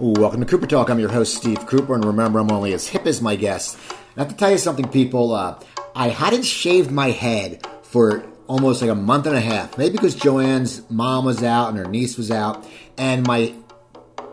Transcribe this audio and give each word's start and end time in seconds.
Welcome 0.00 0.40
to 0.40 0.46
Cooper 0.46 0.66
Talk. 0.66 0.88
I'm 0.88 0.98
your 0.98 1.10
host, 1.10 1.34
Steve 1.34 1.66
Cooper, 1.66 1.94
and 1.94 2.02
remember, 2.02 2.38
I'm 2.38 2.50
only 2.50 2.72
as 2.72 2.88
hip 2.88 3.04
as 3.04 3.20
my 3.20 3.36
guest. 3.36 3.76
I 4.16 4.20
have 4.20 4.30
to 4.30 4.34
tell 4.34 4.50
you 4.50 4.56
something, 4.56 4.88
people. 4.88 5.34
Uh, 5.34 5.60
I 5.94 6.08
hadn't 6.08 6.44
shaved 6.44 6.90
my 6.90 7.10
head 7.10 7.66
for 7.82 8.24
almost 8.46 8.80
like 8.80 8.90
a 8.90 8.94
month 8.94 9.26
and 9.26 9.36
a 9.36 9.42
half. 9.42 9.76
Maybe 9.76 9.92
because 9.92 10.14
Joanne's 10.14 10.88
mom 10.88 11.26
was 11.26 11.42
out 11.42 11.68
and 11.68 11.76
her 11.76 11.84
niece 11.84 12.16
was 12.16 12.30
out, 12.30 12.66
and 12.96 13.26
my 13.26 13.54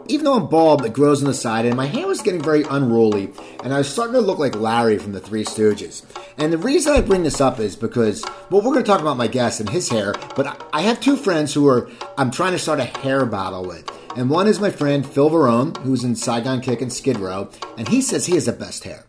even 0.07 0.23
though 0.23 0.35
I'm 0.35 0.47
bald, 0.47 0.85
it 0.85 0.93
grows 0.93 1.21
on 1.21 1.27
the 1.27 1.33
side, 1.33 1.65
and 1.65 1.75
my 1.75 1.87
hair 1.87 2.07
was 2.07 2.21
getting 2.21 2.41
very 2.41 2.63
unruly, 2.63 3.33
and 3.61 3.73
I 3.73 3.79
was 3.79 3.89
starting 3.89 4.13
to 4.13 4.21
look 4.21 4.39
like 4.39 4.55
Larry 4.55 4.97
from 4.97 5.11
the 5.11 5.19
Three 5.19 5.43
Stooges. 5.43 6.05
And 6.37 6.53
the 6.53 6.57
reason 6.57 6.93
I 6.93 7.01
bring 7.01 7.23
this 7.23 7.41
up 7.41 7.59
is 7.59 7.75
because, 7.75 8.23
well, 8.49 8.61
we're 8.61 8.71
going 8.71 8.85
to 8.85 8.89
talk 8.89 9.01
about 9.01 9.17
my 9.17 9.27
guest 9.27 9.59
and 9.59 9.67
his 9.67 9.89
hair, 9.89 10.15
but 10.33 10.65
I 10.71 10.83
have 10.83 11.01
two 11.01 11.17
friends 11.17 11.53
who 11.53 11.67
are 11.67 11.89
I'm 12.17 12.31
trying 12.31 12.53
to 12.53 12.59
start 12.59 12.79
a 12.79 12.85
hair 12.85 13.25
battle 13.25 13.65
with. 13.65 13.91
And 14.17 14.31
one 14.31 14.47
is 14.47 14.59
my 14.59 14.71
friend 14.71 15.05
Phil 15.05 15.29
Varone, 15.29 15.77
who's 15.77 16.03
in 16.03 16.15
Saigon 16.15 16.59
Kick 16.59 16.81
and 16.81 16.91
Skid 16.91 17.19
Row, 17.19 17.51
and 17.77 17.87
he 17.87 18.01
says 18.01 18.25
he 18.25 18.33
has 18.33 18.47
the 18.47 18.51
best 18.51 18.83
hair. 18.83 19.05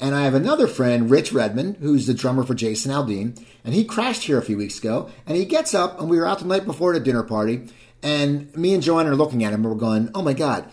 And 0.00 0.14
I 0.14 0.22
have 0.22 0.32
another 0.32 0.66
friend, 0.66 1.10
Rich 1.10 1.34
Redmond, 1.34 1.76
who's 1.80 2.06
the 2.06 2.14
drummer 2.14 2.44
for 2.44 2.54
Jason 2.54 2.90
Aldean, 2.90 3.44
and 3.62 3.74
he 3.74 3.84
crashed 3.84 4.22
here 4.22 4.38
a 4.38 4.42
few 4.42 4.56
weeks 4.56 4.78
ago. 4.78 5.10
And 5.26 5.36
he 5.36 5.44
gets 5.44 5.74
up, 5.74 6.00
and 6.00 6.08
we 6.08 6.16
were 6.16 6.26
out 6.26 6.38
the 6.38 6.46
night 6.46 6.64
before 6.64 6.94
at 6.94 7.00
a 7.02 7.04
dinner 7.04 7.22
party, 7.22 7.68
and 8.02 8.56
me 8.56 8.72
and 8.72 8.82
Joanne 8.82 9.06
are 9.06 9.14
looking 9.14 9.44
at 9.44 9.52
him, 9.52 9.66
and 9.66 9.70
we're 9.70 9.78
going, 9.78 10.10
"Oh 10.14 10.22
my 10.22 10.32
God, 10.32 10.64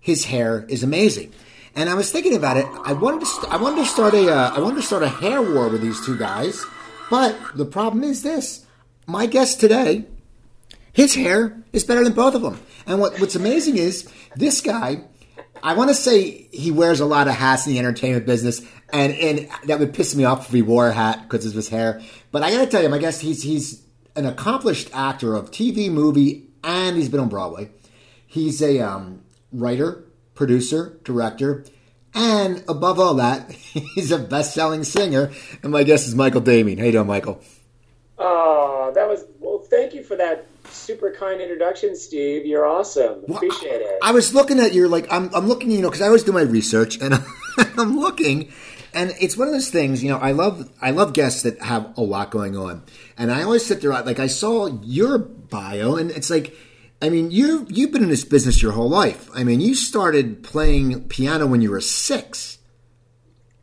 his 0.00 0.24
hair 0.24 0.66
is 0.68 0.82
amazing." 0.82 1.32
And 1.76 1.88
I 1.88 1.94
was 1.94 2.10
thinking 2.10 2.34
about 2.34 2.56
it. 2.56 2.66
I 2.84 2.94
wanted 2.94 3.20
to, 3.20 3.26
st- 3.26 3.52
I 3.52 3.58
wanted 3.58 3.84
to 3.84 3.86
start 3.86 4.12
a, 4.12 4.28
uh, 4.28 4.56
I 4.56 4.58
wanted 4.58 4.80
to 4.80 4.82
start 4.82 5.04
a 5.04 5.08
hair 5.08 5.40
war 5.40 5.68
with 5.68 5.82
these 5.82 6.04
two 6.04 6.18
guys, 6.18 6.66
but 7.08 7.38
the 7.54 7.64
problem 7.64 8.02
is 8.02 8.24
this: 8.24 8.66
my 9.06 9.26
guest 9.26 9.60
today 9.60 10.06
his 10.92 11.14
hair 11.14 11.62
is 11.72 11.84
better 11.84 12.04
than 12.04 12.12
both 12.12 12.34
of 12.34 12.42
them. 12.42 12.60
And 12.86 13.00
what, 13.00 13.20
what's 13.20 13.36
amazing 13.36 13.76
is 13.76 14.10
this 14.36 14.60
guy, 14.60 15.02
I 15.62 15.74
want 15.74 15.90
to 15.90 15.94
say 15.94 16.48
he 16.52 16.70
wears 16.70 17.00
a 17.00 17.06
lot 17.06 17.28
of 17.28 17.34
hats 17.34 17.66
in 17.66 17.72
the 17.72 17.78
entertainment 17.78 18.26
business, 18.26 18.62
and, 18.92 19.12
and 19.14 19.48
that 19.66 19.78
would 19.78 19.94
piss 19.94 20.14
me 20.14 20.24
off 20.24 20.46
if 20.46 20.52
he 20.52 20.62
wore 20.62 20.88
a 20.88 20.92
hat 20.92 21.22
because 21.22 21.46
of 21.46 21.54
his 21.54 21.68
hair. 21.68 22.00
But 22.32 22.42
I 22.42 22.50
got 22.50 22.64
to 22.64 22.66
tell 22.66 22.82
you, 22.82 22.92
I 22.92 22.98
guess 22.98 23.20
he's, 23.20 23.42
he's 23.42 23.82
an 24.16 24.26
accomplished 24.26 24.90
actor 24.92 25.34
of 25.34 25.50
TV, 25.50 25.90
movie, 25.90 26.48
and 26.64 26.96
he's 26.96 27.08
been 27.08 27.20
on 27.20 27.28
Broadway. 27.28 27.70
He's 28.26 28.62
a 28.62 28.80
um, 28.80 29.22
writer, 29.52 30.04
producer, 30.34 30.98
director, 31.04 31.64
and 32.14 32.64
above 32.68 32.98
all 32.98 33.14
that, 33.14 33.50
he's 33.52 34.10
a 34.10 34.18
best-selling 34.18 34.84
singer. 34.84 35.30
And 35.62 35.72
my 35.72 35.84
guest 35.84 36.08
is 36.08 36.14
Michael 36.14 36.40
Damian. 36.40 36.78
How 36.78 36.86
you 36.86 36.92
doing, 36.92 37.06
Michael? 37.06 37.42
Oh, 38.18 38.92
that 38.94 39.08
was 39.08 39.24
well. 39.38 39.58
Thank 39.58 39.94
you 39.94 40.02
for 40.02 40.16
that 40.16 40.46
super 40.72 41.12
kind 41.12 41.40
introduction, 41.40 41.96
Steve. 41.96 42.46
You're 42.46 42.66
awesome. 42.66 43.22
Well, 43.26 43.36
Appreciate 43.36 43.80
it. 43.80 43.98
I 44.02 44.12
was 44.12 44.34
looking 44.34 44.60
at 44.60 44.72
your 44.72 44.88
like 44.88 45.10
I'm 45.10 45.34
I'm 45.34 45.48
looking, 45.48 45.70
you 45.70 45.82
know, 45.82 45.88
because 45.88 46.02
I 46.02 46.06
always 46.06 46.24
do 46.24 46.32
my 46.32 46.42
research 46.42 47.00
and 47.00 47.14
I'm 47.76 47.98
looking, 47.98 48.52
and 48.94 49.14
it's 49.20 49.36
one 49.36 49.48
of 49.48 49.54
those 49.54 49.70
things, 49.70 50.02
you 50.02 50.10
know. 50.10 50.18
I 50.18 50.32
love 50.32 50.70
I 50.80 50.90
love 50.90 51.12
guests 51.12 51.42
that 51.42 51.60
have 51.62 51.96
a 51.96 52.02
lot 52.02 52.30
going 52.30 52.56
on, 52.56 52.82
and 53.16 53.30
I 53.30 53.42
always 53.42 53.64
sit 53.64 53.80
there 53.80 53.90
like 53.90 54.18
I 54.18 54.26
saw 54.26 54.66
your 54.82 55.18
bio, 55.18 55.96
and 55.96 56.10
it's 56.10 56.30
like. 56.30 56.54
I 57.02 57.08
mean, 57.08 57.30
you 57.30 57.66
you've 57.70 57.92
been 57.92 58.02
in 58.02 58.10
this 58.10 58.26
business 58.26 58.60
your 58.60 58.72
whole 58.72 58.90
life. 58.90 59.30
I 59.34 59.42
mean, 59.42 59.62
you 59.62 59.74
started 59.74 60.42
playing 60.42 61.08
piano 61.08 61.46
when 61.46 61.62
you 61.62 61.70
were 61.70 61.80
six. 61.80 62.58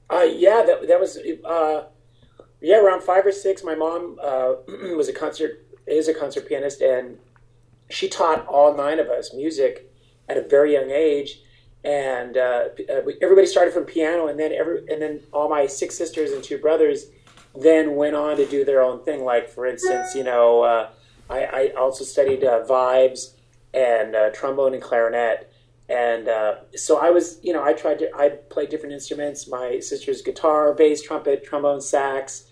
Uh, 0.10 0.24
yeah, 0.24 0.64
that 0.66 0.88
that 0.88 1.00
was 1.00 1.20
uh, 1.46 1.84
yeah 2.60 2.80
around 2.80 3.04
five 3.04 3.28
or 3.28 3.32
six. 3.32 3.64
My 3.64 3.76
mom 3.76 4.18
uh, 4.24 4.54
was 4.96 5.08
a 5.08 5.14
concert 5.14 5.67
is 5.88 6.08
a 6.08 6.14
concert 6.14 6.48
pianist, 6.48 6.82
and 6.82 7.18
she 7.90 8.10
taught 8.10 8.46
all 8.48 8.76
nine 8.76 9.00
of 9.00 9.08
us 9.08 9.34
music 9.34 9.92
at 10.28 10.38
a 10.38 10.42
very 10.42 10.74
young 10.74 10.92
age. 10.92 11.42
And 11.84 12.38
uh, 12.38 12.70
uh 12.90 13.02
everybody 13.22 13.48
started 13.48 13.74
from 13.74 13.86
piano, 13.86 14.28
and 14.28 14.40
then 14.40 14.52
every 14.52 14.80
and 14.90 15.02
then 15.02 15.22
all 15.32 15.50
my 15.50 15.68
six 15.68 15.98
sisters 15.98 16.32
and 16.32 16.44
two 16.44 16.58
brothers 16.58 17.08
then 17.56 17.96
went 17.96 18.16
on 18.16 18.38
to 18.38 18.46
do 18.46 18.66
their 18.66 18.82
own 18.82 19.04
thing. 19.04 19.24
Like 19.24 19.50
for 19.50 19.66
instance, 19.66 20.16
you 20.16 20.24
know, 20.24 20.64
uh, 20.64 20.90
I, 21.30 21.46
I, 21.46 21.68
also 21.78 22.04
studied 22.04 22.44
uh, 22.44 22.64
vibes 22.66 23.34
and 23.74 24.16
uh, 24.16 24.30
trombone 24.30 24.74
and 24.74 24.84
clarinet. 24.84 25.52
And 25.90 26.28
uh, 26.28 26.56
so 26.76 27.00
I 27.00 27.10
was, 27.10 27.40
you 27.42 27.54
know, 27.54 27.64
I 27.64 27.74
tried 27.74 28.00
to, 28.00 28.10
I 28.16 28.30
played 28.30 28.70
different 28.70 28.94
instruments. 28.94 29.48
My 29.48 29.80
sister's 29.80 30.22
guitar, 30.22 30.74
bass, 30.74 31.02
trumpet, 31.02 31.46
trombone, 31.46 31.82
sax. 31.82 32.44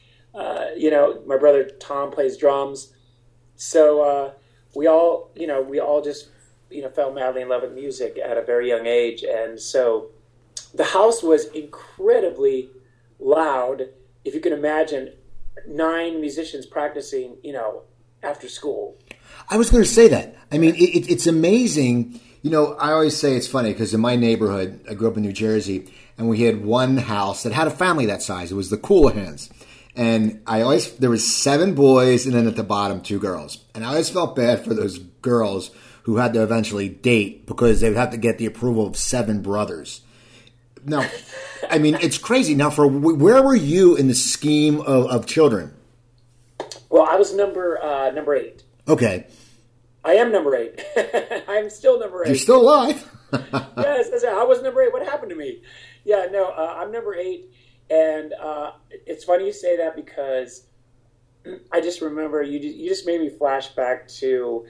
you 0.78 0.90
know, 0.90 1.22
my 1.26 1.38
brother 1.38 1.66
Tom 1.66 2.12
plays 2.12 2.38
drums. 2.38 2.94
So 3.56 4.02
uh, 4.02 4.32
we 4.76 4.88
all, 4.88 5.32
you 5.36 5.48
know, 5.48 5.62
we 5.62 5.80
all 5.80 6.02
just, 6.02 6.30
you 6.70 6.82
know, 6.82 6.90
fell 6.90 7.14
madly 7.14 7.42
in 7.42 7.50
love 7.50 7.62
with 7.62 7.74
music 7.74 8.18
at 8.24 8.38
a 8.38 8.42
very 8.44 8.70
young 8.70 8.86
age, 8.86 9.24
and 9.24 9.60
so 9.60 10.10
the 10.74 10.84
house 10.84 11.24
was 11.24 11.46
incredibly 11.48 12.70
loud. 13.20 13.90
If 14.24 14.34
you 14.34 14.42
can 14.42 14.54
imagine, 14.54 15.14
nine 15.68 16.20
musicians 16.20 16.66
practicing, 16.66 17.38
you 17.44 17.54
know, 17.54 17.84
after 18.22 18.50
school. 18.50 18.98
I 19.50 19.58
was 19.58 19.70
going 19.70 19.84
to 19.84 19.90
say 19.90 20.08
that. 20.10 20.36
I 20.52 20.58
mean, 20.58 20.76
it, 20.76 21.10
it's 21.10 21.28
amazing. 21.28 22.20
You 22.42 22.52
know, 22.52 22.74
I 22.74 22.92
always 22.92 23.18
say 23.18 23.36
it's 23.36 23.48
funny 23.48 23.72
because 23.72 23.94
in 23.94 24.02
my 24.02 24.16
neighborhood, 24.16 24.86
I 24.90 24.94
grew 24.94 25.08
up 25.08 25.18
in 25.18 25.24
New 25.24 25.34
Jersey, 25.34 25.92
and 26.18 26.28
we 26.28 26.42
had 26.42 26.64
one 26.64 26.98
house 26.98 27.44
that 27.44 27.54
had 27.54 27.68
a 27.68 27.72
family 27.72 28.06
that 28.08 28.22
size. 28.22 28.52
It 28.52 28.56
was 28.56 28.70
the 28.70 28.78
Coolahans 28.78 29.50
and 29.96 30.42
I 30.46 30.62
always 30.62 30.92
there 30.98 31.10
was 31.10 31.34
seven 31.34 31.74
boys 31.74 32.26
and 32.26 32.36
then 32.36 32.48
at 32.48 32.56
the 32.56 32.64
bottom 32.64 33.02
two 33.02 33.20
girls, 33.20 33.64
and 33.74 33.84
I 33.84 33.90
always 33.90 34.10
felt 34.10 34.36
bad 34.36 34.64
for 34.64 34.74
those 34.74 34.98
girls 34.98 35.72
who 36.04 36.18
had 36.18 36.34
to 36.34 36.44
eventually 36.44 36.90
date 36.90 37.46
because 37.46 37.82
they 37.82 37.90
would 37.90 37.98
have 37.98 38.12
to 38.12 38.18
get 38.18 38.38
the 38.38 38.46
approval 38.46 38.86
of 38.86 38.96
seven 38.96 39.42
brothers. 39.42 40.02
Now, 40.84 41.10
I 41.70 41.80
mean, 41.80 41.96
it's 41.96 42.18
crazy. 42.18 42.54
Now, 42.54 42.70
for 42.70 42.88
where 42.88 43.42
were 43.42 43.56
you 43.56 43.96
in 43.96 44.08
the 44.08 44.14
scheme 44.14 44.82
of, 44.82 45.08
of 45.08 45.26
children? 45.26 45.74
Well, 46.90 47.08
I 47.10 47.16
was 47.16 47.34
number 47.34 47.82
uh, 47.82 48.12
number 48.12 48.36
eight. 48.36 48.64
Okay. 48.88 49.28
I 50.04 50.14
am 50.16 50.32
number 50.32 50.56
eight. 50.56 50.80
I'm 51.48 51.70
still 51.72 52.00
number 52.00 52.24
eight. 52.24 52.28
You're 52.28 52.38
still 52.38 52.62
alive. 52.62 53.10
yes, 53.34 54.24
I 54.24 54.44
was 54.44 54.62
number 54.62 54.84
eight. 54.84 54.94
What 54.94 55.04
happened 55.04 55.32
to 55.32 55.36
me? 55.36 55.62
Yeah, 56.04 56.28
no, 56.32 56.50
uh, 56.50 56.76
I'm 56.78 56.92
number 56.92 57.16
eight 57.16 57.50
and 57.90 58.34
uh, 58.34 58.72
it's 58.90 59.24
funny 59.24 59.46
you 59.46 59.54
say 59.54 59.78
that 59.78 59.96
because 59.96 60.68
I 61.72 61.82
just 61.82 62.02
remember 62.02 62.42
you. 62.42 62.60
You 62.60 62.90
just 62.90 63.06
made 63.06 63.22
me 63.22 63.30
flash 63.30 63.70
back 63.70 64.08
to 64.20 64.66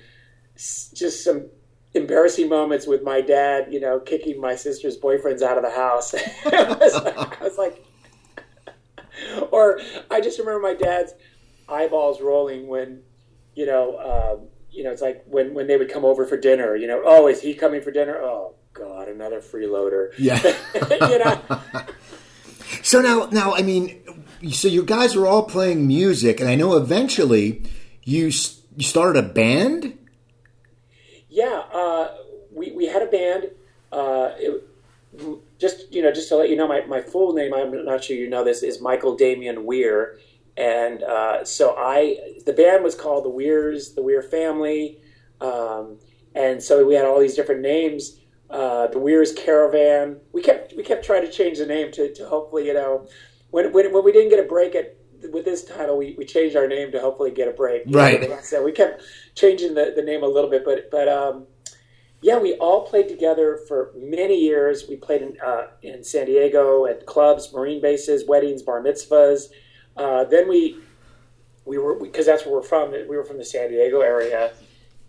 just 0.55 1.23
some 1.23 1.47
embarrassing 1.93 2.49
moments 2.49 2.85
with 2.87 3.03
my 3.03 3.21
dad. 3.21 3.67
You 3.71 3.79
know, 3.79 3.99
kicking 3.99 4.39
my 4.39 4.55
sister's 4.55 4.97
boyfriends 4.97 5.41
out 5.41 5.57
of 5.57 5.63
the 5.63 5.71
house. 5.71 6.13
I, 6.45 6.77
was 6.79 6.95
like, 6.95 7.41
I 7.41 7.43
was 7.43 7.57
like, 7.57 7.85
or 9.51 9.79
I 10.11 10.19
just 10.19 10.39
remember 10.39 10.61
my 10.61 10.73
dad's 10.73 11.13
eyeballs 11.69 12.21
rolling 12.21 12.67
when, 12.67 13.01
you 13.55 13.65
know, 13.65 13.97
um, 14.39 14.47
you 14.69 14.83
know, 14.83 14.91
it's 14.91 15.01
like 15.01 15.23
when 15.27 15.53
when 15.53 15.67
they 15.67 15.77
would 15.77 15.91
come 15.91 16.03
over 16.03 16.25
for 16.25 16.37
dinner. 16.37 16.75
You 16.75 16.87
know, 16.87 17.01
oh, 17.05 17.27
is 17.27 17.41
he 17.41 17.53
coming 17.53 17.81
for 17.81 17.91
dinner? 17.91 18.17
Oh 18.17 18.55
God, 18.73 19.07
another 19.07 19.39
freeloader. 19.39 20.09
Yeah, 20.17 20.41
you 21.09 21.19
know. 21.19 21.41
So 22.81 23.01
now, 23.01 23.27
now, 23.31 23.53
I 23.53 23.61
mean, 23.61 24.01
so 24.51 24.67
you 24.67 24.83
guys 24.83 25.15
are 25.15 25.25
all 25.25 25.43
playing 25.43 25.87
music, 25.87 26.39
and 26.39 26.49
I 26.49 26.55
know 26.55 26.75
eventually 26.75 27.63
you 28.03 28.31
you 28.75 28.83
started 28.83 29.23
a 29.23 29.27
band. 29.27 29.97
Yeah, 31.29 31.63
uh, 31.73 32.15
we 32.51 32.71
we 32.71 32.85
had 32.85 33.01
a 33.01 33.07
band. 33.07 33.51
Uh, 33.91 34.31
it, 34.37 34.63
just 35.59 35.93
you 35.93 36.01
know, 36.01 36.11
just 36.11 36.29
to 36.29 36.35
let 36.35 36.49
you 36.49 36.55
know, 36.55 36.67
my, 36.67 36.81
my 36.85 37.01
full 37.01 37.33
name. 37.33 37.53
I'm 37.53 37.85
not 37.85 38.03
sure 38.03 38.15
you 38.15 38.29
know 38.29 38.43
this 38.43 38.63
is 38.63 38.81
Michael 38.81 39.15
Damian 39.15 39.65
Weir, 39.65 40.17
and 40.57 41.03
uh, 41.03 41.45
so 41.45 41.75
I 41.77 42.17
the 42.45 42.53
band 42.53 42.83
was 42.83 42.95
called 42.95 43.25
the 43.25 43.29
Weirs, 43.29 43.93
the 43.93 44.01
Weir 44.01 44.21
Family, 44.21 44.99
um, 45.41 45.97
and 46.33 46.61
so 46.61 46.85
we 46.85 46.95
had 46.95 47.05
all 47.05 47.19
these 47.19 47.35
different 47.35 47.61
names 47.61 48.17
uh, 48.49 48.87
the 48.87 48.99
Weirs 48.99 49.33
Caravan. 49.33 50.17
We 50.31 50.41
kept 50.41 50.73
we 50.75 50.83
kept 50.83 51.05
trying 51.05 51.23
to 51.23 51.31
change 51.31 51.57
the 51.57 51.65
name 51.65 51.91
to, 51.93 52.13
to 52.13 52.27
hopefully 52.27 52.67
you 52.67 52.73
know 52.73 53.07
when, 53.51 53.71
when 53.73 53.91
when 53.93 54.03
we 54.03 54.11
didn't 54.11 54.29
get 54.29 54.39
a 54.39 54.47
break 54.47 54.75
at 54.75 54.97
with 55.31 55.45
this 55.45 55.63
title 55.63 55.97
we, 55.97 56.13
we 56.17 56.25
changed 56.25 56.55
our 56.55 56.67
name 56.67 56.91
to 56.91 56.99
hopefully 56.99 57.31
get 57.31 57.47
a 57.47 57.51
break. 57.51 57.83
Right. 57.87 58.43
So 58.43 58.63
we 58.63 58.71
kept 58.71 59.01
changing 59.33 59.73
the, 59.73 59.93
the 59.95 60.03
name 60.03 60.23
a 60.23 60.27
little 60.27 60.49
bit, 60.49 60.63
but 60.65 60.91
but 60.91 61.07
um, 61.07 61.47
yeah, 62.21 62.37
we 62.37 62.55
all 62.55 62.87
played 62.87 63.07
together 63.07 63.59
for 63.67 63.91
many 63.95 64.39
years. 64.39 64.85
We 64.89 64.95
played 64.95 65.21
in 65.21 65.37
uh, 65.45 65.67
in 65.81 66.03
San 66.03 66.25
Diego 66.25 66.85
at 66.85 67.05
clubs, 67.05 67.51
marine 67.53 67.81
bases, 67.81 68.25
weddings, 68.27 68.61
bar 68.61 68.81
mitzvahs. 68.81 69.49
Uh, 69.95 70.23
then 70.23 70.47
we 70.47 70.79
we 71.65 71.77
were 71.77 71.95
because 71.95 72.25
that's 72.25 72.45
where 72.45 72.55
we're 72.55 72.63
from. 72.63 72.91
We 72.91 73.15
were 73.17 73.23
from 73.23 73.37
the 73.37 73.45
San 73.45 73.69
Diego 73.69 74.01
area, 74.01 74.51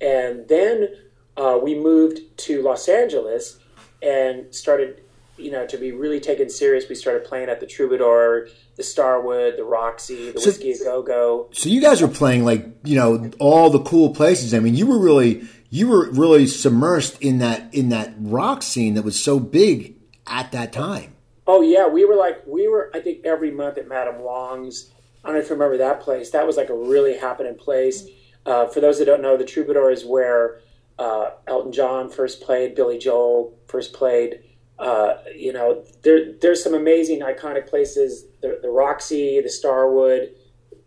and 0.01 0.47
then 0.49 0.89
uh, 1.37 1.59
we 1.63 1.75
moved 1.79 2.21
to 2.39 2.63
Los 2.63 2.89
Angeles 2.89 3.59
and 4.03 4.55
started, 4.55 5.03
you 5.37 5.51
know, 5.51 5.67
to 5.67 5.77
be 5.77 5.93
really 5.93 6.21
taken 6.21 6.49
serious. 6.49 6.89
We 6.89 6.95
started 6.95 7.25
playing 7.25 7.49
at 7.49 7.61
the 7.61 7.67
Troubadour, 7.67 8.49
the 8.77 8.83
Starwood, 8.83 9.57
the 9.57 9.65
Roxy, 9.65 10.31
the 10.33 10.41
so, 10.41 10.47
Whiskey 10.49 10.73
a 10.73 10.79
Go 10.79 11.03
Go. 11.03 11.49
So 11.53 11.69
you 11.69 11.81
guys 11.81 12.01
were 12.01 12.09
playing 12.09 12.45
like 12.45 12.67
you 12.85 12.97
know 12.97 13.31
all 13.39 13.71
the 13.71 13.83
cool 13.83 14.15
places. 14.15 14.55
I 14.55 14.61
mean, 14.61 14.75
you 14.75 14.87
were 14.87 14.99
really 14.99 15.47
you 15.71 15.89
were 15.89 16.11
really 16.11 16.45
submersed 16.45 17.21
in 17.21 17.39
that 17.39 17.73
in 17.75 17.91
that 17.91 18.15
rock 18.19 18.63
scene 18.63 18.95
that 18.95 19.05
was 19.05 19.23
so 19.23 19.39
big 19.39 19.97
at 20.27 20.53
that 20.53 20.73
time. 20.73 21.15
Oh 21.47 21.61
yeah, 21.63 21.87
we 21.87 22.05
were 22.05 22.17
like 22.17 22.43
we 22.47 22.69
were. 22.69 22.91
I 22.95 23.01
think 23.01 23.25
every 23.25 23.51
month 23.51 23.79
at 23.79 23.89
Madame 23.89 24.21
Wong's. 24.21 24.91
I 25.23 25.29
don't 25.29 25.37
know 25.37 25.43
if 25.43 25.49
you 25.49 25.57
remember 25.57 25.79
that 25.79 26.01
place. 26.01 26.31
That 26.31 26.47
was 26.47 26.57
like 26.57 26.69
a 26.69 26.75
really 26.75 27.19
happening 27.19 27.57
place. 27.57 28.07
Uh, 28.45 28.67
for 28.69 28.81
those 28.81 29.01
that 29.01 29.07
don't 29.07 29.23
know, 29.23 29.37
the 29.37 29.45
Troubadour 29.45 29.91
is 29.91 30.05
where 30.05 30.61
uh, 30.99 31.31
Elton 31.47 31.73
John 31.73 32.09
first 32.09 32.41
played, 32.41 32.75
Billy 32.75 32.99
Joel 32.99 33.57
first 33.67 33.93
played. 33.93 34.41
Uh, 34.79 35.15
you 35.35 35.53
know, 35.53 35.85
there 36.03 36.33
there's 36.41 36.63
some 36.63 36.75
amazing 36.75 37.21
iconic 37.21 37.69
places. 37.69 38.27
The, 38.43 38.59
the 38.63 38.69
Roxy, 38.71 39.41
the 39.41 39.49
Starwood. 39.49 40.31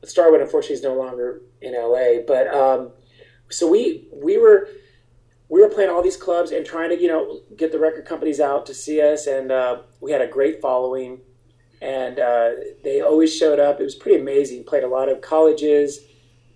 Starwood, 0.04 0.42
unfortunately, 0.42 0.76
is 0.76 0.84
no 0.84 0.96
longer 0.96 1.42
in 1.62 1.74
LA. 1.74 2.22
But 2.26 2.54
um, 2.54 2.92
so 3.50 3.68
we 3.68 4.08
we 4.14 4.38
were 4.38 4.70
we 5.50 5.62
were 5.62 5.70
playing 5.70 5.90
all 5.90 6.04
these 6.04 6.18
clubs 6.18 6.52
and 6.52 6.66
trying 6.66 6.90
to 6.90 7.00
you 7.00 7.08
know 7.08 7.42
get 7.56 7.72
the 7.72 7.80
record 7.80 8.06
companies 8.06 8.40
out 8.40 8.66
to 8.68 8.74
see 8.74 9.02
us, 9.02 9.28
and 9.28 9.52
uh, 9.52 9.82
we 10.00 10.12
had 10.12 10.22
a 10.22 10.28
great 10.28 10.62
following, 10.62 11.20
and 11.82 12.20
uh, 12.20 12.52
they 12.84 13.02
always 13.02 13.36
showed 13.36 13.60
up. 13.60 13.80
It 13.80 13.84
was 13.84 13.96
pretty 13.96 14.20
amazing. 14.20 14.64
Played 14.64 14.84
a 14.84 14.88
lot 14.88 15.10
of 15.10 15.22
colleges, 15.22 16.00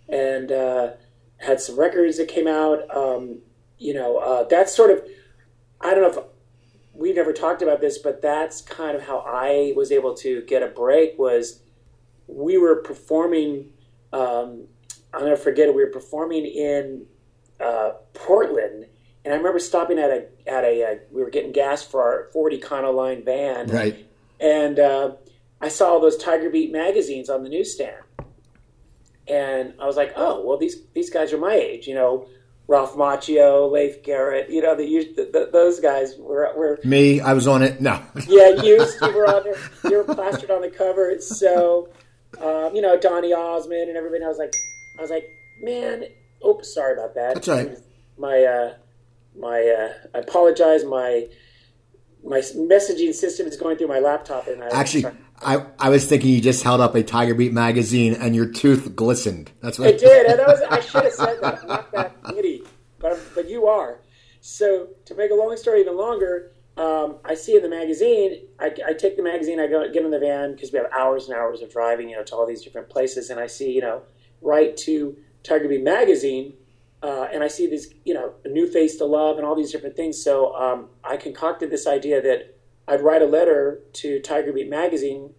and 0.08 0.52
uh, 0.52 0.92
had 1.38 1.60
some 1.60 1.78
records 1.80 2.18
that 2.18 2.28
came 2.28 2.48
out. 2.48 2.80
Um, 2.96 3.40
you 3.78 3.94
know, 3.94 4.18
uh, 4.18 4.44
that's 4.44 4.76
sort 4.76 4.92
of 4.92 5.04
I 5.82 5.94
don't 5.94 6.02
know 6.02 6.22
if 6.22 6.26
we 6.94 7.12
never 7.14 7.34
talked 7.34 7.62
about 7.62 7.82
this, 7.82 7.98
but 7.98 8.22
that's 8.22 8.62
kind 8.62 8.96
of 8.96 9.04
how 9.04 9.20
I 9.28 9.74
was 9.76 9.92
able 9.92 10.14
to 10.16 10.42
get 10.44 10.62
a 10.64 10.68
break. 10.68 11.18
Was 11.18 11.62
we 12.28 12.58
were 12.58 12.78
performing. 12.78 13.72
Um, 14.12 14.66
I'm 15.14 15.22
gonna 15.22 15.36
forget 15.38 15.68
it. 15.68 15.76
We 15.76 15.84
were 15.84 15.92
performing 15.92 16.46
in 16.46 17.06
uh, 17.60 17.94
Portland, 18.14 18.86
and 19.26 19.34
I 19.34 19.38
remember 19.38 19.60
stopping 19.60 20.00
at 20.00 20.10
a 20.10 20.26
at 20.48 20.64
a 20.64 20.84
uh, 20.84 20.96
we 21.12 21.22
were 21.24 21.30
getting 21.30 21.52
gas 21.52 21.84
for 21.84 22.02
our 22.02 22.30
40 22.32 22.60
Econoline 22.60 23.24
van, 23.26 23.68
Right. 23.68 24.06
and 24.40 24.80
uh, 24.80 25.12
I 25.62 25.68
saw 25.70 25.90
all 25.90 26.00
those 26.00 26.18
Tiger 26.18 26.50
Beat 26.50 26.72
magazines 26.72 27.30
on 27.30 27.44
the 27.44 27.50
newsstand, 27.50 28.03
and 29.28 29.74
I 29.80 29.86
was 29.86 29.96
like, 29.96 30.14
oh 30.16 30.46
well, 30.46 30.58
these 30.58 30.78
these 30.94 31.10
guys 31.10 31.34
are 31.34 31.38
my 31.38 31.54
age, 31.54 31.88
you 31.88 31.96
know. 31.96 32.28
Ralph 32.66 32.96
Macchio, 32.96 33.70
Leif 33.70 34.04
Garrett, 34.04 34.50
you 34.50 34.62
know, 34.62 34.74
the, 34.74 34.86
the, 35.16 35.30
the, 35.34 35.50
those 35.52 35.82
guys 35.82 36.16
were, 36.18 36.50
were 36.56 36.80
Me, 36.86 37.20
I 37.20 37.34
was 37.34 37.46
on 37.46 37.62
it. 37.62 37.82
No. 37.82 38.02
yeah, 38.28 38.62
you, 38.64 38.86
Steve 38.88 39.14
were 39.14 39.28
on 39.28 39.44
there. 39.44 39.58
You 39.84 39.98
were 39.98 40.16
plastered 40.16 40.50
on 40.50 40.62
the 40.62 40.70
cover. 40.70 41.20
So, 41.20 41.90
um, 42.42 42.74
you 42.74 42.82
know, 42.82 42.98
Donny 42.98 43.34
Osmond 43.34 43.90
and 43.90 43.98
everybody. 43.98 44.24
I 44.24 44.30
was 44.30 44.38
like, 44.38 44.54
I 44.98 45.02
was 45.02 45.12
like, 45.12 45.26
man. 45.62 46.06
Oh, 46.42 46.62
sorry 46.62 46.94
about 46.94 47.16
that. 47.16 47.34
That's 47.34 47.48
right. 47.50 47.78
My, 48.18 48.44
uh, 48.44 48.74
my, 49.38 49.62
uh, 49.62 49.94
I 50.16 50.20
apologize. 50.20 50.86
My, 50.86 51.28
my 52.26 52.40
messaging 52.40 53.14
system 53.14 53.48
is 53.48 53.58
going 53.58 53.78
through 53.78 53.88
my 53.88 54.00
laptop, 54.00 54.48
and 54.48 54.64
I 54.64 54.70
Actually, 54.70 55.06
I, 55.46 55.66
I 55.80 55.90
was 55.90 56.06
thinking 56.06 56.30
you 56.30 56.42
just 56.42 56.64
held 56.64 56.82
up 56.82 56.96
a 56.96 57.04
Tiger 57.04 57.34
Beat 57.34 57.54
magazine 57.54 58.14
and 58.14 58.36
your 58.36 58.46
tooth 58.46 58.96
glistened. 58.96 59.52
That's 59.62 59.78
what 59.80 59.88
I 59.88 59.92
did, 59.92 60.26
and 60.26 60.40
that 60.40 60.48
was 60.48 60.62
I 60.62 60.80
should 60.82 61.04
have 61.04 61.14
said 61.14 61.42
that. 61.42 61.62
I'm 61.62 61.68
not 61.68 61.92
that 61.92 62.16
witty, 62.34 62.64
but 63.00 63.20
but 63.36 63.50
you 63.50 63.68
are. 63.68 64.00
So 64.42 64.90
to 65.06 65.16
make 65.16 65.32
a 65.32 65.36
long 65.36 65.56
story 65.58 65.82
even 65.82 65.98
longer, 65.98 66.52
um, 66.76 67.18
I 67.24 67.36
see 67.36 67.56
in 67.56 67.64
the 67.64 67.70
magazine. 67.70 68.48
I, 68.60 68.72
I 68.88 68.94
take 68.94 69.16
the 69.16 69.24
magazine, 69.24 69.60
I 69.60 69.68
go 69.68 69.88
get 69.92 70.04
in 70.04 70.12
the 70.12 70.20
van 70.20 70.54
because 70.54 70.72
we 70.72 70.80
have 70.80 70.92
hours 70.92 71.30
and 71.30 71.38
hours 71.38 71.62
of 71.62 71.72
driving, 71.72 72.10
you 72.10 72.16
know, 72.16 72.24
to 72.24 72.36
all 72.36 72.48
these 72.48 72.64
different 72.64 72.90
places, 72.90 73.30
and 73.30 73.40
I 73.40 73.48
see, 73.48 73.72
you 73.72 73.82
know, 73.82 74.02
right 74.42 74.76
to 74.78 75.16
Tiger 75.44 75.68
Beat 75.68 75.84
magazine, 75.84 76.54
uh, 77.04 77.28
and 77.32 77.44
I 77.44 77.48
see 77.48 77.68
this, 77.68 77.94
you 78.06 78.14
know, 78.14 78.34
a 78.44 78.50
new 78.50 78.66
face 78.66 78.98
to 78.98 79.06
love 79.06 79.38
and 79.38 79.46
all 79.46 79.56
these 79.56 79.72
different 79.72 79.96
things. 79.96 80.24
So 80.24 80.56
um, 80.56 80.90
I 81.04 81.18
concocted 81.18 81.70
this 81.70 81.86
idea 81.86 82.22
that 82.22 82.58
I'd 82.88 83.02
write 83.02 83.22
a 83.22 83.26
letter 83.26 83.82
to 83.94 84.20
Tiger 84.20 84.52
Beat 84.52 84.70
magazine 84.70 85.34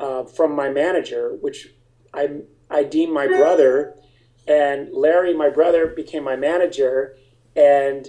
uh, 0.00 0.24
from 0.24 0.54
my 0.54 0.68
manager, 0.68 1.36
which 1.40 1.68
I 2.12 2.40
I 2.70 2.82
deemed 2.84 3.12
my 3.12 3.26
brother, 3.26 3.94
and 4.46 4.88
Larry, 4.92 5.34
my 5.34 5.48
brother, 5.48 5.86
became 5.86 6.24
my 6.24 6.36
manager, 6.36 7.16
and 7.56 8.08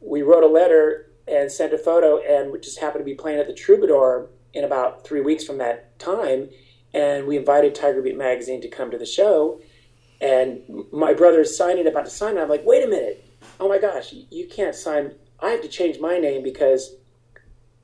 we 0.00 0.22
wrote 0.22 0.44
a 0.44 0.48
letter 0.48 1.10
and 1.26 1.50
sent 1.50 1.72
a 1.72 1.78
photo, 1.78 2.18
and 2.18 2.52
we 2.52 2.60
just 2.60 2.78
happened 2.78 3.00
to 3.00 3.04
be 3.04 3.14
playing 3.14 3.40
at 3.40 3.46
the 3.46 3.54
Troubadour 3.54 4.28
in 4.52 4.64
about 4.64 5.04
three 5.04 5.20
weeks 5.20 5.44
from 5.44 5.58
that 5.58 5.98
time, 5.98 6.50
and 6.94 7.26
we 7.26 7.36
invited 7.36 7.74
Tiger 7.74 8.00
Beat 8.00 8.16
magazine 8.16 8.60
to 8.60 8.68
come 8.68 8.90
to 8.90 8.98
the 8.98 9.06
show, 9.06 9.60
and 10.20 10.62
my 10.92 11.12
brother's 11.12 11.56
signing 11.56 11.86
about 11.86 12.04
to 12.04 12.10
sign 12.10 12.30
and 12.30 12.40
I'm 12.40 12.48
like, 12.48 12.64
wait 12.64 12.84
a 12.84 12.88
minute, 12.88 13.24
oh 13.60 13.68
my 13.68 13.78
gosh, 13.78 14.14
you 14.30 14.46
can't 14.46 14.74
sign. 14.74 15.12
I 15.40 15.50
have 15.50 15.62
to 15.62 15.68
change 15.68 16.00
my 16.00 16.18
name 16.18 16.42
because 16.42 16.96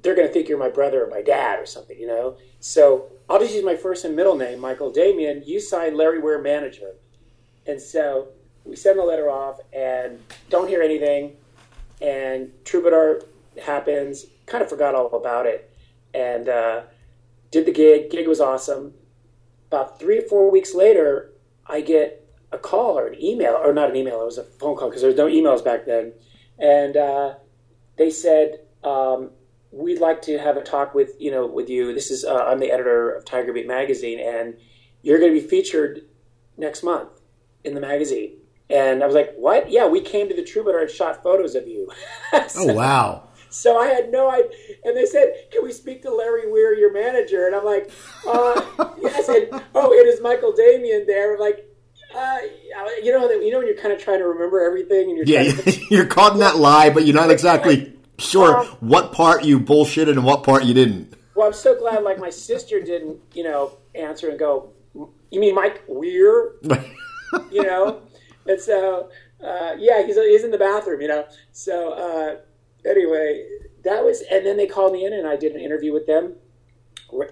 they're 0.02 0.16
going 0.16 0.26
to 0.26 0.32
think 0.32 0.49
you're 0.49 0.58
my 0.58 0.69
brother 0.69 1.04
or 1.04 1.08
my 1.08 1.22
dad 1.22 1.58
or 1.58 1.66
something, 1.66 1.99
you 1.99 2.06
know. 2.06 2.37
So 2.60 3.06
I'll 3.28 3.38
just 3.38 3.54
use 3.54 3.64
my 3.64 3.76
first 3.76 4.04
and 4.04 4.14
middle 4.14 4.37
name, 4.37 4.58
Michael 4.58 4.90
Damian. 4.90 5.43
You 5.46 5.60
sign 5.60 5.96
Larry 5.96 6.19
Weir 6.19 6.40
manager, 6.40 6.94
and 7.66 7.81
so 7.81 8.28
we 8.64 8.76
send 8.76 8.99
the 8.99 9.04
letter 9.04 9.31
off 9.31 9.60
and 9.72 10.20
don't 10.50 10.69
hear 10.69 10.82
anything. 10.82 11.37
And 12.00 12.50
Troubadour 12.64 13.22
happens. 13.64 14.26
Kind 14.46 14.62
of 14.62 14.69
forgot 14.69 14.94
all 14.94 15.14
about 15.14 15.46
it, 15.46 15.70
and 16.12 16.48
uh, 16.48 16.82
did 17.50 17.64
the 17.64 17.72
gig. 17.72 18.10
Gig 18.10 18.26
was 18.26 18.40
awesome. 18.40 18.94
About 19.69 19.98
three 19.98 20.19
or 20.19 20.22
four 20.22 20.50
weeks 20.50 20.75
later, 20.75 21.31
I 21.66 21.81
get 21.81 22.28
a 22.50 22.58
call 22.58 22.98
or 22.98 23.06
an 23.06 23.22
email, 23.22 23.55
or 23.55 23.72
not 23.72 23.88
an 23.88 23.96
email. 23.96 24.20
It 24.20 24.26
was 24.26 24.38
a 24.38 24.44
phone 24.44 24.76
call 24.76 24.88
because 24.88 25.02
there 25.02 25.10
was 25.10 25.16
no 25.16 25.28
emails 25.28 25.64
back 25.64 25.87
then, 25.87 26.12
and 26.58 26.96
uh, 26.96 27.34
they 27.96 28.10
said. 28.10 28.58
Um, 28.82 29.31
we'd 29.72 30.00
like 30.00 30.22
to 30.22 30.38
have 30.38 30.56
a 30.56 30.62
talk 30.62 30.94
with 30.94 31.14
you 31.19 31.30
know 31.30 31.46
with 31.46 31.69
you. 31.69 31.92
This 31.94 32.10
is 32.10 32.24
uh, 32.24 32.44
I'm 32.44 32.60
the 32.60 32.70
editor 32.70 33.10
of 33.10 33.24
Tiger 33.24 33.52
Beat 33.52 33.66
magazine, 33.66 34.20
and 34.20 34.54
you're 35.02 35.19
going 35.19 35.34
to 35.34 35.40
be 35.40 35.46
featured 35.46 36.02
next 36.56 36.82
month 36.82 37.08
in 37.64 37.74
the 37.74 37.80
magazine. 37.80 38.36
And 38.70 39.02
I 39.02 39.06
was 39.06 39.14
like, 39.14 39.34
"What? 39.36 39.70
Yeah, 39.70 39.86
we 39.86 40.00
came 40.00 40.28
to 40.28 40.36
the 40.36 40.44
Troubadour 40.44 40.82
and 40.82 40.90
shot 40.90 41.22
photos 41.22 41.54
of 41.54 41.66
you." 41.66 41.90
so, 42.48 42.70
Oh, 42.70 42.74
wow. 42.74 43.28
So 43.50 43.76
I 43.76 43.88
had 43.88 44.10
no 44.10 44.30
idea, 44.30 44.50
and 44.84 44.96
they 44.96 45.06
said, 45.06 45.32
"Can 45.50 45.64
we 45.64 45.72
speak 45.72 46.02
to 46.02 46.14
Larry 46.14 46.50
Weir, 46.50 46.74
your 46.74 46.92
manager?" 46.92 47.46
And 47.46 47.56
I'm 47.56 47.64
like, 47.64 47.90
uh, 48.26 48.62
"Yes." 49.02 49.28
And 49.28 49.62
oh, 49.74 49.92
it 49.92 50.06
is 50.06 50.20
Michael 50.20 50.52
Damian 50.52 51.06
there. 51.06 51.34
I'm 51.34 51.40
like, 51.40 51.66
uh, 52.14 52.38
you 53.02 53.12
know, 53.12 53.30
you 53.30 53.50
know 53.50 53.58
when 53.58 53.66
you're 53.66 53.76
kind 53.76 53.92
of 53.92 54.00
trying 54.00 54.19
to 54.19 54.26
remember 54.26 54.60
everything, 54.60 55.10
and 55.10 55.16
you're 55.16 55.26
Yeah, 55.26 55.52
to 55.62 55.94
you're 55.94 56.06
caught 56.06 56.32
in 56.32 56.41
that 56.41 56.56
lie, 56.56 56.91
but 56.91 57.05
you're 57.05 57.17
not 57.17 57.31
exactly 57.31 57.93
sure 58.22 58.58
Um, 58.58 58.67
what 58.81 59.12
part 59.12 59.44
you 59.44 59.60
bullshitted 59.60 60.10
and 60.10 60.24
what 60.24 60.43
part 60.43 60.64
you 60.64 60.74
didn't. 60.74 61.14
Well, 61.34 61.46
I'm 61.46 61.52
so 61.52 61.74
glad. 61.79 62.02
Like 62.02 62.19
my 62.19 62.31
sister 62.31 62.81
didn't, 62.81 63.19
you 63.34 63.43
know, 63.43 63.72
answer 63.94 64.29
and 64.31 64.38
go. 64.38 64.70
You 64.94 65.41
mean 65.41 65.55
Mike 65.55 65.82
Weir? 65.88 66.52
You 67.50 67.62
know, 67.62 68.02
and 68.46 68.60
so 68.60 69.08
uh, 69.43 69.72
yeah, 69.79 70.05
he's 70.05 70.17
he's 70.17 70.44
in 70.44 70.50
the 70.50 70.58
bathroom. 70.58 71.00
You 71.00 71.08
know, 71.08 71.24
so 71.52 71.93
uh, 71.94 72.36
anyway, 72.88 73.46
that 73.84 74.05
was, 74.05 74.22
and 74.31 74.44
then 74.44 74.56
they 74.56 74.67
called 74.67 74.93
me 74.93 75.05
in, 75.06 75.12
and 75.12 75.26
I 75.26 75.36
did 75.36 75.52
an 75.52 75.60
interview 75.60 75.93
with 75.93 76.06
them. 76.06 76.34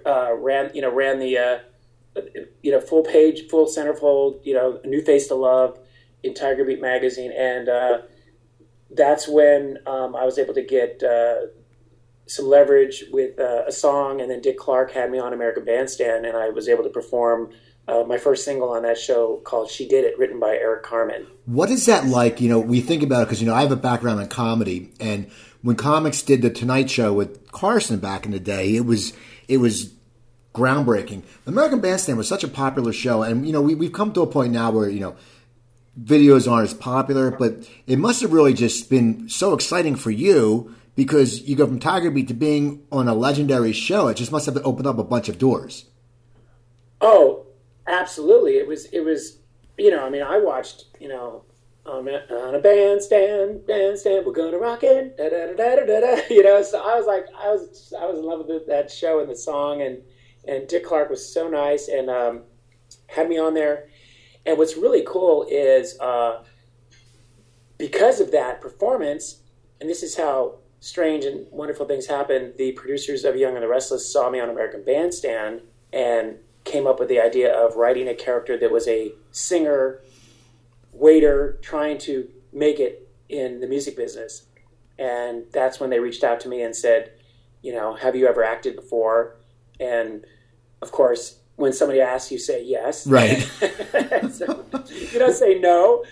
Uh, 0.07 0.35
ran, 0.35 0.71
you 0.75 0.83
know, 0.83 0.91
ran 0.91 1.19
the, 1.19 1.39
uh, 1.39 1.59
you 2.63 2.71
know, 2.71 2.81
full 2.81 3.03
page, 3.03 3.49
full 3.49 3.67
centerfold, 3.67 4.41
you 4.45 4.53
know, 4.55 4.81
new 4.85 5.03
face 5.03 5.29
to 5.29 5.35
love 5.35 5.79
in 6.23 6.35
Tiger 6.35 6.65
Beat 6.65 6.81
magazine, 6.81 7.33
and 7.37 7.69
uh, 7.69 7.99
that's 8.91 9.29
when 9.29 9.79
um, 9.87 10.17
I 10.17 10.25
was 10.25 10.39
able 10.39 10.55
to 10.55 10.63
get 10.63 11.03
uh, 11.03 11.47
some 12.27 12.47
leverage 12.47 13.05
with 13.13 13.39
uh, 13.39 13.65
a 13.67 13.73
song, 13.73 14.21
and 14.21 14.31
then 14.31 14.41
Dick 14.41 14.59
Clark 14.59 14.93
had 14.93 15.11
me 15.11 15.19
on 15.19 15.33
American 15.33 15.65
Bandstand, 15.65 16.27
and 16.27 16.37
I 16.37 16.51
was 16.51 16.69
able 16.69 16.85
to 16.85 16.91
perform 16.91 17.51
uh, 17.89 18.05
my 18.05 18.19
first 18.19 18.45
single 18.45 18.71
on 18.71 18.83
that 18.83 18.99
show 18.99 19.37
called 19.45 19.71
"She 19.71 19.87
Did 19.87 20.05
It," 20.05 20.19
written 20.19 20.39
by 20.39 20.51
Eric 20.51 20.83
Carmen. 20.83 21.27
What 21.47 21.71
is 21.71 21.87
that 21.87 22.07
like? 22.07 22.41
You 22.41 22.49
know, 22.49 22.61
we 22.61 22.81
think 22.81 23.03
about 23.03 23.23
it 23.23 23.25
because 23.27 23.41
you 23.41 23.47
know 23.47 23.55
I 23.55 23.63
have 23.63 23.73
a 23.73 23.77
background 23.77 24.21
in 24.21 24.29
comedy, 24.29 24.93
and 25.01 25.31
when 25.63 25.77
comics 25.77 26.23
did 26.23 26.43
the 26.43 26.51
Tonight 26.51 26.91
Show 26.91 27.13
with 27.13 27.51
Carson 27.53 27.99
back 27.99 28.25
in 28.25 28.33
the 28.33 28.41
day, 28.41 28.77
it 28.77 28.87
was 28.87 29.13
it 29.49 29.59
was 29.59 29.93
groundbreaking. 30.55 31.23
American 31.47 31.81
Bandstand 31.81 32.19
was 32.19 32.29
such 32.29 32.45
a 32.45 32.49
popular 32.49 32.93
show, 32.93 33.23
and 33.23 33.47
you 33.47 33.53
know 33.53 33.61
we 33.61 33.75
we've 33.75 33.93
come 33.93 34.13
to 34.13 34.23
a 34.23 34.27
point 34.27 34.53
now 34.53 34.71
where 34.71 34.89
you 34.89 35.01
know 35.01 35.17
videos 35.99 36.51
aren't 36.51 36.69
as 36.69 36.75
popular, 36.75 37.31
but 37.31 37.69
it 37.87 37.99
must 37.99 38.21
have 38.23 38.33
really 38.33 38.55
just 38.55 38.91
been 38.91 39.29
so 39.29 39.55
exciting 39.55 39.97
for 39.97 40.11
you 40.11 40.75
because 40.95 41.43
you 41.43 41.57
go 41.57 41.67
from 41.67 41.81
Tiger 41.81 42.11
Beat 42.11 42.29
to 42.29 42.35
being 42.35 42.83
on 42.93 43.09
a 43.09 43.15
legendary 43.15 43.73
show. 43.73 44.09
It 44.09 44.17
just 44.17 44.33
must 44.33 44.47
have 44.47 44.57
opened 44.65 44.87
up 44.87 44.99
a 44.99 45.05
bunch 45.05 45.29
of 45.29 45.39
doors. 45.39 45.87
Oh, 47.01 47.47
absolutely! 47.87 48.57
It 48.57 48.67
was 48.67 48.87
it 48.87 49.01
was 49.01 49.39
you 49.79 49.91
know 49.91 50.05
I 50.05 50.11
mean 50.11 50.23
I 50.23 50.39
watched 50.39 50.85
you 51.01 51.09
know 51.09 51.45
on 51.87 52.07
a, 52.07 52.35
on 52.35 52.55
a 52.55 52.59
bandstand 52.59 53.67
bandstand 53.67 54.27
we're 54.27 54.33
gonna 54.33 54.59
rock 54.59 54.81
it 54.83 55.17
da, 55.17 55.31
da, 55.31 55.47
da, 55.55 55.77
da, 55.77 55.87
da, 55.87 56.01
da, 56.01 56.23
you 56.31 56.43
know 56.43 56.63
so 56.63 56.79
I 56.79 56.95
was 56.95 57.07
like 57.07 57.25
I 57.35 57.49
was 57.49 57.95
I 57.99 58.05
was 58.05 58.19
in 58.19 58.25
love 58.25 58.47
with 58.47 58.67
that 58.67 58.91
show 58.91 59.21
and 59.21 59.31
the 59.31 59.35
song 59.35 59.81
and 59.81 60.03
and 60.47 60.69
Dick 60.69 60.85
Clark 60.85 61.11
was 61.11 61.27
so 61.27 61.49
nice 61.49 61.89
and 61.89 62.11
um, 62.11 62.43
had 63.07 63.29
me 63.29 63.39
on 63.39 63.55
there 63.55 63.89
and 64.47 64.59
what's 64.59 64.77
really 64.77 65.05
cool 65.07 65.47
is 65.49 65.99
uh, 66.01 66.43
because 67.79 68.21
of 68.21 68.33
that 68.33 68.61
performance, 68.61 69.41
and 69.81 69.89
this 69.89 70.03
is 70.03 70.17
how 70.17 70.57
strange 70.81 71.25
and 71.25 71.47
wonderful 71.51 71.87
things 71.87 72.07
happen. 72.07 72.53
The 72.57 72.73
producers 72.73 73.25
of 73.25 73.37
Young 73.37 73.55
and 73.55 73.63
the 73.63 73.69
Restless 73.69 74.11
saw 74.11 74.31
me 74.31 74.41
on 74.41 74.49
American 74.49 74.83
Bandstand 74.83 75.61
and 75.93 76.37
came 76.65 76.87
up 76.87 76.99
with 76.99 77.09
the 77.09 77.21
idea 77.21 77.53
of 77.53 77.77
writing 77.77 78.09
a 78.09 78.15
character 78.15 78.59
that 78.59 78.71
was 78.71 78.89
a 78.89 79.13
singer, 79.31 80.01
waiter, 80.93 81.59
trying 81.63 81.99
to 81.99 82.29
make 82.53 82.81
it 82.81 83.09
in 83.29 83.61
the 83.61 83.67
music 83.67 83.97
business. 83.97 84.47
And 84.99 85.45
that's 85.53 85.81
when 85.81 85.91
they 85.91 86.01
reached 86.01 86.25
out 86.25 86.41
to 86.41 86.49
me 86.49 86.63
and 86.63 86.75
said, 86.75 87.13
you 87.63 87.73
know, 87.73 87.95
have 87.95 88.17
you 88.17 88.27
ever 88.27 88.43
acted 88.43 88.77
before? 88.77 89.37
And 89.79 90.25
of 90.83 90.93
course, 90.93 91.40
when 91.61 91.73
somebody 91.73 92.01
asks, 92.01 92.33
you 92.33 92.39
say 92.39 92.65
yes. 92.65 93.07
Right. 93.07 93.39
so 94.33 94.65
you 94.89 95.19
don't 95.19 95.35
say 95.35 95.59
no. 95.59 96.05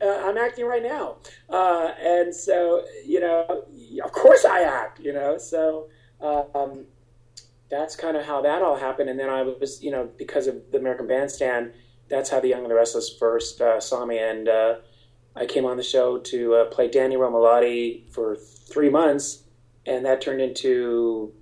Uh, 0.00 0.22
I'm 0.24 0.38
acting 0.38 0.64
right 0.64 0.82
now. 0.82 1.16
Uh, 1.48 1.90
and 2.00 2.34
so, 2.34 2.84
you 3.04 3.20
know, 3.20 3.64
of 4.04 4.12
course 4.12 4.44
I 4.44 4.62
act, 4.62 5.00
you 5.00 5.12
know. 5.12 5.38
So 5.38 5.88
um, 6.20 6.86
that's 7.68 7.96
kind 7.96 8.16
of 8.16 8.24
how 8.24 8.42
that 8.42 8.62
all 8.62 8.76
happened. 8.76 9.10
And 9.10 9.18
then 9.18 9.28
I 9.28 9.42
was, 9.42 9.82
you 9.82 9.90
know, 9.90 10.08
because 10.16 10.46
of 10.46 10.70
the 10.70 10.78
American 10.78 11.08
Bandstand, 11.08 11.72
that's 12.08 12.30
how 12.30 12.38
the 12.38 12.48
Young 12.48 12.62
and 12.62 12.70
the 12.70 12.76
Restless 12.76 13.10
first 13.18 13.60
uh, 13.60 13.80
saw 13.80 14.06
me. 14.06 14.18
And 14.18 14.48
uh, 14.48 14.76
I 15.34 15.46
came 15.46 15.64
on 15.64 15.76
the 15.76 15.82
show 15.82 16.18
to 16.18 16.54
uh, 16.54 16.64
play 16.66 16.88
Danny 16.88 17.16
Romalotti 17.16 18.08
for 18.12 18.36
three 18.36 18.90
months. 18.90 19.42
And 19.84 20.06
that 20.06 20.20
turned 20.20 20.40
into 20.40 21.32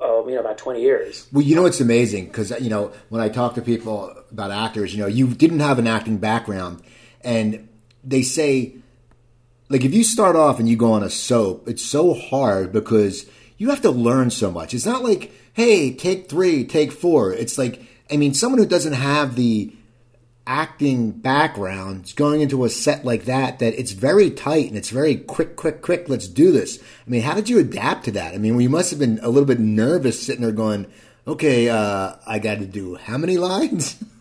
oh, 0.00 0.26
you 0.28 0.34
know, 0.34 0.40
about 0.40 0.58
20 0.58 0.80
years. 0.80 1.26
Well, 1.32 1.42
you 1.42 1.54
know, 1.54 1.66
it's 1.66 1.80
amazing 1.80 2.26
because, 2.26 2.50
you 2.60 2.70
know, 2.70 2.92
when 3.08 3.20
I 3.20 3.28
talk 3.28 3.54
to 3.54 3.62
people 3.62 4.14
about 4.30 4.50
actors, 4.50 4.94
you 4.94 5.00
know, 5.00 5.08
you 5.08 5.28
didn't 5.28 5.60
have 5.60 5.78
an 5.78 5.86
acting 5.86 6.18
background. 6.18 6.82
And 7.22 7.68
they 8.04 8.22
say, 8.22 8.76
like, 9.68 9.84
if 9.84 9.92
you 9.92 10.04
start 10.04 10.36
off 10.36 10.58
and 10.58 10.68
you 10.68 10.76
go 10.76 10.92
on 10.92 11.02
a 11.02 11.10
soap, 11.10 11.68
it's 11.68 11.84
so 11.84 12.14
hard 12.14 12.72
because 12.72 13.26
you 13.56 13.70
have 13.70 13.82
to 13.82 13.90
learn 13.90 14.30
so 14.30 14.50
much. 14.50 14.72
It's 14.72 14.86
not 14.86 15.02
like, 15.02 15.32
hey, 15.52 15.92
take 15.92 16.28
three, 16.28 16.64
take 16.64 16.92
four. 16.92 17.32
It's 17.32 17.58
like, 17.58 17.82
I 18.10 18.16
mean, 18.16 18.34
someone 18.34 18.60
who 18.60 18.66
doesn't 18.66 18.92
have 18.92 19.34
the 19.34 19.74
acting 20.48 21.10
background 21.10 22.14
going 22.16 22.40
into 22.40 22.64
a 22.64 22.70
set 22.70 23.04
like 23.04 23.26
that 23.26 23.58
that 23.58 23.78
it's 23.78 23.92
very 23.92 24.30
tight 24.30 24.66
and 24.66 24.78
it's 24.78 24.88
very 24.88 25.14
quick 25.14 25.56
quick 25.56 25.82
quick 25.82 26.08
let's 26.08 26.26
do 26.26 26.50
this. 26.50 26.82
I 27.06 27.10
mean 27.10 27.20
how 27.20 27.34
did 27.34 27.50
you 27.50 27.58
adapt 27.58 28.06
to 28.06 28.12
that? 28.12 28.34
I 28.34 28.38
mean 28.38 28.58
you 28.58 28.70
must 28.70 28.88
have 28.90 28.98
been 28.98 29.20
a 29.22 29.28
little 29.28 29.46
bit 29.46 29.60
nervous 29.60 30.20
sitting 30.24 30.40
there 30.40 30.50
going 30.50 30.86
okay 31.26 31.68
uh, 31.68 32.14
i 32.26 32.38
got 32.38 32.58
to 32.60 32.66
do 32.66 32.96
how 32.96 33.18
many 33.18 33.36
lines? 33.36 34.02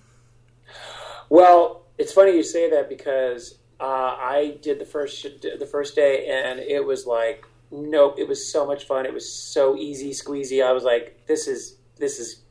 Well 1.30 1.84
it's 1.98 2.14
funny 2.14 2.36
you 2.38 2.44
say 2.44 2.70
that 2.70 2.88
because 2.88 3.58
uh, 3.82 4.16
i 4.18 4.58
did 4.62 4.80
the 4.80 4.86
first 4.86 5.26
the 5.42 5.66
first 5.66 5.94
day 5.96 6.28
and 6.28 6.60
it 6.60 6.86
was 6.86 7.06
like 7.06 7.46
nope 7.72 8.16
it 8.18 8.28
was 8.28 8.52
so 8.52 8.66
much 8.66 8.86
fun. 8.86 9.06
It 9.06 9.14
was 9.14 9.32
so 9.32 9.78
easy 9.78 10.12
squeezy. 10.12 10.66
I 10.66 10.74
was 10.74 10.84
like 10.84 11.26
this 11.26 11.48
is 11.48 11.78
this 11.98 12.20
is 12.20 12.42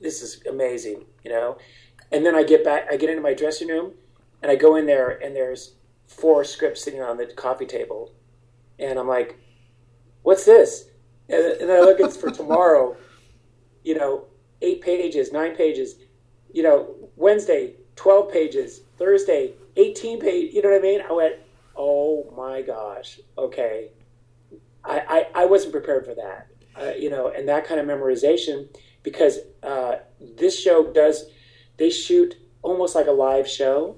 this 0.00 0.22
is 0.22 0.42
amazing 0.46 1.04
you 1.24 1.30
know 1.30 1.56
and 2.12 2.24
then 2.26 2.34
I 2.34 2.42
get 2.42 2.64
back, 2.64 2.86
I 2.90 2.96
get 2.96 3.10
into 3.10 3.22
my 3.22 3.34
dressing 3.34 3.68
room, 3.68 3.92
and 4.42 4.50
I 4.50 4.56
go 4.56 4.76
in 4.76 4.86
there, 4.86 5.10
and 5.10 5.34
there's 5.34 5.74
four 6.06 6.44
scripts 6.44 6.84
sitting 6.84 7.00
on 7.00 7.16
the 7.16 7.26
coffee 7.26 7.66
table, 7.66 8.12
and 8.78 8.98
I'm 8.98 9.08
like, 9.08 9.38
"What's 10.22 10.44
this?" 10.44 10.88
And, 11.28 11.42
and 11.44 11.70
then 11.70 11.78
I 11.78 11.80
look, 11.80 12.00
it's 12.00 12.16
for 12.16 12.30
tomorrow. 12.42 12.96
You 13.84 13.96
know, 13.96 14.26
eight 14.60 14.80
pages, 14.82 15.32
nine 15.32 15.56
pages. 15.56 15.96
You 16.52 16.62
know, 16.62 16.94
Wednesday, 17.16 17.74
twelve 17.96 18.30
pages. 18.32 18.82
Thursday, 18.98 19.54
eighteen 19.76 20.20
pages. 20.20 20.54
You 20.54 20.62
know 20.62 20.70
what 20.70 20.78
I 20.78 20.82
mean? 20.82 21.00
I 21.08 21.12
went, 21.12 21.36
"Oh 21.76 22.32
my 22.36 22.62
gosh, 22.62 23.20
okay." 23.38 23.90
I, 24.84 25.26
I, 25.34 25.42
I 25.42 25.46
wasn't 25.46 25.72
prepared 25.72 26.04
for 26.04 26.14
that. 26.16 26.48
Uh, 26.76 26.92
you 26.98 27.08
know, 27.08 27.28
and 27.28 27.48
that 27.48 27.66
kind 27.66 27.78
of 27.78 27.86
memorization 27.86 28.68
because 29.02 29.38
uh, 29.62 29.96
this 30.20 30.58
show 30.58 30.90
does 30.92 31.26
they 31.76 31.90
shoot 31.90 32.36
almost 32.62 32.94
like 32.94 33.06
a 33.06 33.12
live 33.12 33.48
show. 33.48 33.96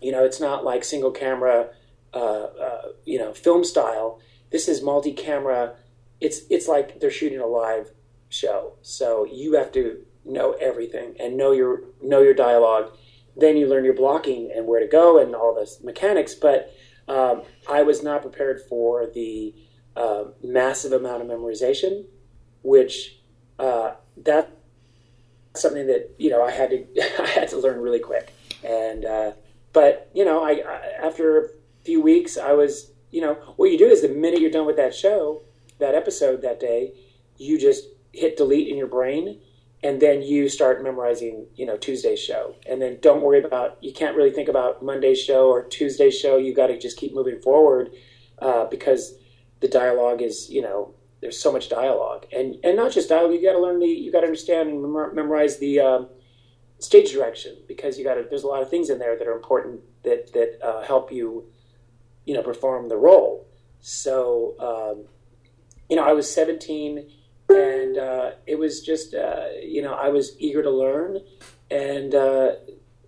You 0.00 0.12
know, 0.12 0.24
it's 0.24 0.40
not 0.40 0.64
like 0.64 0.84
single 0.84 1.10
camera, 1.10 1.70
uh, 2.12 2.16
uh, 2.16 2.82
you 3.04 3.18
know, 3.18 3.32
film 3.32 3.64
style. 3.64 4.20
This 4.50 4.68
is 4.68 4.82
multi-camera. 4.82 5.74
It's 6.20 6.42
it's 6.50 6.68
like 6.68 7.00
they're 7.00 7.10
shooting 7.10 7.40
a 7.40 7.46
live 7.46 7.90
show. 8.28 8.74
So 8.82 9.24
you 9.24 9.54
have 9.54 9.72
to 9.72 10.04
know 10.24 10.52
everything 10.52 11.14
and 11.18 11.36
know 11.36 11.52
your 11.52 11.82
know 12.00 12.20
your 12.20 12.34
dialogue. 12.34 12.92
Then 13.36 13.56
you 13.56 13.66
learn 13.66 13.84
your 13.84 13.94
blocking 13.94 14.52
and 14.54 14.66
where 14.66 14.80
to 14.80 14.86
go 14.86 15.18
and 15.18 15.34
all 15.34 15.54
this 15.54 15.82
mechanics. 15.82 16.34
But 16.34 16.72
um, 17.08 17.42
I 17.68 17.82
was 17.82 18.02
not 18.02 18.22
prepared 18.22 18.60
for 18.68 19.06
the 19.06 19.54
uh, 19.96 20.24
massive 20.42 20.92
amount 20.92 21.22
of 21.22 21.28
memorization, 21.28 22.04
which 22.62 23.18
uh, 23.58 23.92
that 24.16 24.56
something 25.54 25.86
that 25.86 26.14
you 26.18 26.30
know 26.30 26.42
I 26.42 26.50
had 26.50 26.70
to 26.70 26.86
I 27.22 27.26
had 27.26 27.48
to 27.48 27.58
learn 27.58 27.80
really 27.80 28.00
quick. 28.00 28.32
And 28.64 29.04
uh, 29.04 29.32
but 29.72 30.10
you 30.14 30.24
know, 30.24 30.42
I, 30.42 30.62
I, 30.66 31.06
after 31.06 31.38
a 31.44 31.48
few 31.84 32.00
weeks, 32.00 32.36
I 32.36 32.52
was 32.52 32.92
you 33.10 33.20
know 33.20 33.34
what 33.56 33.70
you 33.70 33.78
do 33.78 33.86
is 33.86 34.02
the 34.02 34.08
minute 34.08 34.40
you're 34.40 34.50
done 34.50 34.66
with 34.66 34.76
that 34.76 34.94
show, 34.94 35.42
that 35.78 35.94
episode 35.94 36.42
that 36.42 36.60
day, 36.60 36.92
you 37.36 37.58
just 37.58 37.84
hit 38.12 38.36
delete 38.36 38.68
in 38.68 38.76
your 38.76 38.86
brain, 38.86 39.40
and 39.82 40.00
then 40.00 40.22
you 40.22 40.48
start 40.48 40.82
memorizing 40.82 41.46
you 41.54 41.66
know 41.66 41.76
Tuesday's 41.76 42.20
show, 42.20 42.54
and 42.66 42.80
then 42.80 42.98
don't 43.00 43.22
worry 43.22 43.42
about 43.42 43.78
you 43.82 43.92
can't 43.92 44.16
really 44.16 44.32
think 44.32 44.48
about 44.48 44.82
Monday's 44.82 45.20
show 45.20 45.48
or 45.48 45.64
Tuesday's 45.64 46.18
show. 46.18 46.36
You 46.36 46.54
got 46.54 46.68
to 46.68 46.78
just 46.78 46.96
keep 46.96 47.14
moving 47.14 47.40
forward 47.40 47.90
uh, 48.38 48.66
because 48.66 49.14
the 49.60 49.68
dialogue 49.68 50.22
is 50.22 50.50
you 50.50 50.62
know 50.62 50.94
there's 51.22 51.40
so 51.40 51.52
much 51.52 51.70
dialogue, 51.70 52.26
and 52.32 52.56
and 52.64 52.76
not 52.76 52.92
just 52.92 53.08
dialogue. 53.08 53.32
You 53.32 53.42
got 53.42 53.52
to 53.52 53.60
learn 53.60 53.78
the, 53.78 53.86
you 53.86 54.12
got 54.12 54.20
to 54.20 54.26
understand 54.26 54.68
and 54.68 54.82
memorize 55.14 55.58
the 55.58 55.80
um, 55.80 56.08
stage 56.80 57.12
direction 57.12 57.56
because 57.68 57.96
you 57.96 58.04
got 58.04 58.14
to. 58.14 58.26
There's 58.28 58.42
a 58.42 58.48
lot 58.48 58.60
of 58.60 58.68
things 58.68 58.90
in 58.90 58.98
there 58.98 59.16
that 59.16 59.26
are 59.26 59.36
important 59.36 59.80
that 60.02 60.32
that 60.32 60.58
uh, 60.62 60.82
help 60.82 61.12
you, 61.12 61.44
you 62.26 62.34
know, 62.34 62.42
perform 62.42 62.88
the 62.88 62.96
role. 62.96 63.46
So, 63.80 64.54
um, 64.58 65.04
you 65.88 65.96
know, 65.96 66.04
I 66.04 66.12
was 66.12 66.32
17, 66.32 67.08
and 67.48 67.98
uh, 67.98 68.30
it 68.46 68.58
was 68.58 68.80
just, 68.80 69.14
uh, 69.14 69.46
you 69.60 69.82
know, 69.82 69.92
I 69.92 70.08
was 70.08 70.36
eager 70.38 70.62
to 70.62 70.70
learn, 70.70 71.18
and 71.70 72.14
uh, 72.14 72.52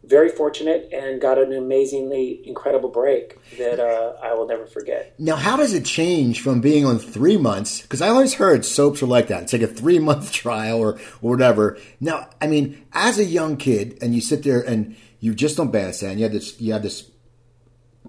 very 0.07 0.29
fortunate 0.29 0.89
and 0.93 1.21
got 1.21 1.39
an 1.39 1.53
amazingly 1.53 2.47
incredible 2.47 2.91
break 2.91 3.39
that 3.59 3.81
uh, 3.81 4.15
I 4.23 4.35
will 4.35 4.47
never 4.47 4.67
forget. 4.67 5.15
Now, 5.19 5.37
how 5.37 5.57
does 5.57 5.73
it 5.73 5.85
change 5.85 6.41
from 6.41 6.61
being 6.61 6.85
on 6.85 6.99
three 6.99 7.37
months? 7.37 7.83
Because 7.83 8.01
I 8.03 8.09
always 8.09 8.35
heard 8.35 8.65
soaps 8.65 9.03
are 9.03 9.07
like 9.07 9.29
that. 9.29 9.45
It's 9.45 9.53
like 9.53 9.63
a 9.63 9.67
three 9.67 9.99
month 9.99 10.33
trial 10.45 10.79
or, 10.79 10.95
or 11.23 11.31
whatever. 11.31 11.79
Now, 12.01 12.29
I 12.41 12.47
mean, 12.47 12.85
as 12.93 13.19
a 13.19 13.25
young 13.25 13.57
kid, 13.57 13.99
and 14.03 14.15
you 14.15 14.21
sit 14.21 14.43
there 14.43 14.61
and 14.61 14.97
you 15.21 15.35
just 15.35 15.57
don't 15.57 15.71
bandstand, 15.71 16.19
you 16.19 16.25
have 16.25 16.33
this, 16.33 16.61
you 16.61 16.73
have 16.73 16.83
this 16.83 17.11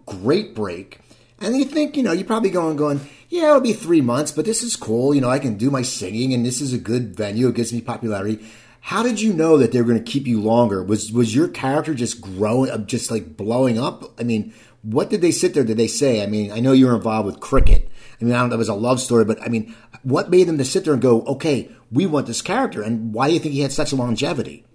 great 0.05 0.53
break, 0.53 0.99
and 1.39 1.55
you 1.57 1.65
think, 1.65 1.97
you 1.97 2.03
know, 2.03 2.11
you're 2.11 2.25
probably 2.25 2.49
going, 2.49 2.77
going, 2.77 3.01
yeah, 3.29 3.49
it'll 3.49 3.61
be 3.61 3.73
three 3.73 4.01
months, 4.01 4.31
but 4.31 4.45
this 4.45 4.63
is 4.63 4.75
cool. 4.75 5.13
You 5.13 5.21
know, 5.21 5.29
I 5.29 5.39
can 5.39 5.57
do 5.57 5.69
my 5.69 5.81
singing, 5.81 6.33
and 6.33 6.45
this 6.45 6.61
is 6.61 6.73
a 6.73 6.77
good 6.77 7.15
venue. 7.15 7.49
It 7.49 7.55
gives 7.55 7.73
me 7.73 7.81
popularity 7.81 8.45
how 8.85 9.01
did 9.01 9.19
you 9.19 9.33
know 9.33 9.57
that 9.57 9.71
they 9.71 9.81
were 9.81 9.87
going 9.87 10.03
to 10.03 10.11
keep 10.11 10.27
you 10.27 10.39
longer? 10.39 10.83
Was 10.83 11.11
was 11.11 11.33
your 11.33 11.47
character 11.47 11.95
just 11.95 12.21
growing, 12.21 12.69
uh, 12.69 12.77
just 12.77 13.09
like 13.09 13.35
blowing 13.35 13.79
up? 13.79 14.13
I 14.19 14.23
mean, 14.23 14.53
what 14.83 15.09
did 15.09 15.21
they 15.21 15.31
sit 15.31 15.55
there? 15.55 15.63
Did 15.63 15.77
they 15.77 15.87
say? 15.87 16.21
I 16.21 16.27
mean, 16.27 16.51
I 16.51 16.59
know 16.59 16.71
you 16.71 16.85
were 16.85 16.95
involved 16.95 17.25
with 17.25 17.39
Cricket. 17.39 17.89
I 18.21 18.23
mean, 18.23 18.35
I 18.35 18.37
don't 18.37 18.49
know 18.49 18.53
if 18.53 18.57
it 18.57 18.59
was 18.59 18.69
a 18.69 18.75
love 18.75 18.99
story, 19.01 19.25
but 19.25 19.41
I 19.41 19.47
mean, 19.47 19.73
what 20.03 20.29
made 20.29 20.43
them 20.43 20.59
to 20.59 20.65
sit 20.65 20.85
there 20.85 20.93
and 20.93 21.01
go, 21.01 21.23
okay, 21.23 21.71
we 21.91 22.05
want 22.05 22.27
this 22.27 22.43
character, 22.43 22.83
and 22.83 23.11
why 23.11 23.27
do 23.27 23.33
you 23.33 23.39
think 23.39 23.55
he 23.55 23.61
had 23.61 23.71
such 23.71 23.91
longevity? 23.91 24.67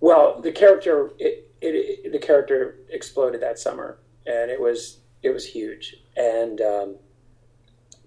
Well, 0.00 0.40
the 0.40 0.50
character, 0.50 1.12
it, 1.20 1.48
it, 1.60 1.76
it, 2.04 2.10
the 2.10 2.18
character 2.18 2.80
exploded 2.90 3.40
that 3.40 3.56
summer, 3.56 3.98
and 4.26 4.50
it 4.50 4.60
was 4.60 4.98
it 5.22 5.30
was 5.30 5.46
huge, 5.46 5.94
and 6.16 6.60
um, 6.60 6.96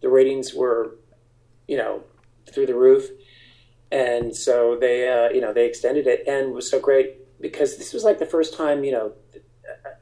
the 0.02 0.10
ratings 0.10 0.54
were, 0.54 0.98
you 1.70 1.78
know, 1.78 2.04
through 2.52 2.66
the 2.66 2.76
roof 2.76 3.10
and 3.96 4.36
so 4.36 4.78
they 4.80 5.08
uh, 5.08 5.30
you 5.30 5.42
know 5.42 5.54
they 5.54 5.66
extended 5.66 6.08
it 6.08 6.28
and 6.28 6.50
it 6.50 6.54
was 6.54 6.70
so 6.70 6.80
great 6.80 7.42
because 7.42 7.78
this 7.78 7.94
was 7.94 8.04
like 8.04 8.20
the 8.20 8.26
first 8.26 8.56
time 8.56 8.84
you 8.84 8.92
know 8.92 9.14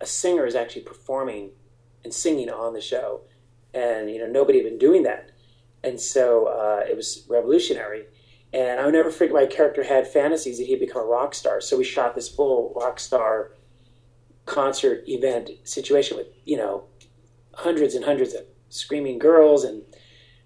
a 0.01 0.05
singer 0.05 0.45
is 0.45 0.55
actually 0.55 0.81
performing 0.81 1.51
and 2.03 2.13
singing 2.13 2.49
on 2.49 2.73
the 2.73 2.81
show. 2.81 3.21
And 3.73 4.09
you 4.09 4.19
know 4.19 4.27
nobody 4.27 4.59
had 4.59 4.69
been 4.69 4.77
doing 4.77 5.03
that. 5.03 5.31
And 5.83 5.99
so 5.99 6.45
uh, 6.45 6.83
it 6.89 6.95
was 6.95 7.25
revolutionary. 7.29 8.05
And 8.53 8.79
i'll 8.79 8.91
never 8.91 9.09
forget 9.09 9.33
my 9.33 9.47
character 9.47 9.83
had 9.83 10.07
fantasies 10.07 10.59
that 10.59 10.67
he'd 10.67 10.79
become 10.79 11.01
a 11.01 11.05
rock 11.05 11.33
star. 11.33 11.59
So 11.59 11.77
we 11.77 11.83
shot 11.83 12.13
this 12.13 12.29
full 12.29 12.73
rock 12.75 12.99
star 12.99 13.51
concert 14.45 15.03
event 15.07 15.49
situation 15.63 16.17
with 16.17 16.27
you 16.45 16.57
know 16.57 16.83
hundreds 17.53 17.95
and 17.95 18.05
hundreds 18.05 18.33
of 18.33 18.43
screaming 18.69 19.17
girls 19.17 19.63
and 19.63 19.83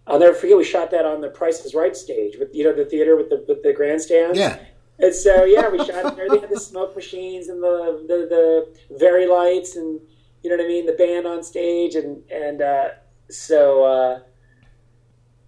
I'll 0.07 0.19
never 0.19 0.33
forget 0.33 0.57
we 0.57 0.63
shot 0.63 0.91
that 0.91 1.05
on 1.05 1.21
the 1.21 1.29
Price 1.29 1.63
is 1.65 1.75
Right 1.75 1.95
stage 1.95 2.37
with 2.39 2.49
you 2.53 2.63
know 2.63 2.73
the 2.73 2.85
theater 2.85 3.15
with 3.15 3.29
the 3.29 3.43
with 3.47 3.63
the 3.63 3.73
grandstand. 3.73 4.35
Yeah. 4.35 4.57
And 4.99 5.13
so 5.13 5.43
yeah, 5.43 5.69
we 5.69 5.77
shot 5.79 6.05
it 6.05 6.15
there. 6.15 6.27
They 6.29 6.39
had 6.39 6.49
the 6.49 6.59
smoke 6.59 6.95
machines 6.95 7.49
and 7.49 7.61
the 7.61 8.03
the, 8.07 8.67
the 8.89 8.97
Vari-Lites 8.97 9.75
and 9.75 9.99
you 10.43 10.49
know 10.49 10.63
what 10.63 10.65
I 10.65 10.67
mean, 10.67 10.85
the 10.85 10.93
band 10.93 11.27
on 11.27 11.43
stage, 11.43 11.95
and 11.95 12.23
and 12.31 12.61
uh, 12.61 12.89
so 13.29 13.83
uh, 13.83 14.19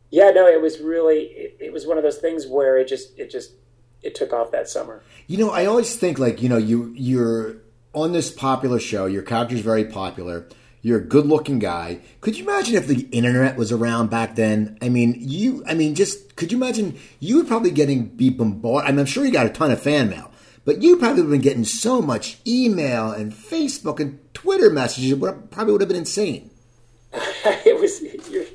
yeah, 0.10 0.32
no, 0.32 0.48
it 0.48 0.62
was 0.62 0.80
really 0.80 1.20
it, 1.20 1.58
it 1.60 1.74
was 1.74 1.86
one 1.86 1.98
of 1.98 2.04
those 2.04 2.18
things 2.18 2.48
where 2.48 2.78
it 2.78 2.88
just 2.88 3.18
it 3.18 3.30
just 3.30 3.54
it 4.02 4.16
took 4.16 4.34
off 4.34 4.52
that 4.52 4.68
summer. 4.68 5.02
You 5.28 5.38
know, 5.38 5.52
I 5.52 5.66
always 5.66 5.96
think 5.96 6.20
like 6.20 6.42
you 6.42 6.50
know 6.50 6.58
you 6.58 6.94
you're 6.98 7.58
on 7.94 8.12
this 8.12 8.32
popular 8.32 8.80
show. 8.80 9.06
Your 9.06 9.24
character's 9.24 9.62
very 9.62 9.86
popular. 9.86 10.48
You're 10.82 11.00
a 11.00 11.04
good-looking 11.04 11.60
guy. 11.60 12.00
Could 12.22 12.38
you 12.38 12.46
imagine 12.46 12.76
if 12.76 12.88
the 12.88 13.02
internet 13.12 13.58
was 13.58 13.72
around 13.72 14.10
back 14.10 14.36
then? 14.36 14.78
I 14.82 14.88
mean, 14.88 15.16
you. 15.18 15.64
I 15.68 15.74
mean, 15.74 15.94
just 15.94 16.38
could 16.38 16.52
you 16.52 16.58
imagine? 16.58 16.98
You 17.20 17.38
would 17.38 17.48
probably 17.48 17.72
getting 17.72 18.08
be 18.08 18.30
bombarded. 18.30 18.88
I 18.88 18.92
mean, 18.92 19.02
I'm 19.02 19.06
sure 19.06 19.26
you 19.26 19.32
got 19.32 19.46
a 19.46 19.50
ton 19.50 19.72
of 19.72 19.82
fan 19.82 20.10
mail, 20.10 20.32
but 20.64 20.82
you 20.82 20.96
probably 20.96 21.24
would 21.24 21.32
have 21.32 21.42
been 21.42 21.42
getting 21.42 21.66
so 21.66 22.02
much 22.02 22.38
email 22.48 23.12
and 23.12 23.34
Facebook 23.34 24.00
and 24.00 24.20
Twitter 24.34 24.70
messages. 24.70 25.12
It 25.12 25.52
probably 25.52 25.74
would 25.74 25.82
have 25.82 25.90
been 25.90 25.98
insane. 25.98 26.50
it 27.14 27.78
was. 27.80 28.02
You're, 28.30 28.46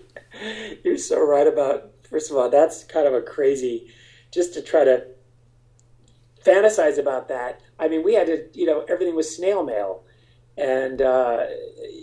you're 0.83 0.99
so 0.99 1.23
right 1.27 1.47
about. 1.47 1.91
First 2.09 2.31
of 2.31 2.39
all, 2.39 2.49
that's 2.49 2.85
kind 2.85 3.07
of 3.07 3.13
a 3.13 3.21
crazy. 3.21 3.93
Just 4.31 4.55
to 4.55 4.63
try 4.63 4.85
to 4.85 5.05
fantasize 6.43 6.99
about 6.99 7.29
that. 7.29 7.61
I 7.79 7.89
mean, 7.89 8.03
we 8.03 8.15
had 8.15 8.29
to. 8.29 8.49
You 8.55 8.65
know, 8.65 8.87
everything 8.89 9.15
was 9.15 9.37
snail 9.37 9.63
mail 9.63 10.05
and 10.57 11.03
uh, 11.03 11.47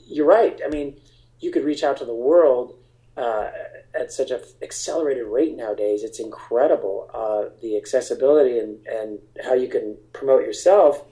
you're 0.07 0.25
right. 0.25 0.59
I 0.65 0.69
mean, 0.69 0.99
you 1.39 1.51
could 1.51 1.63
reach 1.63 1.83
out 1.83 1.97
to 1.97 2.05
the 2.05 2.13
world 2.13 2.77
uh, 3.17 3.49
at 3.93 4.11
such 4.11 4.31
an 4.31 4.41
accelerated 4.61 5.25
rate 5.25 5.55
nowadays. 5.55 6.03
It's 6.03 6.19
incredible 6.19 7.09
uh, 7.13 7.55
the 7.61 7.77
accessibility 7.77 8.59
and, 8.59 8.85
and 8.87 9.19
how 9.43 9.53
you 9.53 9.67
can 9.67 9.97
promote 10.13 10.43
yourself. 10.43 11.03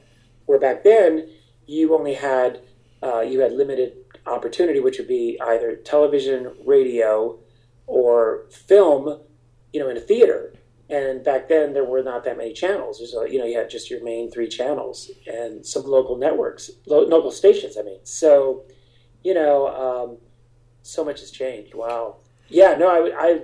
Where 0.45 0.59
back 0.59 0.83
then 0.83 1.29
you 1.67 1.95
only 1.95 2.15
had 2.15 2.61
uh, 3.01 3.21
you 3.21 3.39
had 3.39 3.53
limited 3.53 3.93
opportunity, 4.25 4.79
which 4.79 4.97
would 4.97 5.07
be 5.07 5.39
either 5.41 5.75
television, 5.75 6.53
radio, 6.65 7.39
or 7.87 8.45
film. 8.49 9.21
You 9.71 9.79
know, 9.81 9.89
in 9.89 9.97
a 9.97 10.01
theater. 10.01 10.53
And 10.89 11.23
back 11.23 11.49
then, 11.49 11.73
there 11.73 11.85
were 11.85 12.01
not 12.01 12.23
that 12.23 12.37
many 12.37 12.51
channels. 12.51 12.97
There's 12.97 13.13
you 13.31 13.37
know, 13.37 13.45
you 13.45 13.57
had 13.57 13.69
just 13.69 13.91
your 13.91 14.03
main 14.03 14.31
three 14.31 14.47
channels 14.47 15.11
and 15.27 15.65
some 15.65 15.83
local 15.83 16.17
networks, 16.17 16.71
lo- 16.87 17.05
local 17.05 17.31
stations. 17.31 17.77
I 17.77 17.83
mean, 17.83 17.99
so 18.03 18.63
you 19.23 19.33
know, 19.33 19.67
um, 19.67 20.17
so 20.81 21.03
much 21.05 21.19
has 21.19 21.29
changed. 21.29 21.75
Wow. 21.75 22.17
Yeah. 22.47 22.75
No, 22.75 22.87
I, 22.87 23.27
I 23.27 23.41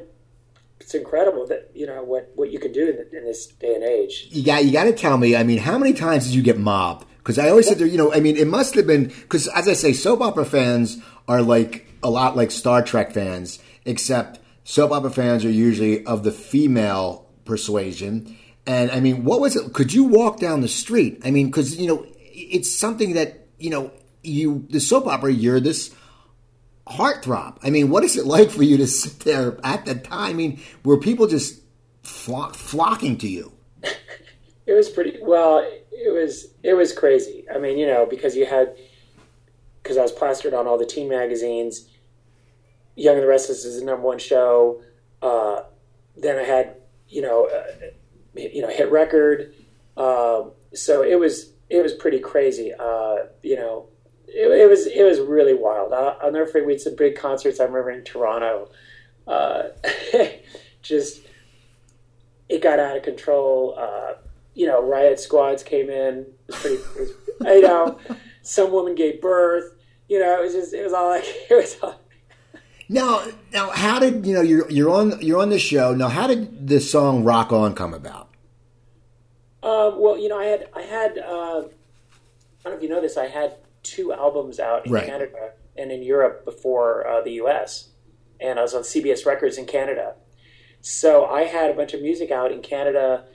it's 0.80 0.94
incredible 0.94 1.46
that 1.48 1.72
you 1.74 1.86
know 1.86 2.04
what 2.04 2.32
what 2.36 2.52
you 2.52 2.60
can 2.60 2.72
do 2.72 2.90
in, 2.90 3.18
in, 3.18 3.26
this 3.26 3.48
day 3.48 3.76
and 3.76 3.84
age. 3.84 4.28
You 4.32 4.44
got 4.44 4.66
you 4.66 4.72
got 4.72 4.86
to 4.86 4.94
tell 4.94 5.18
me. 5.18 5.36
I 5.36 5.44
mean, 5.44 5.60
how 5.60 5.78
many 5.78 5.94
times 5.94 6.26
did 6.26 6.36
you 6.36 6.42
get 6.42 6.60
mobbed? 6.60 7.06
Because 7.18 7.40
I 7.40 7.50
always 7.50 7.68
said 7.68 7.80
there, 7.80 7.88
you 7.88 7.98
know, 7.98 8.14
I 8.14 8.20
mean, 8.20 8.38
it 8.38 8.48
must 8.48 8.76
have 8.76 8.86
been 8.86 9.06
because 9.06 9.48
as 9.50 9.68
I 9.68 9.74
say, 9.74 9.94
soap 9.94 10.22
opera 10.22 10.46
fans 10.46 10.98
are 11.28 11.42
like 11.42 11.88
a 12.04 12.10
lot 12.10 12.36
like 12.36 12.52
Star 12.52 12.84
Trek 12.84 13.14
fans, 13.14 13.60
except 13.86 14.40
soap 14.64 14.92
opera 14.92 15.12
fans 15.12 15.46
are 15.46 15.50
usually 15.50 16.06
of 16.06 16.24
the 16.24 16.32
female 16.32 17.25
persuasion. 17.46 18.38
And 18.68 18.92
I 18.92 19.00
mean, 19.00 19.24
what 19.24 19.40
was 19.40 19.56
it? 19.56 19.74
Could 19.74 19.94
you 19.94 20.04
walk 20.04 20.40
down 20.40 20.62
the 20.62 20.68
street? 20.68 21.22
I 21.24 21.32
mean, 21.32 21.48
because 21.48 21.78
you 21.78 21.88
know, 21.88 22.06
it's 22.20 22.74
something 22.74 23.14
that 23.14 23.48
you 23.60 23.70
know, 23.70 23.92
you 24.24 24.66
the 24.70 24.80
soap 24.80 25.08
opera. 25.08 25.32
You're 25.32 25.60
this 25.60 25.94
heartthrob. 26.88 27.58
I 27.64 27.70
mean, 27.70 27.90
what 27.90 28.04
is 28.04 28.18
it 28.18 28.26
like 28.26 28.50
for 28.50 28.64
you 28.64 28.78
to 28.78 28.88
sit 28.88 29.20
there 29.22 29.60
at 29.64 29.86
the 29.86 29.96
time? 29.96 30.32
I 30.32 30.34
mean, 30.34 30.62
were 30.84 31.00
people 31.00 31.28
just 31.28 31.62
flock, 32.04 32.56
flocking 32.56 33.18
to 33.20 33.28
you? 33.28 33.52
it 34.66 34.74
was 34.74 34.90
pretty 34.90 35.20
well. 35.22 35.60
It 35.92 36.14
was 36.14 36.48
it 36.64 36.74
was 36.74 36.92
crazy. 36.94 37.46
I 37.54 37.60
mean, 37.60 37.78
you 37.78 37.86
know, 37.86 38.06
because 38.06 38.36
you 38.36 38.46
had 38.46 38.76
because 39.82 39.98
I 39.98 40.02
was 40.02 40.12
plastered 40.12 40.54
on 40.54 40.66
all 40.68 40.78
the 40.78 40.86
teen 40.86 41.08
magazines. 41.08 41.88
Young 42.96 43.16
and 43.16 43.24
the 43.24 43.28
Restless 43.28 43.66
is 43.66 43.80
the 43.80 43.86
number 43.86 44.08
one 44.08 44.20
show. 44.20 44.82
Uh, 45.22 45.64
then 46.16 46.40
I 46.40 46.44
had 46.44 46.78
you 47.10 47.22
know, 47.22 47.48
uh, 47.48 47.88
you 48.36 48.62
know, 48.62 48.70
hit 48.70 48.92
record. 48.92 49.54
Um, 49.98 50.52
so 50.74 51.04
it 51.04 51.20
was 51.20 51.52
it 51.70 51.82
was 51.82 51.94
pretty 51.94 52.20
crazy. 52.20 52.74
Uh, 52.74 53.18
you 53.42 53.56
know, 53.56 53.88
it, 54.28 54.52
it, 54.52 54.70
was 54.70 54.88
it 54.88 55.04
was 55.04 55.20
really 55.20 55.54
wild. 55.54 55.94
I'll, 55.94 56.18
I'll, 56.22 56.32
never 56.32 56.46
forget. 56.46 56.68
We 56.68 56.74
had 56.74 56.82
some 56.82 56.96
big 56.96 57.16
concerts. 57.16 57.60
I 57.60 57.64
remember 57.64 57.92
in 57.92 58.04
Toronto. 58.04 58.70
Uh, 59.28 59.64
just 60.82 61.22
it 62.50 62.62
got 62.62 62.80
out 62.80 62.98
of 62.98 63.04
control. 63.04 63.76
Uh, 63.78 64.14
you 64.54 64.68
know, 64.68 64.82
riot 64.82 65.20
squads 65.20 65.64
came 65.64 65.90
in. 65.90 66.20
It 66.20 66.28
was 66.48 66.56
pretty. 66.58 66.78
Was, 67.00 67.10
you 67.46 67.62
know, 67.62 68.00
some 68.42 68.72
woman 68.72 68.96
gave 68.96 69.22
birth. 69.22 69.76
You 70.08 70.20
know, 70.20 70.40
it 70.40 70.44
was 70.44 70.54
just 70.54 70.74
it 70.74 70.84
was 70.84 70.94
all 70.94 71.10
like 71.10 71.26
it 71.50 71.56
was. 71.56 71.78
All, 71.82 72.00
now, 72.88 73.24
now, 73.52 73.70
how 73.72 74.00
did 74.00 74.26
you 74.26 74.34
know 74.34 74.42
you're 74.42 74.70
you're 74.70 74.92
on 74.92 75.20
you're 75.22 75.42
on 75.42 75.50
the 75.50 75.60
show? 75.60 75.94
Now, 75.96 76.10
how 76.10 76.28
did 76.28 76.68
the 76.68 76.80
song 76.80 77.24
"Rock 77.24 77.52
On" 77.52 77.74
come 77.74 77.94
about? 77.94 78.30
Uh, 79.64 79.92
well, 79.96 80.18
you 80.18 80.28
know, 80.28 80.38
I 80.38 80.46
had 80.46 80.70
I 80.76 80.82
had 80.82 81.18
uh, 81.18 81.64
I 81.64 82.64
don't 82.64 82.66
know 82.66 82.72
if 82.74 82.84
you 82.84 82.90
know 82.90 83.02
this. 83.02 83.18
I 83.18 83.28
had 83.28 83.58
two 83.82 84.14
albums 84.14 84.60
out 84.60 84.86
in 84.86 84.92
right. 84.92 85.06
Canada 85.06 85.54
and 85.76 85.92
in 85.92 86.04
Europe 86.04 86.46
before 86.46 87.08
uh, 87.08 87.22
the 87.22 87.32
U.S. 87.34 87.90
and 88.40 88.60
I 88.60 88.62
was 88.62 88.74
on 88.74 88.84
CBS 88.84 89.26
Records 89.26 89.58
in 89.58 89.66
Canada. 89.66 90.16
So 90.82 91.26
I 91.26 91.44
had 91.44 91.72
a 91.72 91.74
bunch 91.74 91.94
of 91.94 92.02
music 92.02 92.30
out 92.30 92.52
in 92.52 92.62
Canada, 92.62 93.26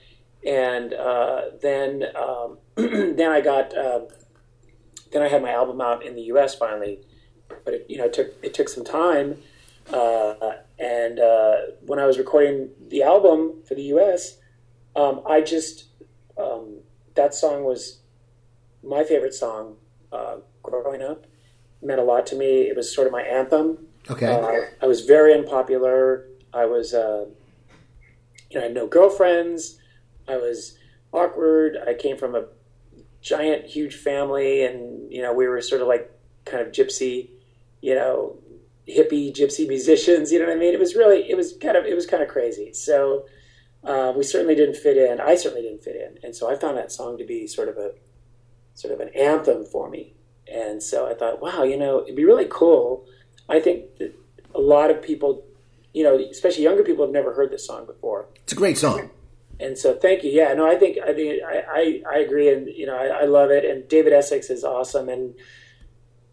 and 0.47 0.95
uh, 0.95 1.43
then 1.61 2.05
um, 2.15 2.59
then 2.77 3.31
I 3.31 3.41
got 3.41 3.77
uh, 3.77 4.03
then 5.11 5.23
I 5.23 5.29
had 5.29 5.43
my 5.43 5.51
album 5.51 5.81
out 5.81 6.07
in 6.07 6.15
the 6.15 6.23
U.S. 6.23 6.55
finally 6.55 7.01
but 7.65 7.75
it, 7.75 7.87
you 7.89 7.99
know, 7.99 8.05
it 8.05 8.13
took 8.13 8.33
it 8.43 8.55
took 8.55 8.69
some 8.69 8.85
time. 8.85 9.39
Uh, 9.93 10.53
and 10.79 11.19
uh, 11.19 11.57
when 11.87 11.99
I 11.99 12.07
was 12.07 12.19
recording 12.19 12.71
the 12.89 13.03
album 13.03 13.63
for 13.67 13.75
the 13.75 13.83
U.S., 13.83 14.39
um, 14.97 15.23
I 15.29 15.41
just 15.41 15.87
um, 16.39 16.79
that 17.15 17.35
song 17.35 17.65
was 17.65 17.99
my 18.83 19.05
favorite 19.05 19.35
song 19.35 19.77
uh, 20.13 20.37
growing 20.63 21.03
up. 21.03 21.25
It 21.83 21.87
meant 21.87 22.01
a 22.01 22.05
lot 22.05 22.27
to 22.29 22.37
me. 22.37 22.63
It 22.63 22.77
was 22.77 22.95
sort 22.95 23.07
of 23.07 23.13
my 23.13 23.23
anthem. 23.23 23.79
Okay. 24.09 24.27
Uh, 24.27 24.67
I 24.83 24.87
was 24.87 25.03
very 25.03 25.35
unpopular. 25.35 26.27
I 26.53 26.65
was, 26.67 26.95
uh, 26.95 27.27
you 28.51 28.55
know, 28.55 28.61
I 28.61 28.65
had 28.65 28.75
no 28.75 28.87
girlfriends. 28.87 29.79
I 30.27 30.37
was 30.37 30.79
awkward. 31.13 31.77
I 31.87 31.95
came 31.95 32.17
from 32.17 32.35
a 32.35 32.47
giant, 33.21 33.67
huge 33.67 33.97
family, 33.97 34.65
and 34.65 35.13
you 35.13 35.23
know, 35.23 35.33
we 35.33 35.47
were 35.47 35.61
sort 35.61 35.83
of 35.83 35.89
like 35.89 36.11
kind 36.45 36.67
of 36.67 36.73
gypsy 36.73 37.29
you 37.81 37.95
know, 37.95 38.37
hippie 38.89 39.35
gypsy 39.35 39.67
musicians. 39.67 40.33
You 40.33 40.41
know 40.41 40.47
what 40.47 40.57
I 40.57 40.59
mean? 40.59 40.75
It 40.75 40.81
was 40.81 40.95
really, 40.95 41.31
it 41.31 41.37
was 41.37 41.55
kind 41.61 41.77
of, 41.77 41.85
it 41.85 41.95
was 41.95 42.07
kind 42.07 42.23
of 42.23 42.29
crazy. 42.29 42.73
So 42.73 43.27
uh, 43.85 44.13
we 44.17 44.25
certainly 44.25 44.55
didn't 44.55 44.77
fit 44.77 44.97
in. 44.97 45.21
I 45.21 45.35
certainly 45.35 45.63
didn't 45.63 45.83
fit 45.83 45.97
in, 45.97 46.19
and 46.23 46.35
so 46.35 46.51
I 46.51 46.57
found 46.57 46.77
that 46.77 46.93
song 46.93 47.19
to 47.19 47.25
be 47.25 47.47
sort 47.47 47.69
of 47.69 47.77
a, 47.77 47.93
sort 48.75 48.95
of 48.95 49.01
an 49.01 49.09
anthem 49.11 49.65
for 49.65 49.91
me. 49.91 50.15
And 50.53 50.83
so 50.83 51.07
I 51.09 51.15
thought, 51.15 51.41
wow, 51.41 51.63
you 51.63 51.77
know, 51.77 52.03
it'd 52.03 52.17
be 52.17 52.25
really 52.25 52.47
cool. 52.51 53.07
I 53.49 53.61
think 53.61 53.97
that 53.99 54.15
a 54.55 54.61
lot 54.61 54.91
of 54.91 55.03
people, 55.03 55.45
you 55.93 56.03
know, 56.03 56.19
especially 56.19 56.65
younger 56.65 56.83
people, 56.83 57.05
have 57.05 57.13
never 57.13 57.35
heard 57.35 57.51
this 57.51 57.67
song 57.67 57.87
before. 57.87 58.29
It's 58.43 58.53
a 58.53 58.57
great 58.57 58.79
song. 58.79 59.11
And 59.59 59.77
so, 59.77 59.95
thank 59.95 60.25
you. 60.25 60.31
Yeah, 60.31 60.55
no, 60.55 60.67
I 60.67 60.77
think 60.77 60.99
I 60.99 61.13
think 61.13 61.43
I, 61.45 61.63
I, 61.71 62.03
I 62.15 62.19
agree, 62.21 62.49
and 62.53 62.67
you 62.67 62.87
know, 62.87 62.97
I, 62.97 63.23
I 63.23 63.25
love 63.25 63.51
it. 63.51 63.65
And 63.65 63.87
David 63.89 64.13
Essex 64.13 64.49
is 64.49 64.65
awesome, 64.65 65.09
and 65.09 65.35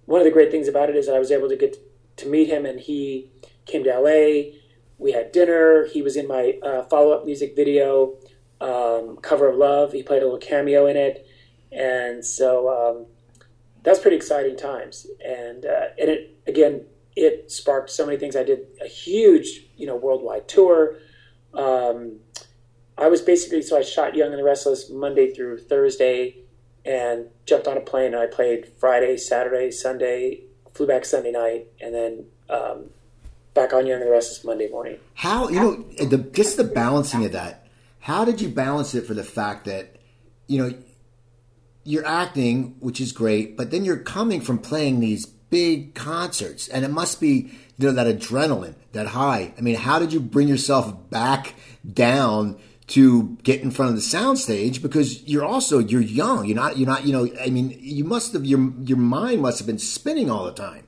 one 0.08 0.22
of 0.22 0.26
the 0.26 0.32
great 0.32 0.50
things 0.50 0.68
about 0.68 0.90
it 0.90 0.96
is 0.96 1.06
that 1.06 1.16
I 1.16 1.20
was 1.20 1.32
able 1.32 1.50
to 1.50 1.58
get 1.58 1.78
to 2.18 2.28
meet 2.28 2.48
him, 2.48 2.66
and 2.66 2.80
he 2.80 3.30
came 3.66 3.84
to 3.84 4.00
LA. 4.00 4.54
We 4.98 5.12
had 5.12 5.32
dinner. 5.32 5.86
He 5.86 6.02
was 6.02 6.16
in 6.16 6.28
my 6.28 6.58
uh, 6.64 6.84
follow 6.84 7.12
up 7.12 7.26
music 7.26 7.56
video, 7.56 8.16
um, 8.60 9.18
Cover 9.18 9.50
of 9.50 9.58
Love. 9.58 9.92
He 9.92 10.02
played 10.02 10.24
a 10.24 10.26
little 10.26 10.40
cameo 10.40 10.88
in 10.88 10.96
it. 10.96 11.28
And 11.72 12.26
so 12.26 12.70
um, 12.70 13.06
that's 13.84 14.00
pretty 14.00 14.18
exciting 14.18 14.58
times. 14.58 15.06
And, 15.24 15.66
uh, 15.66 15.88
and 16.00 16.10
it, 16.10 16.40
again, 16.48 16.86
it 17.16 17.52
sparked 17.52 17.90
so 17.90 18.06
many 18.06 18.18
things. 18.18 18.36
I 18.36 18.44
did 18.44 18.62
a 18.82 18.88
huge, 18.88 19.66
you 19.76 19.86
know, 19.86 19.98
worldwide 19.98 20.48
tour. 20.48 20.96
Um, 21.54 22.20
I 22.98 23.10
was 23.10 23.22
basically, 23.22 23.62
so 23.62 23.78
I 23.78 23.82
shot 23.82 24.16
Young 24.16 24.30
and 24.30 24.40
the 24.40 24.44
Restless 24.44 24.90
Monday 24.90 25.34
through 25.34 25.60
Thursday 25.60 26.38
and 26.88 27.28
jumped 27.46 27.68
on 27.68 27.78
a 27.78 27.82
plane 27.82 28.14
and 28.14 28.16
I 28.16 28.28
played 28.28 28.66
Friday, 28.80 29.18
Saturday, 29.18 29.72
Sunday, 29.72 30.42
flew 30.74 30.88
back 30.88 31.06
Sunday 31.06 31.32
night, 31.32 31.68
and 31.82 31.94
then 31.94 32.26
um, 32.50 32.90
back 33.54 33.74
on 33.74 33.86
Young 33.86 34.00
and 34.00 34.08
the 34.08 34.12
rest 34.12 34.30
Restless 34.30 34.46
Monday 34.46 34.70
morning. 34.70 35.00
How 35.16 35.50
you 35.50 35.60
know 35.60 35.76
the, 36.06 36.18
just 36.18 36.58
the 36.58 36.64
balancing 36.64 37.26
of 37.26 37.34
that? 37.34 37.68
How 38.00 38.24
did 38.24 38.40
you 38.40 38.50
balance 38.50 38.96
it 38.96 39.06
for 39.06 39.14
the 39.14 39.24
fact 39.24 39.66
that 39.66 39.98
you 40.48 40.60
know 40.60 40.78
you're 41.84 42.06
acting, 42.06 42.76
which 42.80 43.02
is 43.02 43.12
great, 43.12 43.58
but 43.58 43.72
then 43.72 43.84
you're 43.84 43.98
coming 43.98 44.42
from 44.42 44.60
playing 44.60 45.00
these 45.00 45.26
big 45.26 45.94
concerts, 45.96 46.68
and 46.68 46.86
it 46.86 46.90
must 46.92 47.20
be 47.20 47.52
you 47.78 47.88
know 47.88 47.92
that 47.92 48.08
adrenaline, 48.08 48.76
that 48.94 49.08
high. 49.08 49.54
I 49.58 49.62
mean, 49.62 49.76
how 49.76 50.00
did 50.00 50.14
you 50.14 50.20
bring 50.20 50.48
yourself 50.48 51.10
back 51.10 51.56
down 51.92 52.60
to 52.88 53.38
get 53.44 53.62
in 53.62 53.70
front 53.70 53.90
of 53.90 53.96
the 53.96 54.02
soundstage 54.02 54.82
because 54.82 55.24
you're 55.24 55.44
also 55.44 55.80
you're 55.80 56.02
young. 56.02 56.46
You're 56.46 56.56
not 56.56 56.78
you're 56.78 56.88
not 56.88 57.06
you 57.06 57.14
know. 57.14 57.30
I 57.42 57.50
mean, 57.50 57.78
you 57.80 58.04
must 58.04 58.34
have 58.34 58.46
your 58.46 58.72
your 58.84 58.98
mind 58.98 59.42
must 59.42 59.60
have 59.60 59.68
been 59.68 59.80
spinning 59.80 60.32
all 60.32 60.46
the 60.46 60.54
time. 60.54 60.86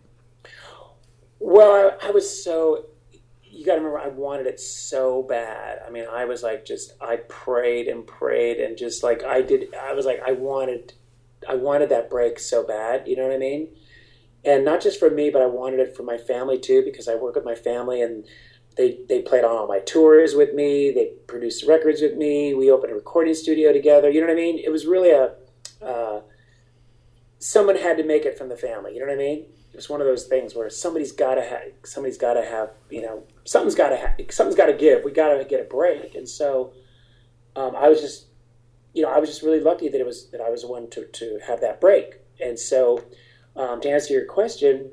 Well, 1.39 1.97
I, 2.01 2.07
I 2.07 2.11
was 2.11 2.43
so. 2.43 2.85
You 3.43 3.65
got 3.65 3.75
to 3.75 3.81
remember, 3.81 3.99
I 3.99 4.07
wanted 4.07 4.47
it 4.47 4.57
so 4.57 5.21
bad. 5.21 5.79
I 5.85 5.89
mean, 5.89 6.05
I 6.09 6.23
was 6.23 6.43
like, 6.43 6.63
just 6.63 6.93
I 7.01 7.17
prayed 7.17 7.87
and 7.87 8.07
prayed 8.07 8.57
and 8.57 8.77
just 8.77 9.03
like 9.03 9.23
I 9.23 9.41
did. 9.41 9.73
I 9.75 9.91
was 9.93 10.05
like, 10.05 10.21
I 10.25 10.31
wanted, 10.31 10.93
I 11.47 11.55
wanted 11.55 11.89
that 11.89 12.09
break 12.09 12.39
so 12.39 12.65
bad. 12.65 13.05
You 13.05 13.17
know 13.17 13.23
what 13.23 13.33
I 13.33 13.37
mean? 13.37 13.67
And 14.45 14.63
not 14.63 14.79
just 14.79 14.97
for 14.97 15.09
me, 15.09 15.29
but 15.29 15.41
I 15.41 15.45
wanted 15.47 15.81
it 15.81 15.97
for 15.97 16.03
my 16.03 16.17
family 16.17 16.57
too 16.57 16.83
because 16.85 17.09
I 17.09 17.15
work 17.15 17.35
with 17.35 17.43
my 17.43 17.55
family 17.55 18.01
and 18.01 18.25
they 18.79 18.97
they 19.09 19.21
played 19.21 19.43
on 19.43 19.51
all 19.51 19.67
my 19.67 19.79
tours 19.79 20.35
with 20.35 20.53
me. 20.53 20.89
They 20.89 21.11
produced 21.27 21.67
records 21.67 22.01
with 22.01 22.15
me. 22.15 22.53
We 22.53 22.71
opened 22.71 22.93
a 22.93 22.95
recording 22.95 23.33
studio 23.33 23.73
together. 23.73 24.09
You 24.09 24.21
know 24.21 24.27
what 24.27 24.33
I 24.33 24.37
mean? 24.37 24.57
It 24.57 24.71
was 24.71 24.85
really 24.85 25.11
a 25.11 25.33
uh, 25.85 26.21
someone 27.39 27.75
had 27.75 27.97
to 27.97 28.03
make 28.05 28.23
it 28.23 28.37
from 28.37 28.47
the 28.47 28.55
family. 28.55 28.93
You 28.93 29.01
know 29.01 29.07
what 29.07 29.15
I 29.15 29.17
mean? 29.17 29.39
It 29.73 29.75
was 29.75 29.89
one 29.89 29.99
of 29.99 30.07
those 30.07 30.27
things 30.27 30.55
where 30.55 30.69
somebody's 30.69 31.11
got 31.11 31.35
to 31.35 31.41
have 31.41 31.63
somebody's 31.83 32.17
got 32.17 32.35
to 32.35 32.41
have 32.41 32.71
you 32.89 33.01
know 33.01 33.23
something's 33.43 33.75
got 33.75 33.89
to 33.89 33.97
ha- 33.97 34.15
something's 34.31 34.55
got 34.55 34.67
to 34.67 34.73
give. 34.73 35.03
We 35.03 35.11
got 35.11 35.37
to 35.37 35.43
get 35.43 35.59
a 35.59 35.65
break. 35.65 36.15
And 36.15 36.27
so 36.27 36.71
um, 37.57 37.75
I 37.75 37.89
was 37.89 37.99
just 37.99 38.27
you 38.93 39.03
know 39.03 39.09
I 39.09 39.19
was 39.19 39.27
just 39.27 39.41
really 39.41 39.59
lucky 39.59 39.89
that 39.89 39.99
it 39.99 40.05
was 40.05 40.29
that 40.31 40.39
I 40.39 40.49
was 40.49 40.61
the 40.61 40.69
one 40.69 40.89
to 40.91 41.05
to 41.05 41.39
have 41.45 41.59
that 41.59 41.81
break. 41.81 42.13
And 42.39 42.57
so 42.57 43.03
um, 43.57 43.81
to 43.81 43.89
answer 43.89 44.13
your 44.13 44.25
question, 44.25 44.89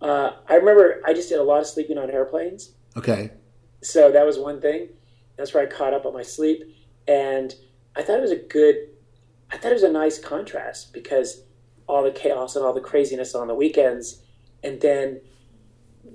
uh, 0.00 0.30
I 0.48 0.54
remember 0.54 1.02
I 1.04 1.12
just 1.12 1.28
did 1.28 1.40
a 1.40 1.42
lot 1.42 1.58
of 1.58 1.66
sleeping 1.66 1.98
on 1.98 2.08
airplanes. 2.08 2.75
Okay. 2.96 3.30
So 3.82 4.10
that 4.10 4.24
was 4.26 4.38
one 4.38 4.60
thing. 4.60 4.88
That's 5.36 5.52
where 5.52 5.62
I 5.62 5.66
caught 5.66 5.92
up 5.92 6.06
on 6.06 6.14
my 6.14 6.22
sleep, 6.22 6.62
and 7.06 7.54
I 7.94 8.02
thought 8.02 8.18
it 8.18 8.22
was 8.22 8.30
a 8.30 8.36
good. 8.36 8.76
I 9.50 9.56
thought 9.58 9.70
it 9.70 9.74
was 9.74 9.82
a 9.82 9.92
nice 9.92 10.18
contrast 10.18 10.92
because 10.92 11.42
all 11.86 12.02
the 12.02 12.10
chaos 12.10 12.56
and 12.56 12.64
all 12.64 12.72
the 12.72 12.80
craziness 12.80 13.34
on 13.34 13.46
the 13.48 13.54
weekends, 13.54 14.22
and 14.64 14.80
then 14.80 15.20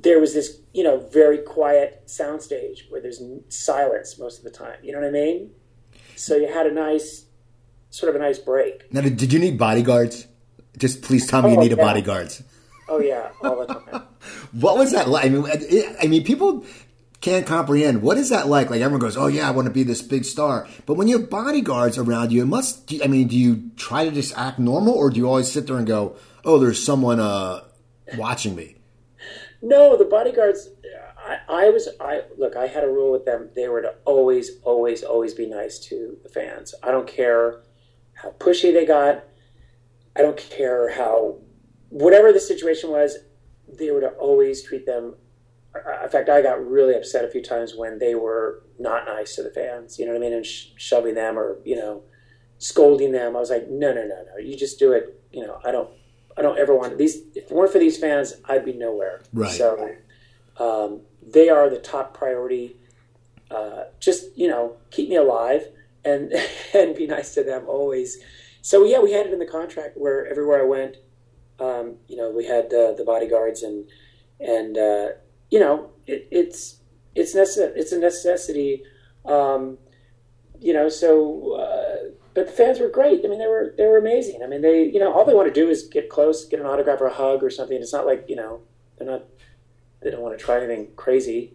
there 0.03 0.19
was 0.19 0.33
this, 0.33 0.59
you 0.73 0.83
know, 0.83 0.97
very 1.13 1.37
quiet 1.37 2.03
soundstage 2.07 2.89
where 2.89 2.99
there's 3.01 3.21
silence 3.49 4.17
most 4.17 4.37
of 4.39 4.43
the 4.43 4.49
time. 4.49 4.77
You 4.83 4.91
know 4.93 4.99
what 4.99 5.07
I 5.07 5.11
mean? 5.11 5.51
So 6.15 6.35
you 6.35 6.51
had 6.51 6.65
a 6.65 6.71
nice, 6.73 7.25
sort 7.89 8.09
of 8.13 8.19
a 8.19 8.23
nice 8.23 8.39
break. 8.39 8.91
Now, 8.91 9.01
did 9.01 9.31
you 9.31 9.39
need 9.39 9.57
bodyguards? 9.57 10.27
Just 10.77 11.01
please 11.03 11.27
tell 11.27 11.41
me 11.41 11.49
Oh, 11.49 11.53
you 11.53 11.59
need 11.59 11.71
yeah. 11.71 11.83
bodyguards. 11.83 12.41
Oh 12.89 12.99
yeah, 12.99 13.29
all 13.43 13.65
the 13.65 13.73
time. 13.73 14.03
What 14.51 14.77
was 14.77 14.91
that 14.91 15.07
like? 15.07 15.25
I 15.25 15.29
mean, 15.29 15.45
it, 15.47 15.95
I 16.01 16.07
mean, 16.07 16.23
people 16.23 16.65
can't 17.21 17.45
comprehend 17.45 18.01
what 18.01 18.17
is 18.17 18.29
that 18.29 18.47
like. 18.47 18.69
Like 18.69 18.81
everyone 18.81 18.99
goes, 18.99 19.17
"Oh 19.17 19.27
yeah, 19.27 19.47
I 19.47 19.51
want 19.51 19.67
to 19.67 19.73
be 19.73 19.83
this 19.83 20.01
big 20.01 20.25
star," 20.25 20.67
but 20.85 20.95
when 20.95 21.07
you 21.07 21.19
have 21.19 21.29
bodyguards 21.29 21.97
around 21.97 22.31
you, 22.31 22.41
it 22.41 22.47
must. 22.47 22.93
I 23.03 23.07
mean, 23.07 23.27
do 23.27 23.37
you 23.37 23.71
try 23.77 24.05
to 24.05 24.11
just 24.11 24.37
act 24.37 24.59
normal, 24.59 24.93
or 24.93 25.09
do 25.09 25.17
you 25.17 25.27
always 25.27 25.51
sit 25.51 25.67
there 25.67 25.77
and 25.77 25.87
go, 25.87 26.15
"Oh, 26.43 26.59
there's 26.59 26.83
someone 26.83 27.19
uh, 27.19 27.61
watching 28.17 28.55
me"? 28.55 28.75
No, 29.61 29.95
the 29.95 30.05
bodyguards. 30.05 30.69
I, 31.17 31.37
I 31.47 31.69
was. 31.69 31.87
I 31.99 32.23
look. 32.37 32.55
I 32.55 32.67
had 32.67 32.83
a 32.83 32.87
rule 32.87 33.11
with 33.11 33.25
them. 33.25 33.49
They 33.55 33.67
were 33.67 33.81
to 33.81 33.93
always, 34.05 34.59
always, 34.63 35.03
always 35.03 35.33
be 35.33 35.45
nice 35.45 35.77
to 35.79 36.17
the 36.23 36.29
fans. 36.29 36.73
I 36.81 36.89
don't 36.89 37.07
care 37.07 37.61
how 38.13 38.31
pushy 38.31 38.73
they 38.73 38.85
got. 38.85 39.23
I 40.15 40.21
don't 40.21 40.37
care 40.37 40.91
how, 40.91 41.37
whatever 41.89 42.33
the 42.33 42.39
situation 42.39 42.89
was, 42.89 43.17
they 43.77 43.91
would 43.91 44.03
always 44.03 44.63
treat 44.63 44.85
them. 44.85 45.15
In 45.75 46.09
fact, 46.09 46.29
I 46.29 46.41
got 46.41 46.65
really 46.65 46.95
upset 46.95 47.23
a 47.23 47.29
few 47.29 47.41
times 47.41 47.75
when 47.75 47.99
they 47.99 48.15
were 48.15 48.63
not 48.77 49.05
nice 49.05 49.35
to 49.35 49.43
the 49.43 49.51
fans. 49.51 49.97
You 49.97 50.05
know 50.05 50.11
what 50.11 50.19
I 50.19 50.21
mean? 50.21 50.33
And 50.33 50.45
sh- 50.45 50.67
shoving 50.75 51.15
them 51.15 51.37
or 51.37 51.59
you 51.63 51.75
know, 51.75 52.03
scolding 52.57 53.11
them. 53.11 53.35
I 53.35 53.39
was 53.39 53.49
like, 53.49 53.69
no, 53.69 53.93
no, 53.93 54.01
no, 54.01 54.23
no. 54.23 54.37
You 54.37 54.57
just 54.57 54.79
do 54.79 54.91
it. 54.91 55.21
You 55.31 55.45
know, 55.45 55.59
I 55.63 55.71
don't. 55.71 55.89
I 56.37 56.41
don't 56.41 56.57
ever 56.57 56.75
want 56.75 56.97
these. 56.97 57.17
If 57.35 57.45
it 57.45 57.51
weren't 57.51 57.71
for 57.71 57.79
these 57.79 57.97
fans, 57.97 58.35
I'd 58.45 58.65
be 58.65 58.73
nowhere. 58.73 59.21
Right. 59.33 59.51
So 59.51 59.95
um, 60.57 61.01
they 61.21 61.49
are 61.49 61.69
the 61.69 61.79
top 61.79 62.13
priority. 62.13 62.77
Uh, 63.49 63.85
just 63.99 64.35
you 64.37 64.47
know, 64.47 64.77
keep 64.91 65.09
me 65.09 65.15
alive 65.15 65.67
and 66.03 66.33
and 66.73 66.95
be 66.95 67.07
nice 67.07 67.33
to 67.35 67.43
them 67.43 67.65
always. 67.67 68.17
So 68.61 68.85
yeah, 68.85 68.99
we 68.99 69.11
had 69.11 69.25
it 69.25 69.33
in 69.33 69.39
the 69.39 69.45
contract 69.45 69.97
where 69.97 70.27
everywhere 70.27 70.61
I 70.61 70.65
went, 70.65 70.97
um, 71.61 71.95
you 72.07 72.15
know, 72.17 72.31
we 72.31 72.45
had 72.45 72.65
uh, 72.73 72.93
the 72.93 73.03
bodyguards 73.05 73.61
and 73.63 73.85
and 74.39 74.77
uh, 74.77 75.07
you 75.49 75.59
know, 75.59 75.91
it, 76.07 76.27
it's 76.31 76.77
it's 77.15 77.35
necess- 77.35 77.73
it's 77.75 77.91
a 77.91 77.99
necessity. 77.99 78.83
Um, 79.25 79.77
you 80.59 80.73
know, 80.73 80.89
so 80.89 81.53
uh, 81.59 82.09
but 82.33 82.47
the 82.47 82.51
fans 82.51 82.79
were 82.79 82.89
great. 82.89 83.21
I 83.25 83.27
mean, 83.27 83.39
they 83.39 83.47
were 83.47 83.73
they 83.77 83.85
were 83.85 83.97
amazing. 83.97 84.41
I 84.43 84.47
mean, 84.47 84.61
they 84.61 84.83
you 84.85 84.99
know 84.99 85.13
all 85.13 85.25
they 85.25 85.33
want 85.33 85.47
to 85.47 85.53
do 85.53 85.69
is 85.69 85.83
get 85.83 86.09
close, 86.09 86.45
get 86.45 86.59
an 86.59 86.65
autograph 86.65 87.01
or 87.01 87.07
a 87.07 87.13
hug 87.13 87.43
or 87.43 87.49
something. 87.49 87.77
It's 87.77 87.93
not 87.93 88.05
like 88.05 88.25
you 88.27 88.35
know 88.35 88.61
they're 88.97 89.07
not 89.07 89.23
they 90.01 90.09
don't 90.11 90.21
want 90.21 90.37
to 90.37 90.43
try 90.43 90.57
anything 90.57 90.87
crazy. 90.95 91.53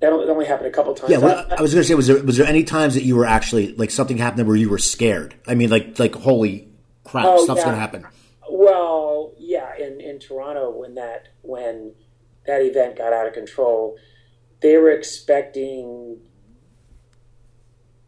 That 0.00 0.12
only, 0.12 0.26
that 0.26 0.32
only 0.32 0.46
happened 0.46 0.66
a 0.68 0.72
couple 0.72 0.92
times. 0.94 1.12
Yeah, 1.12 1.18
well, 1.18 1.46
I 1.56 1.62
was 1.62 1.72
going 1.72 1.82
to 1.82 1.88
say, 1.88 1.94
was 1.94 2.08
there 2.08 2.22
was 2.22 2.36
there 2.36 2.46
any 2.46 2.64
times 2.64 2.94
that 2.94 3.04
you 3.04 3.14
were 3.16 3.24
actually 3.26 3.74
like 3.76 3.90
something 3.90 4.18
happened 4.18 4.46
where 4.48 4.56
you 4.56 4.68
were 4.68 4.78
scared? 4.78 5.34
I 5.46 5.54
mean, 5.54 5.70
like 5.70 5.98
like 5.98 6.14
holy 6.14 6.68
crap, 7.04 7.26
Oh, 7.28 7.44
stuff's 7.44 7.58
yeah. 7.60 7.64
going 7.66 7.76
to 7.76 7.80
happen. 7.80 8.06
Well, 8.50 9.13
in, 10.14 10.20
Toronto 10.20 10.70
when 10.70 10.94
that 10.94 11.28
when 11.42 11.94
that 12.46 12.62
event 12.62 12.96
got 12.96 13.12
out 13.12 13.26
of 13.26 13.34
control, 13.34 13.96
they 14.60 14.76
were 14.76 14.90
expecting 14.90 16.18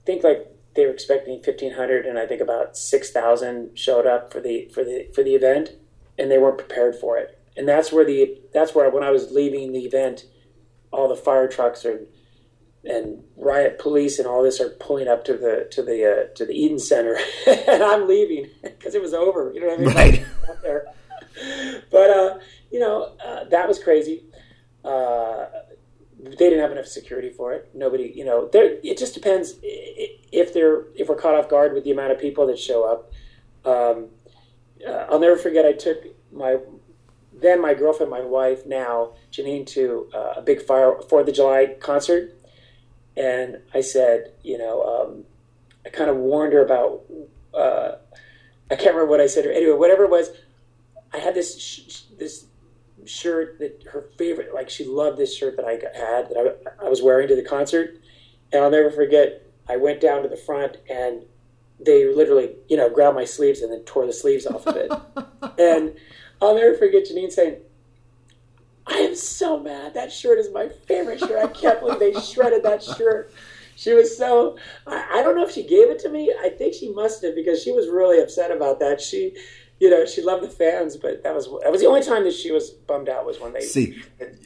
I 0.00 0.04
think 0.04 0.24
like 0.24 0.46
they 0.74 0.86
were 0.86 0.92
expecting 0.92 1.42
fifteen 1.42 1.74
hundred 1.74 2.06
and 2.06 2.18
I 2.18 2.26
think 2.26 2.40
about 2.40 2.76
six 2.76 3.10
thousand 3.10 3.78
showed 3.78 4.06
up 4.06 4.32
for 4.32 4.40
the 4.40 4.68
for 4.72 4.84
the 4.84 5.08
for 5.14 5.22
the 5.22 5.34
event 5.34 5.70
and 6.18 6.30
they 6.30 6.38
weren't 6.38 6.58
prepared 6.58 6.96
for 6.96 7.18
it. 7.18 7.38
And 7.56 7.68
that's 7.68 7.92
where 7.92 8.04
the 8.04 8.38
that's 8.52 8.74
where 8.74 8.90
when 8.90 9.02
I 9.02 9.10
was 9.10 9.32
leaving 9.32 9.72
the 9.72 9.84
event, 9.84 10.26
all 10.92 11.08
the 11.08 11.16
fire 11.16 11.48
trucks 11.48 11.84
are 11.84 12.06
and 12.84 13.24
riot 13.36 13.78
police 13.78 14.18
and 14.18 14.28
all 14.28 14.42
this 14.42 14.60
are 14.60 14.70
pulling 14.70 15.08
up 15.08 15.24
to 15.24 15.36
the 15.36 15.66
to 15.72 15.82
the 15.82 16.04
uh, 16.04 16.34
to 16.34 16.44
the 16.44 16.52
Eaton 16.52 16.78
Center, 16.78 17.18
and 17.46 17.82
I'm 17.82 18.06
leaving 18.08 18.50
because 18.62 18.94
it 18.94 19.02
was 19.02 19.14
over. 19.14 19.52
You 19.54 19.60
know 19.60 19.68
what 19.68 19.78
I 19.78 19.82
mean? 19.82 19.94
Right. 19.94 20.26
Out 20.48 20.62
there. 20.62 20.86
But 21.90 22.10
uh, 22.10 22.38
you 22.70 22.80
know 22.80 23.12
uh, 23.24 23.44
that 23.44 23.68
was 23.68 23.78
crazy. 23.78 24.24
Uh, 24.84 25.46
they 26.18 26.30
didn't 26.36 26.60
have 26.60 26.72
enough 26.72 26.86
security 26.86 27.30
for 27.30 27.52
it. 27.52 27.70
Nobody, 27.74 28.12
you 28.14 28.24
know, 28.24 28.48
there. 28.48 28.78
It 28.82 28.98
just 28.98 29.14
depends 29.14 29.54
if 29.62 30.54
they're 30.54 30.84
if 30.94 31.08
we're 31.08 31.16
caught 31.16 31.34
off 31.34 31.48
guard 31.48 31.74
with 31.74 31.84
the 31.84 31.90
amount 31.90 32.12
of 32.12 32.18
people 32.18 32.46
that 32.46 32.58
show 32.58 32.84
up. 32.84 33.12
Um, 33.64 34.08
uh, 34.86 35.06
I'll 35.10 35.20
never 35.20 35.36
forget. 35.36 35.64
I 35.64 35.72
took 35.72 35.98
my 36.32 36.58
then 37.32 37.60
my 37.60 37.74
girlfriend, 37.74 38.10
my 38.10 38.22
wife, 38.22 38.64
now 38.66 39.12
Janine, 39.30 39.66
to 39.68 40.08
uh, 40.14 40.34
a 40.36 40.42
big 40.42 40.62
fire 40.62 41.00
Fourth 41.08 41.28
of 41.28 41.34
July 41.34 41.76
concert 41.80 42.36
and 43.16 43.58
I 43.72 43.80
said, 43.80 44.32
you 44.42 44.58
know, 44.58 44.82
um, 44.82 45.24
I 45.84 45.88
kind 45.88 46.10
of 46.10 46.16
warned 46.16 46.52
her 46.52 46.64
about. 46.64 47.02
Uh, 47.54 47.96
I 48.70 48.74
can't 48.74 48.94
remember 48.94 49.06
what 49.06 49.20
I 49.20 49.26
said. 49.26 49.46
Anyway, 49.46 49.76
whatever 49.76 50.04
it 50.04 50.10
was, 50.10 50.30
I 51.16 51.20
had 51.20 51.34
this 51.34 51.58
sh- 51.58 52.02
this 52.18 52.46
shirt 53.04 53.58
that 53.60 53.84
her 53.92 54.10
favorite, 54.18 54.54
like 54.54 54.68
she 54.68 54.84
loved 54.84 55.18
this 55.18 55.36
shirt 55.36 55.56
that 55.56 55.64
I 55.64 55.72
had 55.72 56.28
that 56.28 56.58
I, 56.80 56.86
I 56.86 56.88
was 56.88 57.02
wearing 57.02 57.28
to 57.28 57.36
the 57.36 57.42
concert, 57.42 58.00
and 58.52 58.62
I'll 58.62 58.70
never 58.70 58.90
forget. 58.90 59.42
I 59.68 59.76
went 59.76 60.00
down 60.00 60.22
to 60.22 60.28
the 60.28 60.36
front 60.36 60.76
and 60.88 61.24
they 61.80 62.06
literally, 62.06 62.54
you 62.68 62.76
know, 62.76 62.88
grabbed 62.88 63.16
my 63.16 63.24
sleeves 63.24 63.60
and 63.60 63.72
then 63.72 63.80
tore 63.80 64.06
the 64.06 64.12
sleeves 64.12 64.46
off 64.46 64.66
of 64.66 64.76
it. 64.76 64.90
and 65.58 65.94
I'll 66.40 66.54
never 66.54 66.74
forget 66.74 67.04
Janine 67.04 67.32
saying, 67.32 67.56
I 68.86 68.98
am 68.98 69.16
so 69.16 69.58
mad. 69.58 69.94
That 69.94 70.12
shirt 70.12 70.38
is 70.38 70.50
my 70.52 70.68
favorite 70.68 71.18
shirt. 71.18 71.42
I 71.42 71.48
can't 71.48 71.80
believe 71.80 71.98
they 71.98 72.18
shredded 72.20 72.62
that 72.62 72.82
shirt. 72.82 73.32
She 73.74 73.92
was 73.92 74.16
so. 74.16 74.56
I, 74.86 75.18
I 75.18 75.22
don't 75.22 75.36
know 75.36 75.44
if 75.44 75.52
she 75.52 75.62
gave 75.62 75.90
it 75.90 75.98
to 76.00 76.08
me. 76.08 76.32
I 76.40 76.48
think 76.48 76.72
she 76.72 76.90
must 76.92 77.22
have 77.22 77.34
because 77.34 77.62
she 77.62 77.72
was 77.72 77.88
really 77.88 78.20
upset 78.20 78.50
about 78.50 78.78
that. 78.80 79.00
She, 79.00 79.34
you 79.78 79.90
know, 79.90 80.06
she 80.06 80.22
loved 80.22 80.42
the 80.42 80.48
fans, 80.48 80.96
but 80.96 81.22
that 81.22 81.34
was 81.34 81.46
that 81.62 81.70
was 81.70 81.80
the 81.82 81.86
only 81.86 82.02
time 82.02 82.24
that 82.24 82.32
she 82.32 82.50
was 82.50 82.70
bummed 82.70 83.08
out 83.10 83.26
was 83.26 83.38
when 83.40 83.52
they 83.52 83.60
See. 83.60 84.02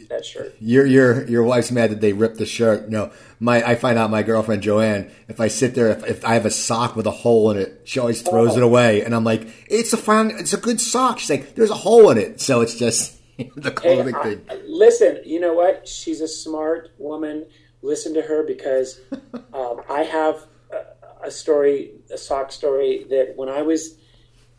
that 0.09 0.25
shirt. 0.25 0.55
Your 0.61 0.85
your 0.85 1.25
your 1.29 1.43
wife's 1.45 1.71
mad 1.71 1.91
that 1.91 2.01
they 2.01 2.13
ripped 2.13 2.39
the 2.39 2.47
shirt. 2.47 2.89
No, 2.89 3.13
my 3.39 3.63
I 3.63 3.75
find 3.77 3.97
out 3.99 4.11
my 4.11 4.23
girlfriend 4.25 4.63
Joanne. 4.63 5.11
If 5.29 5.41
I 5.41 5.47
sit 5.49 5.75
there, 5.77 5.89
if, 5.91 6.05
if 6.05 6.25
I 6.25 6.35
have 6.35 6.47
a 6.47 6.51
sock 6.51 6.97
with 6.97 7.07
a 7.07 7.13
hole 7.13 7.51
in 7.53 7.59
it, 7.59 7.83
she 7.85 8.01
always 8.01 8.23
throws 8.23 8.55
Oh. 8.55 8.57
it 8.59 8.63
away, 8.65 9.03
and 9.03 9.15
I'm 9.15 9.23
like, 9.25 9.47
it's 9.69 9.93
a 9.93 9.97
fine, 9.97 10.31
it's 10.33 10.53
a 10.53 10.57
good 10.59 10.81
sock. 10.81 11.21
She's 11.21 11.31
like, 11.31 11.55
there's 11.55 11.71
a 11.71 11.75
hole 11.75 12.11
in 12.11 12.19
it, 12.19 12.41
so 12.41 12.61
it's 12.61 12.75
just 12.75 13.17
the 13.39 13.71
Hey, 13.71 13.71
clothing 13.71 14.15
I- 14.17 14.23
thing. 14.35 14.41
listen, 14.67 15.21
you 15.25 15.39
know 15.39 15.55
what? 15.55 15.87
She's 15.87 16.21
a 16.21 16.29
smart 16.29 16.91
woman. 16.99 17.47
Listen 17.83 18.13
to 18.15 18.23
her 18.23 18.43
because 18.43 19.01
um, 19.55 19.81
I 19.89 20.03
have 20.03 20.45
a, 20.73 21.29
a 21.29 21.31
story, 21.31 21.93
a 22.13 22.19
sock 22.19 22.51
story 22.53 23.07
that 23.11 23.35
when 23.37 23.49
I 23.49 23.63
was 23.63 23.95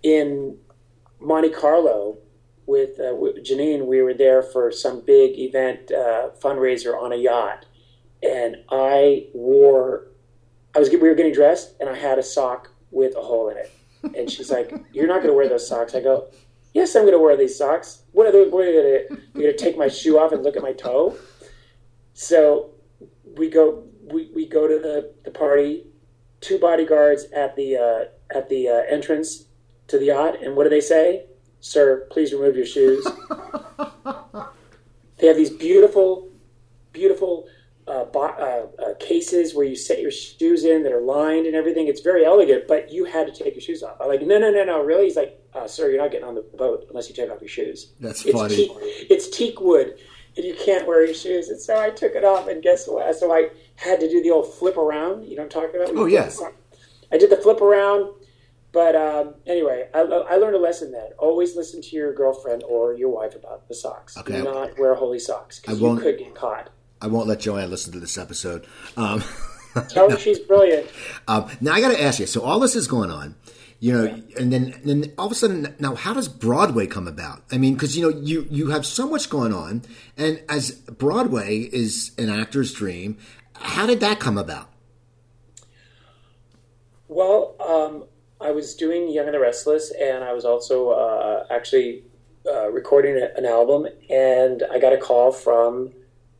in 0.03 0.57
Monte 1.21 1.49
Carlo 1.49 2.17
with, 2.65 2.99
uh, 2.99 3.15
with 3.15 3.37
Janine, 3.45 3.85
we 3.85 4.01
were 4.01 4.13
there 4.13 4.41
for 4.41 4.71
some 4.71 5.01
big 5.01 5.37
event 5.37 5.91
uh, 5.91 6.29
fundraiser 6.41 6.99
on 6.99 7.11
a 7.11 7.15
yacht, 7.15 7.65
and 8.23 8.57
I 8.69 9.27
wore 9.33 10.11
I 10.75 10.79
was 10.79 10.89
we 10.89 10.97
were 10.97 11.15
getting 11.15 11.33
dressed, 11.33 11.75
and 11.79 11.89
I 11.89 11.95
had 11.95 12.17
a 12.17 12.23
sock 12.23 12.69
with 12.91 13.15
a 13.15 13.21
hole 13.21 13.49
in 13.49 13.57
it, 13.57 13.71
and 14.15 14.29
she's 14.29 14.49
like, 14.49 14.73
"You're 14.93 15.07
not 15.07 15.17
going 15.17 15.27
to 15.27 15.33
wear 15.33 15.49
those 15.49 15.67
socks." 15.67 15.93
I 15.93 16.01
go, 16.01 16.27
"Yes, 16.73 16.95
I'm 16.95 17.03
going 17.03 17.13
to 17.13 17.19
wear 17.19 17.35
these 17.35 17.57
socks. 17.57 18.03
What 18.11 18.27
are 18.27 18.31
they? 18.31 18.47
What 18.47 18.65
are? 18.65 18.71
You're 18.71 19.07
going 19.35 19.57
to 19.57 19.57
take 19.57 19.77
my 19.77 19.89
shoe 19.89 20.17
off 20.17 20.31
and 20.31 20.43
look 20.43 20.55
at 20.55 20.63
my 20.63 20.73
toe?" 20.73 21.17
So 22.13 22.71
we 23.37 23.49
go 23.49 23.83
we, 24.05 24.29
we 24.33 24.47
go 24.47 24.67
to 24.67 24.79
the, 24.79 25.13
the 25.25 25.31
party. 25.31 25.87
Two 26.39 26.57
bodyguards 26.57 27.25
at 27.35 27.55
the 27.55 27.77
uh, 27.77 28.37
at 28.37 28.49
the 28.49 28.69
uh, 28.69 28.81
entrance 28.89 29.45
to 29.91 29.99
the 29.99 30.05
yacht, 30.05 30.41
and 30.41 30.55
what 30.55 30.63
do 30.63 30.69
they 30.69 30.81
say? 30.81 31.25
Sir, 31.59 32.07
please 32.11 32.33
remove 32.33 32.55
your 32.55 32.65
shoes. 32.65 33.05
they 35.17 35.27
have 35.27 35.37
these 35.37 35.49
beautiful, 35.51 36.29
beautiful 36.91 37.47
uh, 37.87 38.05
bo- 38.05 38.23
uh, 38.23 38.81
uh, 38.81 38.93
cases 38.99 39.53
where 39.53 39.65
you 39.65 39.75
set 39.75 39.99
your 40.01 40.11
shoes 40.11 40.63
in 40.63 40.83
that 40.83 40.91
are 40.91 41.01
lined 41.01 41.45
and 41.45 41.55
everything. 41.55 41.87
It's 41.87 42.01
very 42.01 42.25
elegant, 42.25 42.67
but 42.67 42.91
you 42.91 43.05
had 43.05 43.27
to 43.27 43.43
take 43.43 43.53
your 43.53 43.61
shoes 43.61 43.83
off. 43.83 43.97
I'm 44.01 44.07
like, 44.07 44.21
no, 44.21 44.39
no, 44.39 44.49
no, 44.49 44.63
no, 44.63 44.81
really? 44.83 45.05
He's 45.05 45.15
like, 45.15 45.39
uh, 45.53 45.67
sir, 45.67 45.89
you're 45.89 46.01
not 46.01 46.11
getting 46.11 46.27
on 46.27 46.35
the 46.35 46.45
boat 46.57 46.85
unless 46.89 47.09
you 47.09 47.15
take 47.15 47.29
off 47.29 47.41
your 47.41 47.49
shoes. 47.49 47.91
That's 47.99 48.25
It's 48.25 48.31
funny. 48.37 48.55
teak, 48.55 48.71
it's 49.09 49.29
teak 49.29 49.59
wood, 49.59 49.95
and 50.37 50.45
you 50.45 50.55
can't 50.55 50.87
wear 50.87 51.05
your 51.05 51.13
shoes. 51.13 51.49
And 51.49 51.59
so 51.59 51.79
I 51.79 51.89
took 51.89 52.13
it 52.15 52.23
off, 52.23 52.47
and 52.47 52.63
guess 52.63 52.87
what? 52.87 53.13
So 53.15 53.31
I 53.33 53.49
had 53.75 53.99
to 53.99 54.09
do 54.09 54.23
the 54.23 54.31
old 54.31 54.51
flip 54.53 54.77
around. 54.77 55.25
You 55.25 55.35
know 55.35 55.43
what 55.43 55.55
I'm 55.55 55.61
talking 55.63 55.81
about? 55.81 55.95
Oh, 55.95 56.05
yeah. 56.05 56.31
I 57.11 57.17
did 57.17 57.29
the 57.29 57.37
flip 57.37 57.61
around. 57.61 58.13
But 58.73 58.95
um, 58.95 59.35
anyway, 59.45 59.89
I, 59.93 59.99
I 59.99 60.35
learned 60.37 60.55
a 60.55 60.59
lesson 60.59 60.91
then. 60.91 61.09
Always 61.17 61.55
listen 61.57 61.81
to 61.81 61.95
your 61.95 62.13
girlfriend 62.13 62.63
or 62.63 62.93
your 62.93 63.09
wife 63.09 63.35
about 63.35 63.67
the 63.67 63.75
socks. 63.75 64.17
Okay. 64.17 64.37
Do 64.37 64.43
not 64.43 64.79
wear 64.79 64.95
holy 64.95 65.19
socks 65.19 65.59
because 65.59 65.81
you 65.81 65.97
could 65.97 66.17
get 66.17 66.33
caught. 66.35 66.69
I 67.01 67.07
won't 67.07 67.27
let 67.27 67.41
Joanne 67.41 67.69
listen 67.69 67.91
to 67.93 67.99
this 67.99 68.17
episode. 68.17 68.65
Um, 68.95 69.23
Tell 69.89 70.09
her 70.11 70.17
she's 70.17 70.39
brilliant. 70.39 70.87
um, 71.27 71.49
now 71.59 71.73
I 71.73 71.81
got 71.81 71.91
to 71.91 72.01
ask 72.01 72.19
you. 72.19 72.27
So 72.27 72.41
all 72.43 72.59
this 72.59 72.75
is 72.75 72.87
going 72.87 73.09
on, 73.11 73.35
you 73.79 73.91
know, 73.93 74.21
and 74.39 74.53
then 74.53 74.79
then 74.85 75.11
all 75.17 75.25
of 75.25 75.31
a 75.31 75.35
sudden, 75.35 75.75
now 75.79 75.95
how 75.95 76.13
does 76.13 76.29
Broadway 76.29 76.87
come 76.87 77.07
about? 77.07 77.43
I 77.51 77.57
mean, 77.57 77.73
because 77.73 77.97
you 77.97 78.03
know 78.03 78.17
you 78.19 78.47
you 78.49 78.69
have 78.69 78.85
so 78.85 79.09
much 79.09 79.29
going 79.29 79.53
on, 79.53 79.81
and 80.15 80.41
as 80.47 80.71
Broadway 80.71 81.57
is 81.57 82.11
an 82.17 82.29
actor's 82.29 82.71
dream, 82.73 83.17
how 83.55 83.85
did 83.85 83.99
that 83.99 84.19
come 84.19 84.37
about? 84.37 84.69
Well, 87.07 87.55
um, 87.59 88.05
I 88.41 88.51
was 88.51 88.75
doing 88.75 89.09
Young 89.09 89.25
and 89.25 89.35
the 89.35 89.39
Restless, 89.39 89.91
and 89.91 90.23
I 90.23 90.33
was 90.33 90.45
also 90.45 90.89
uh, 90.89 91.45
actually 91.51 92.03
uh, 92.45 92.71
recording 92.71 93.21
an 93.35 93.45
album, 93.45 93.87
and 94.09 94.63
I 94.71 94.79
got 94.79 94.93
a 94.93 94.97
call 94.97 95.31
from 95.31 95.91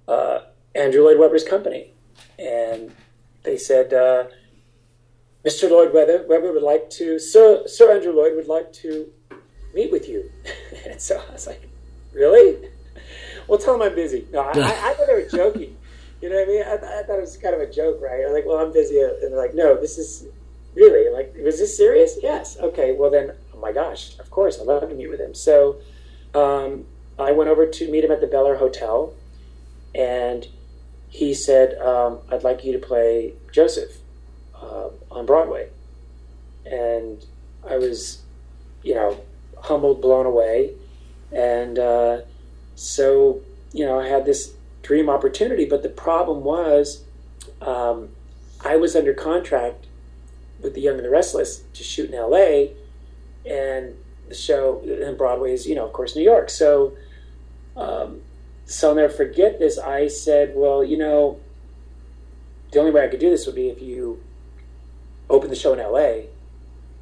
uh, 0.07 0.39
Andrew 0.73 1.03
Lloyd 1.03 1.19
Webber's 1.19 1.43
company, 1.43 1.93
and 2.39 2.91
they 3.43 3.57
said, 3.57 3.93
uh, 3.93 4.25
"Mr. 5.45 5.69
Lloyd 5.69 5.93
Webber, 5.93 6.25
Webber 6.27 6.51
would 6.51 6.63
like 6.63 6.89
to, 6.91 7.19
Sir 7.19 7.67
Sir 7.67 7.93
Andrew 7.93 8.13
Lloyd 8.13 8.35
would 8.35 8.47
like 8.47 8.73
to 8.73 9.11
meet 9.75 9.91
with 9.91 10.09
you," 10.09 10.31
and 10.87 10.99
so 10.99 11.21
I 11.29 11.33
was 11.33 11.45
like, 11.45 11.69
"Really?" 12.13 12.69
Well, 13.47 13.59
tell 13.59 13.77
them 13.77 13.87
I'm 13.87 13.95
busy. 13.95 14.27
No, 14.31 14.39
I, 14.39 14.51
I, 14.51 14.91
I 14.91 14.93
thought 14.93 15.07
they 15.07 15.13
were 15.13 15.29
joking. 15.29 15.77
You 16.21 16.29
know 16.29 16.35
what 16.35 16.47
I 16.47 16.51
mean? 16.51 16.63
I, 16.63 16.99
I 16.99 17.03
thought 17.03 17.17
it 17.17 17.21
was 17.21 17.37
kind 17.37 17.55
of 17.55 17.61
a 17.61 17.71
joke, 17.71 17.99
right? 17.99 18.23
I'm 18.25 18.31
like, 18.31 18.45
well, 18.45 18.57
I'm 18.57 18.71
busy, 18.71 19.01
and 19.01 19.21
they're 19.21 19.37
like, 19.37 19.55
no, 19.55 19.75
this 19.75 19.97
is 19.97 20.27
really 20.75 21.12
like, 21.12 21.36
was 21.43 21.60
this 21.60 21.75
serious? 21.75 22.17
Yes. 22.21 22.57
Okay. 22.60 22.93
Well, 22.93 23.10
then, 23.10 23.31
oh 23.53 23.60
my 23.60 23.71
gosh, 23.71 24.17
of 24.19 24.29
course, 24.29 24.60
I'd 24.60 24.67
love 24.67 24.88
to 24.88 24.95
meet 24.95 25.10
with 25.10 25.19
him. 25.19 25.34
So, 25.34 25.77
um, 26.34 26.86
I 27.19 27.31
went 27.31 27.49
over 27.49 27.67
to 27.67 27.91
meet 27.91 28.03
him 28.03 28.12
at 28.12 28.21
the 28.21 28.27
Bel 28.27 28.47
Air 28.47 28.57
Hotel, 28.57 29.13
and 29.93 30.47
he 31.10 31.34
said, 31.34 31.77
um, 31.79 32.19
"I'd 32.31 32.43
like 32.43 32.63
you 32.63 32.71
to 32.73 32.79
play 32.79 33.34
Joseph 33.51 33.97
uh, 34.55 34.89
on 35.12 35.25
Broadway," 35.25 35.69
and 36.65 37.23
I 37.69 37.77
was, 37.77 38.23
you 38.81 38.95
know, 38.95 39.19
humbled, 39.60 40.01
blown 40.01 40.25
away, 40.25 40.71
and 41.31 41.77
uh, 41.77 42.21
so 42.75 43.41
you 43.73 43.86
know, 43.86 43.99
I 43.99 44.07
had 44.07 44.25
this 44.25 44.53
dream 44.81 45.10
opportunity, 45.10 45.65
but 45.65 45.84
the 45.84 45.89
problem 45.89 46.43
was, 46.43 47.03
um, 47.62 48.10
I 48.63 48.75
was 48.75 48.95
under 48.95 49.13
contract 49.13 49.86
with 50.62 50.74
The 50.74 50.82
Young 50.82 50.95
and 50.95 51.06
the 51.06 51.10
Restless 51.10 51.63
to 51.74 51.84
shoot 51.84 52.10
in 52.10 52.15
L.A. 52.15 52.74
and 53.45 53.95
the 54.28 54.36
show 54.36 54.82
and 54.82 55.17
Broadway 55.17 55.54
is, 55.54 55.65
you 55.67 55.76
know, 55.76 55.86
of 55.86 55.93
course, 55.93 56.15
New 56.15 56.24
York. 56.24 56.50
So, 56.50 56.95
um, 57.76 58.21
so 58.65 58.89
I'll 58.89 58.95
never 58.95 59.12
forget 59.12 59.60
this. 59.60 59.78
I 59.78 60.08
said, 60.08 60.54
well, 60.56 60.84
you 60.84 60.97
know, 60.97 61.39
the 62.71 62.80
only 62.80 62.91
way 62.91 63.04
I 63.04 63.08
could 63.08 63.19
do 63.19 63.30
this 63.30 63.45
would 63.45 63.56
be 63.56 63.69
if 63.69 63.82
you 63.82 64.24
open 65.30 65.50
the 65.50 65.56
show 65.56 65.74
in 65.74 65.80
L.A. 65.80 66.28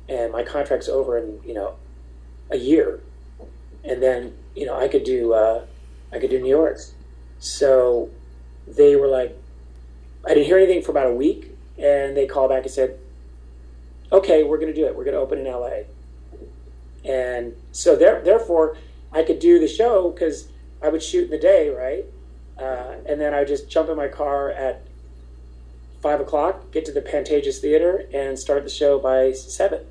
and 0.07 0.31
my 0.31 0.43
contract's 0.43 0.89
over 0.89 1.17
in, 1.17 1.39
you 1.45 1.53
know, 1.53 1.75
a 2.49 2.57
year, 2.57 2.99
and 3.83 4.01
then 4.01 4.35
you 4.55 4.65
know 4.65 4.75
I 4.75 4.87
could 4.87 5.03
do 5.03 5.33
uh, 5.33 5.65
I 6.11 6.19
could 6.19 6.29
do 6.29 6.39
New 6.39 6.49
York. 6.49 6.79
So 7.39 8.09
they 8.67 8.95
were 8.95 9.07
like, 9.07 9.37
I 10.25 10.33
didn't 10.33 10.45
hear 10.45 10.57
anything 10.57 10.81
for 10.81 10.91
about 10.91 11.07
a 11.07 11.13
week, 11.13 11.55
and 11.77 12.17
they 12.17 12.25
called 12.25 12.49
back 12.49 12.63
and 12.63 12.71
said, 12.71 12.99
"Okay, 14.11 14.43
we're 14.43 14.57
going 14.57 14.73
to 14.73 14.79
do 14.79 14.85
it. 14.85 14.95
We're 14.95 15.03
going 15.03 15.15
to 15.15 15.19
open 15.19 15.39
in 15.39 15.45
LA." 15.45 15.83
And 17.05 17.55
so 17.71 17.95
there, 17.95 18.21
therefore, 18.21 18.77
I 19.11 19.23
could 19.23 19.39
do 19.39 19.59
the 19.59 19.67
show 19.67 20.11
because 20.11 20.49
I 20.81 20.89
would 20.89 21.03
shoot 21.03 21.25
in 21.25 21.29
the 21.29 21.37
day, 21.37 21.69
right? 21.69 22.05
Uh, 22.57 22.97
and 23.05 23.19
then 23.19 23.33
I 23.33 23.39
would 23.39 23.47
just 23.47 23.69
jump 23.69 23.89
in 23.89 23.95
my 23.95 24.07
car 24.07 24.51
at 24.51 24.85
five 26.01 26.19
o'clock, 26.19 26.71
get 26.71 26.85
to 26.85 26.91
the 26.91 27.01
Pantages 27.01 27.59
Theater, 27.59 28.05
and 28.13 28.37
start 28.37 28.63
the 28.63 28.69
show 28.69 28.99
by 28.99 29.31
seven. 29.31 29.85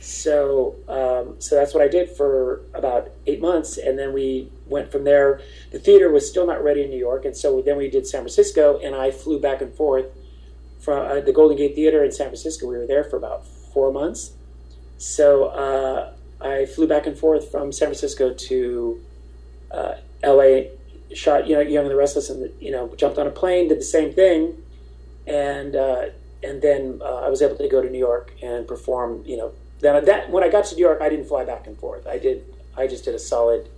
So, 0.00 0.74
um, 0.88 1.40
so 1.40 1.54
that's 1.54 1.72
what 1.72 1.82
I 1.82 1.88
did 1.88 2.10
for 2.10 2.62
about 2.74 3.12
eight 3.26 3.40
months, 3.40 3.78
and 3.78 3.98
then 3.98 4.12
we 4.12 4.50
went 4.66 4.90
from 4.90 5.04
there. 5.04 5.40
The 5.70 5.78
theater 5.78 6.10
was 6.10 6.28
still 6.28 6.46
not 6.46 6.62
ready 6.64 6.82
in 6.82 6.90
New 6.90 6.98
York, 6.98 7.24
and 7.24 7.36
so 7.36 7.62
then 7.62 7.76
we 7.76 7.88
did 7.88 8.06
San 8.06 8.22
Francisco, 8.22 8.80
and 8.82 8.96
I 8.96 9.12
flew 9.12 9.38
back 9.38 9.62
and 9.62 9.72
forth 9.72 10.06
from 10.82 11.06
uh, 11.06 11.20
the 11.20 11.32
Golden 11.32 11.56
Gate 11.56 11.74
Theater 11.74 12.04
in 12.04 12.10
San 12.10 12.26
Francisco. 12.26 12.66
We 12.66 12.76
were 12.76 12.86
there 12.86 13.04
for 13.04 13.16
about 13.16 13.46
four 13.46 13.92
months. 13.92 14.32
So 14.98 15.46
uh, 15.46 16.12
I 16.40 16.66
flew 16.66 16.86
back 16.86 17.06
and 17.06 17.16
forth 17.16 17.50
from 17.50 17.72
San 17.72 17.88
Francisco 17.88 18.34
to 18.34 19.00
uh, 19.70 19.94
L.A. 20.22 20.70
Shot, 21.14 21.46
you 21.46 21.54
know, 21.54 21.60
Young 21.60 21.84
and 21.84 21.90
the 21.90 21.96
Restless, 21.96 22.30
and 22.30 22.50
you 22.60 22.70
know, 22.70 22.92
jumped 22.96 23.18
on 23.18 23.26
a 23.26 23.30
plane, 23.30 23.68
did 23.68 23.78
the 23.78 23.84
same 23.84 24.12
thing, 24.12 24.56
and 25.26 25.76
uh, 25.76 26.06
and 26.42 26.62
then 26.62 27.00
uh, 27.02 27.20
I 27.20 27.28
was 27.28 27.42
able 27.42 27.56
to 27.56 27.68
go 27.68 27.82
to 27.82 27.90
New 27.90 27.98
York 27.98 28.32
and 28.42 28.66
perform. 28.66 29.22
You 29.26 29.36
know, 29.36 29.52
then 29.80 30.04
that 30.06 30.30
when 30.30 30.42
I 30.42 30.48
got 30.48 30.64
to 30.66 30.74
New 30.74 30.80
York, 30.80 31.02
I 31.02 31.10
didn't 31.10 31.26
fly 31.26 31.44
back 31.44 31.66
and 31.66 31.76
forth. 31.76 32.06
I 32.06 32.18
did. 32.18 32.44
I 32.76 32.86
just 32.86 33.04
did 33.04 33.14
a 33.14 33.18
solid, 33.18 33.68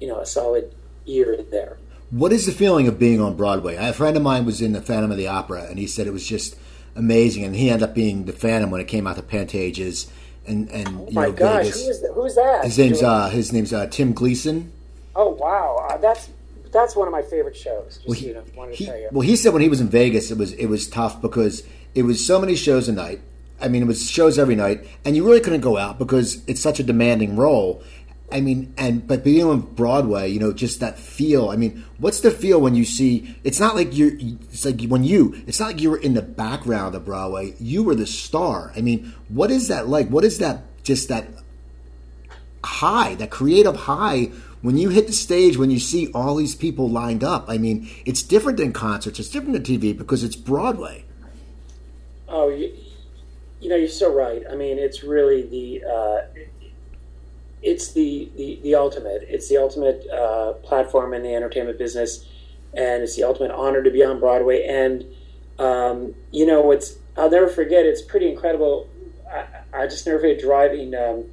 you 0.00 0.06
know, 0.06 0.20
a 0.20 0.26
solid 0.26 0.72
year 1.04 1.36
there. 1.50 1.78
What 2.10 2.32
is 2.32 2.46
the 2.46 2.52
feeling 2.52 2.88
of 2.88 2.98
being 2.98 3.20
on 3.20 3.36
Broadway? 3.36 3.76
A 3.76 3.92
friend 3.92 4.16
of 4.16 4.22
mine 4.22 4.44
was 4.44 4.60
in 4.60 4.72
the 4.72 4.82
Phantom 4.82 5.10
of 5.10 5.16
the 5.16 5.28
Opera, 5.28 5.66
and 5.68 5.78
he 5.78 5.86
said 5.86 6.06
it 6.06 6.12
was 6.12 6.26
just 6.26 6.56
amazing. 6.96 7.44
And 7.44 7.54
he 7.54 7.70
ended 7.70 7.88
up 7.88 7.94
being 7.94 8.24
the 8.24 8.32
Phantom 8.32 8.70
when 8.70 8.80
it 8.80 8.88
came 8.88 9.06
out 9.06 9.16
to 9.16 9.22
Pantages, 9.22 10.08
and 10.46 10.68
and 10.70 10.88
Oh 10.88 11.08
My 11.12 11.26
know 11.26 11.32
gosh, 11.32 11.64
Vegas. 11.66 11.84
who 11.84 11.90
is 11.90 12.00
that? 12.02 12.12
Who's 12.14 12.34
that? 12.34 12.64
His 12.64 12.78
name's 12.78 13.02
uh, 13.02 13.28
his 13.28 13.52
name's 13.52 13.72
uh, 13.72 13.86
Tim 13.86 14.12
Gleason. 14.12 14.72
Oh 15.14 15.28
wow, 15.30 15.86
uh, 15.88 15.98
that's 15.98 16.30
that's 16.72 16.96
one 16.96 17.06
of 17.06 17.12
my 17.12 17.22
favorite 17.22 17.56
shows. 17.56 17.96
Just 17.98 18.08
Well, 18.08 18.14
he, 18.18 18.26
you 18.28 18.34
know, 18.34 18.68
he- 18.72 18.84
you. 18.86 19.08
well, 19.12 19.20
he 19.22 19.36
said 19.36 19.52
when 19.52 19.62
he 19.62 19.68
was 19.68 19.80
in 19.80 19.88
Vegas, 19.88 20.30
it 20.32 20.38
was 20.38 20.52
it 20.54 20.66
was 20.66 20.88
tough 20.88 21.20
because 21.22 21.62
it 21.94 22.02
was 22.02 22.24
so 22.24 22.40
many 22.40 22.56
shows 22.56 22.88
a 22.88 22.92
night. 22.92 23.20
I 23.62 23.68
mean, 23.68 23.82
it 23.82 23.86
was 23.86 24.10
shows 24.10 24.38
every 24.38 24.56
night, 24.56 24.84
and 25.04 25.14
you 25.14 25.24
really 25.24 25.40
couldn't 25.40 25.60
go 25.60 25.76
out 25.76 25.98
because 25.98 26.42
it's 26.48 26.60
such 26.62 26.80
a 26.80 26.82
demanding 26.82 27.36
role. 27.36 27.82
I 28.32 28.40
mean, 28.40 28.74
and 28.76 29.06
but 29.06 29.24
being 29.24 29.44
on 29.44 29.60
Broadway, 29.60 30.30
you 30.30 30.40
know, 30.40 30.52
just 30.52 30.80
that 30.80 30.98
feel. 30.98 31.50
I 31.50 31.56
mean, 31.56 31.84
what's 31.98 32.20
the 32.20 32.30
feel 32.30 32.60
when 32.60 32.74
you 32.74 32.84
see? 32.84 33.36
It's 33.44 33.60
not 33.60 33.74
like 33.74 33.96
you're. 33.96 34.12
It's 34.14 34.64
like 34.64 34.82
when 34.82 35.04
you. 35.04 35.40
It's 35.46 35.60
not 35.60 35.66
like 35.66 35.80
you 35.80 35.90
were 35.90 35.98
in 35.98 36.14
the 36.14 36.22
background 36.22 36.94
of 36.94 37.04
Broadway. 37.04 37.54
You 37.58 37.82
were 37.82 37.94
the 37.94 38.06
star. 38.06 38.72
I 38.76 38.80
mean, 38.80 39.14
what 39.28 39.50
is 39.50 39.68
that 39.68 39.88
like? 39.88 40.08
What 40.08 40.24
is 40.24 40.38
that? 40.38 40.62
Just 40.82 41.08
that 41.08 41.28
high, 42.64 43.14
that 43.16 43.30
creative 43.30 43.76
high 43.76 44.30
when 44.62 44.76
you 44.76 44.90
hit 44.90 45.06
the 45.06 45.12
stage, 45.12 45.56
when 45.56 45.70
you 45.70 45.78
see 45.78 46.10
all 46.12 46.36
these 46.36 46.54
people 46.54 46.88
lined 46.88 47.24
up. 47.24 47.46
I 47.48 47.58
mean, 47.58 47.88
it's 48.04 48.22
different 48.22 48.58
than 48.58 48.72
concerts, 48.72 49.18
it's 49.18 49.28
different 49.28 49.54
than 49.54 49.62
TV 49.62 49.96
because 49.96 50.22
it's 50.22 50.36
Broadway. 50.36 51.04
Oh, 52.28 52.48
you, 52.48 52.72
you 53.60 53.68
know, 53.68 53.76
you're 53.76 53.88
so 53.88 54.12
right. 54.12 54.42
I 54.50 54.54
mean, 54.54 54.78
it's 54.78 55.02
really 55.02 55.42
the 55.42 55.84
uh, 55.84 56.20
it's 57.62 57.92
the, 57.92 58.30
the 58.36 58.60
the 58.62 58.74
ultimate. 58.74 59.24
It's 59.28 59.48
the 59.48 59.58
ultimate 59.58 60.06
uh, 60.08 60.54
platform 60.54 61.14
in 61.14 61.22
the 61.22 61.34
entertainment 61.34 61.78
business, 61.78 62.26
and 62.74 63.02
it's 63.02 63.16
the 63.16 63.24
ultimate 63.24 63.50
honor 63.50 63.82
to 63.82 63.90
be 63.90 64.04
on 64.04 64.20
Broadway. 64.20 64.66
And 64.66 65.04
um, 65.58 66.14
you 66.30 66.46
know, 66.46 66.70
it's 66.70 66.96
I'll 67.16 67.30
never 67.30 67.48
forget. 67.48 67.86
It's 67.86 68.02
pretty 68.02 68.30
incredible. 68.30 68.88
I, 69.30 69.82
I 69.82 69.86
just 69.86 70.06
never 70.06 70.20
forget 70.20 70.40
driving 70.40 70.94
um, 70.94 71.24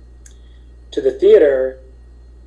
to 0.92 1.02
the 1.02 1.12
theater. 1.12 1.80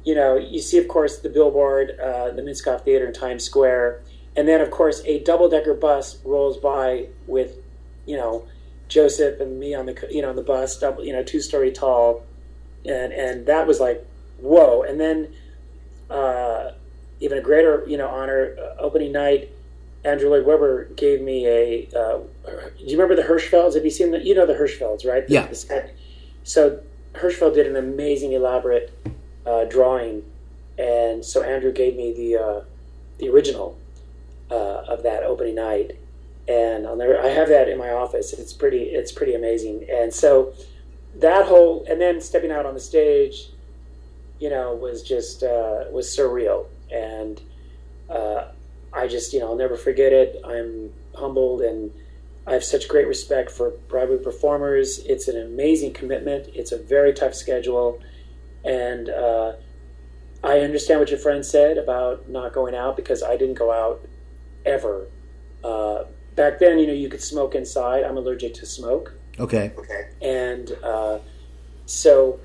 You 0.04 0.14
know, 0.14 0.36
you 0.36 0.60
see, 0.60 0.78
of 0.78 0.88
course, 0.88 1.18
the 1.18 1.28
billboard, 1.28 1.98
uh, 2.00 2.30
the 2.30 2.40
Minskoff 2.40 2.84
Theater 2.84 3.06
in 3.06 3.12
Times 3.12 3.44
Square, 3.44 4.00
and 4.34 4.48
then, 4.48 4.62
of 4.62 4.70
course, 4.70 5.02
a 5.04 5.22
double 5.24 5.48
decker 5.48 5.74
bus 5.74 6.18
rolls 6.24 6.56
by 6.56 7.08
with 7.26 7.58
you 8.06 8.16
know, 8.16 8.44
Joseph 8.88 9.40
and 9.40 9.60
me 9.60 9.74
on 9.74 9.86
the 9.86 10.08
you 10.10 10.20
know 10.20 10.30
on 10.30 10.36
the 10.36 10.42
bus, 10.42 10.78
double, 10.78 11.04
you 11.04 11.12
know, 11.12 11.22
two 11.22 11.40
story 11.40 11.70
tall, 11.70 12.24
and 12.84 13.12
and 13.12 13.46
that 13.46 13.66
was 13.66 13.80
like 13.80 14.06
whoa. 14.40 14.82
And 14.82 15.00
then 15.00 15.32
uh, 16.08 16.72
even 17.20 17.38
a 17.38 17.40
greater 17.40 17.84
you 17.86 17.96
know 17.96 18.08
honor, 18.08 18.56
uh, 18.58 18.80
opening 18.80 19.12
night. 19.12 19.50
Andrew 20.02 20.30
Lloyd 20.30 20.46
Webber 20.46 20.84
gave 20.96 21.20
me 21.20 21.46
a. 21.46 21.88
Uh, 21.94 22.20
do 22.46 22.84
you 22.84 22.98
remember 22.98 23.14
the 23.14 23.28
Hirschfelds? 23.28 23.74
Have 23.74 23.84
you 23.84 23.90
seen 23.90 24.12
the? 24.12 24.24
You 24.24 24.34
know 24.34 24.46
the 24.46 24.54
Hirschfelds, 24.54 25.06
right? 25.06 25.24
Yeah. 25.28 25.46
The, 25.46 25.90
so 26.42 26.80
Hirschfeld 27.14 27.54
did 27.54 27.66
an 27.66 27.76
amazing, 27.76 28.32
elaborate 28.32 28.92
uh, 29.44 29.64
drawing, 29.64 30.24
and 30.78 31.22
so 31.22 31.42
Andrew 31.42 31.70
gave 31.70 31.96
me 31.96 32.14
the 32.14 32.42
uh, 32.42 32.60
the 33.18 33.28
original 33.28 33.78
uh, 34.50 34.84
of 34.88 35.02
that 35.02 35.22
opening 35.22 35.56
night, 35.56 35.98
and 36.48 36.86
I'll 36.86 36.96
never. 36.96 37.20
I 37.20 37.28
have 37.28 37.48
that 37.48 37.68
in 37.68 37.76
my 37.76 37.90
office. 37.90 38.32
It's 38.32 38.54
pretty. 38.54 38.84
It's 38.84 39.12
pretty 39.12 39.34
amazing. 39.34 39.86
And 39.92 40.14
so 40.14 40.54
that 41.20 41.46
whole, 41.46 41.84
and 41.88 42.00
then 42.00 42.20
stepping 42.20 42.50
out 42.50 42.66
on 42.66 42.74
the 42.74 42.80
stage, 42.80 43.50
you 44.38 44.50
know, 44.50 44.74
was 44.74 45.02
just 45.02 45.42
uh, 45.42 45.84
was 45.90 46.06
surreal, 46.06 46.66
and 46.90 47.40
uh, 48.08 48.48
I 48.92 49.06
just, 49.06 49.32
you 49.32 49.40
know, 49.40 49.48
I'll 49.48 49.56
never 49.56 49.76
forget 49.76 50.12
it. 50.12 50.40
I'm 50.44 50.92
humbled 51.14 51.62
and. 51.62 51.90
I 52.46 52.54
have 52.54 52.64
such 52.64 52.88
great 52.88 53.06
respect 53.06 53.50
for 53.50 53.70
Broadway 53.88 54.16
performers. 54.16 54.98
It's 55.00 55.28
an 55.28 55.40
amazing 55.40 55.92
commitment. 55.92 56.48
It's 56.54 56.72
a 56.72 56.78
very 56.78 57.12
tough 57.12 57.34
schedule, 57.34 58.00
and 58.64 59.10
uh, 59.10 59.52
I 60.42 60.60
understand 60.60 61.00
what 61.00 61.10
your 61.10 61.18
friend 61.18 61.44
said 61.44 61.76
about 61.76 62.28
not 62.28 62.52
going 62.52 62.74
out 62.74 62.96
because 62.96 63.22
I 63.22 63.36
didn't 63.36 63.58
go 63.58 63.70
out 63.70 64.00
ever. 64.64 65.06
Uh, 65.62 66.04
back 66.34 66.58
then, 66.58 66.78
you 66.78 66.86
know, 66.86 66.94
you 66.94 67.10
could 67.10 67.22
smoke 67.22 67.54
inside. 67.54 68.04
I'm 68.04 68.16
allergic 68.16 68.54
to 68.54 68.66
smoke. 68.66 69.12
Okay. 69.40 69.72
Okay. 69.76 70.10
And 70.20 70.72
uh, 70.84 71.18
so 71.86 72.38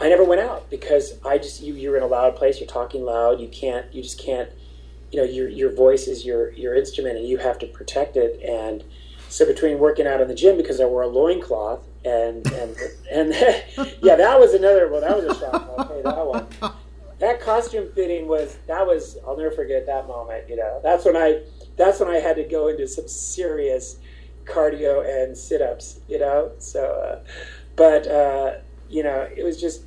I 0.00 0.08
never 0.08 0.24
went 0.24 0.40
out 0.40 0.70
because 0.70 1.18
I 1.24 1.38
just 1.38 1.60
you 1.60 1.74
you're 1.74 1.96
in 1.96 2.02
a 2.02 2.06
loud 2.06 2.36
place. 2.36 2.60
You're 2.60 2.68
talking 2.68 3.04
loud. 3.04 3.40
You 3.40 3.48
can't. 3.48 3.92
You 3.92 4.02
just 4.02 4.18
can't. 4.18 4.48
You 5.10 5.20
know, 5.20 5.24
your 5.24 5.48
your 5.48 5.74
voice 5.74 6.06
is 6.06 6.24
your 6.24 6.52
your 6.52 6.74
instrument, 6.74 7.18
and 7.18 7.26
you 7.26 7.38
have 7.38 7.58
to 7.60 7.66
protect 7.66 8.16
it. 8.16 8.40
And 8.42 8.84
so 9.28 9.44
between 9.44 9.78
working 9.78 10.06
out 10.06 10.20
in 10.20 10.28
the 10.28 10.34
gym 10.34 10.56
because 10.56 10.80
I 10.80 10.84
wore 10.84 11.02
a 11.02 11.08
loincloth 11.08 11.84
and 12.04 12.46
and 12.52 12.76
and 13.10 13.30
yeah, 14.02 14.16
that 14.16 14.38
was 14.38 14.54
another. 14.54 14.88
Well, 14.88 15.00
that 15.00 15.16
was 15.16 15.36
a 15.36 15.40
shock. 15.40 15.74
I'll 15.76 16.02
that 16.02 16.26
one. 16.26 16.72
That 17.18 17.40
costume 17.40 17.90
fitting 17.94 18.28
was 18.28 18.58
that 18.66 18.86
was. 18.86 19.18
I'll 19.26 19.36
never 19.36 19.50
forget 19.50 19.86
that 19.86 20.06
moment. 20.06 20.48
You 20.48 20.56
know, 20.56 20.80
that's 20.82 21.04
when 21.04 21.16
I 21.16 21.42
that's 21.76 21.98
when 22.00 22.08
I 22.08 22.18
had 22.18 22.36
to 22.36 22.44
go 22.44 22.68
into 22.68 22.86
some 22.86 23.08
serious 23.08 23.96
cardio 24.44 25.04
and 25.06 25.36
sit 25.36 25.62
ups. 25.62 26.00
You 26.08 26.18
know, 26.18 26.52
so 26.58 26.84
uh, 26.84 27.28
but 27.76 28.06
uh, 28.06 28.54
you 28.88 29.02
know, 29.02 29.28
it 29.36 29.44
was 29.44 29.60
just 29.60 29.82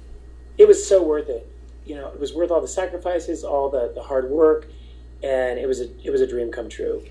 it 0.58 0.68
was 0.68 0.88
so 0.88 1.04
worth 1.04 1.30
it. 1.30 1.50
You 1.86 1.96
know, 1.96 2.10
it 2.10 2.20
was 2.20 2.34
worth 2.34 2.52
all 2.52 2.62
the 2.62 2.68
sacrifices, 2.68 3.44
all 3.44 3.70
the 3.70 3.92
the 3.94 4.04
hard 4.04 4.30
work, 4.30 4.68
and 5.24 5.58
it 5.60 5.68
was 5.68 5.82
a 5.82 5.90
it 6.04 6.12
was 6.12 6.22
a 6.22 6.28
dream 6.28 6.52
come 6.52 6.70
true. 6.70 7.04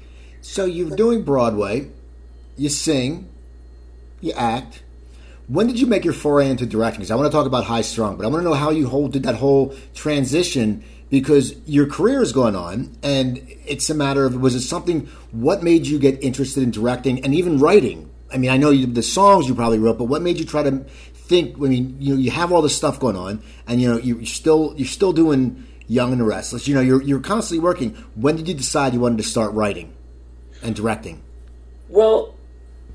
So 0.43 0.65
you're 0.65 0.95
doing 0.95 1.23
Broadway, 1.23 1.91
you 2.57 2.69
sing, 2.69 3.29
you 4.21 4.33
act. 4.33 4.83
When 5.49 5.67
did 5.67 5.79
you 5.79 5.87
make 5.87 6.05
your 6.05 6.13
foray 6.13 6.51
into 6.51 6.67
directing? 6.67 7.01
Because 7.01 7.11
I 7.11 7.15
want 7.15 7.27
to 7.27 7.33
talk 7.33 7.47
about 7.47 7.65
High 7.65 7.83
Strung, 7.83 8.17
but 8.17 8.27
I 8.27 8.29
want 8.29 8.43
to 8.43 8.49
know 8.49 8.55
how 8.55 8.71
you 8.71 8.89
hold, 8.89 9.13
did 9.13 9.23
that 9.23 9.37
whole 9.37 9.75
transition 9.95 10.83
because 11.11 11.55
your 11.67 11.87
career 11.87 12.23
is 12.23 12.33
going 12.33 12.57
on, 12.57 12.97
and 13.03 13.41
it's 13.67 13.89
a 13.91 13.95
matter 13.95 14.25
of 14.25 14.41
was 14.41 14.55
it 14.55 14.63
something? 14.63 15.07
What 15.31 15.63
made 15.63 15.87
you 15.87 15.99
get 15.99 16.23
interested 16.23 16.63
in 16.63 16.71
directing 16.71 17.25
and 17.25 17.35
even 17.35 17.59
writing? 17.59 18.11
I 18.33 18.39
mean, 18.39 18.51
I 18.51 18.57
know 18.57 18.71
you, 18.71 18.87
the 18.87 19.03
songs 19.03 19.49
you 19.49 19.55
probably 19.55 19.79
wrote, 19.79 19.99
but 19.99 20.05
what 20.05 20.21
made 20.21 20.39
you 20.39 20.45
try 20.45 20.63
to 20.65 20.85
think? 21.15 21.57
I 21.57 21.61
mean, 21.61 21.97
you 22.01 22.15
know, 22.15 22.21
you 22.21 22.31
have 22.33 22.53
all 22.53 22.63
this 22.63 22.77
stuff 22.77 22.99
going 22.99 23.17
on, 23.17 23.43
and 23.67 23.81
you 23.81 23.89
know, 23.89 23.99
you're 23.99 24.25
still 24.27 24.75
you're 24.77 24.87
still 24.87 25.13
doing 25.13 25.65
Young 25.87 26.13
and 26.13 26.21
the 26.21 26.25
Restless. 26.25 26.67
You 26.67 26.75
know, 26.75 26.81
you're 26.81 27.03
you're 27.03 27.21
constantly 27.21 27.63
working. 27.63 27.95
When 28.15 28.37
did 28.37 28.49
you 28.49 28.55
decide 28.55 28.95
you 28.95 29.01
wanted 29.01 29.19
to 29.19 29.25
start 29.25 29.53
writing 29.53 29.95
and 30.63 30.75
directing? 30.75 31.23
Well, 31.89 32.35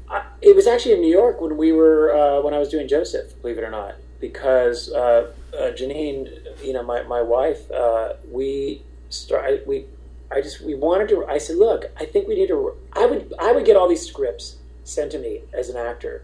I, 0.09 0.25
it 0.41 0.55
was 0.55 0.67
actually 0.67 0.93
in 0.95 1.01
New 1.01 1.11
York 1.11 1.39
when 1.39 1.55
we 1.55 1.71
were 1.71 2.13
uh, 2.13 2.41
when 2.41 2.53
I 2.53 2.59
was 2.59 2.67
doing 2.67 2.87
Joseph. 2.87 3.41
Believe 3.41 3.57
it 3.57 3.63
or 3.63 3.71
not, 3.71 3.95
because 4.21 4.89
uh, 4.91 5.31
uh, 5.53 5.71
Janine, 5.71 6.63
you 6.63 6.71
know, 6.71 6.83
my 6.83 7.03
my 7.03 7.21
wife, 7.21 7.69
uh, 7.71 8.13
we 8.29 8.83
start 9.09 9.67
we. 9.67 9.85
I 10.31 10.39
just 10.39 10.61
we 10.61 10.75
wanted 10.75 11.09
to. 11.09 11.25
I 11.25 11.39
said, 11.39 11.57
look, 11.57 11.91
I 11.99 12.05
think 12.05 12.27
we 12.27 12.35
need 12.35 12.47
to. 12.47 12.73
I 12.93 13.05
would 13.05 13.33
I 13.37 13.51
would 13.51 13.65
get 13.65 13.75
all 13.75 13.89
these 13.89 14.07
scripts 14.07 14.57
sent 14.85 15.11
to 15.11 15.19
me 15.19 15.41
as 15.51 15.67
an 15.69 15.75
actor, 15.75 16.23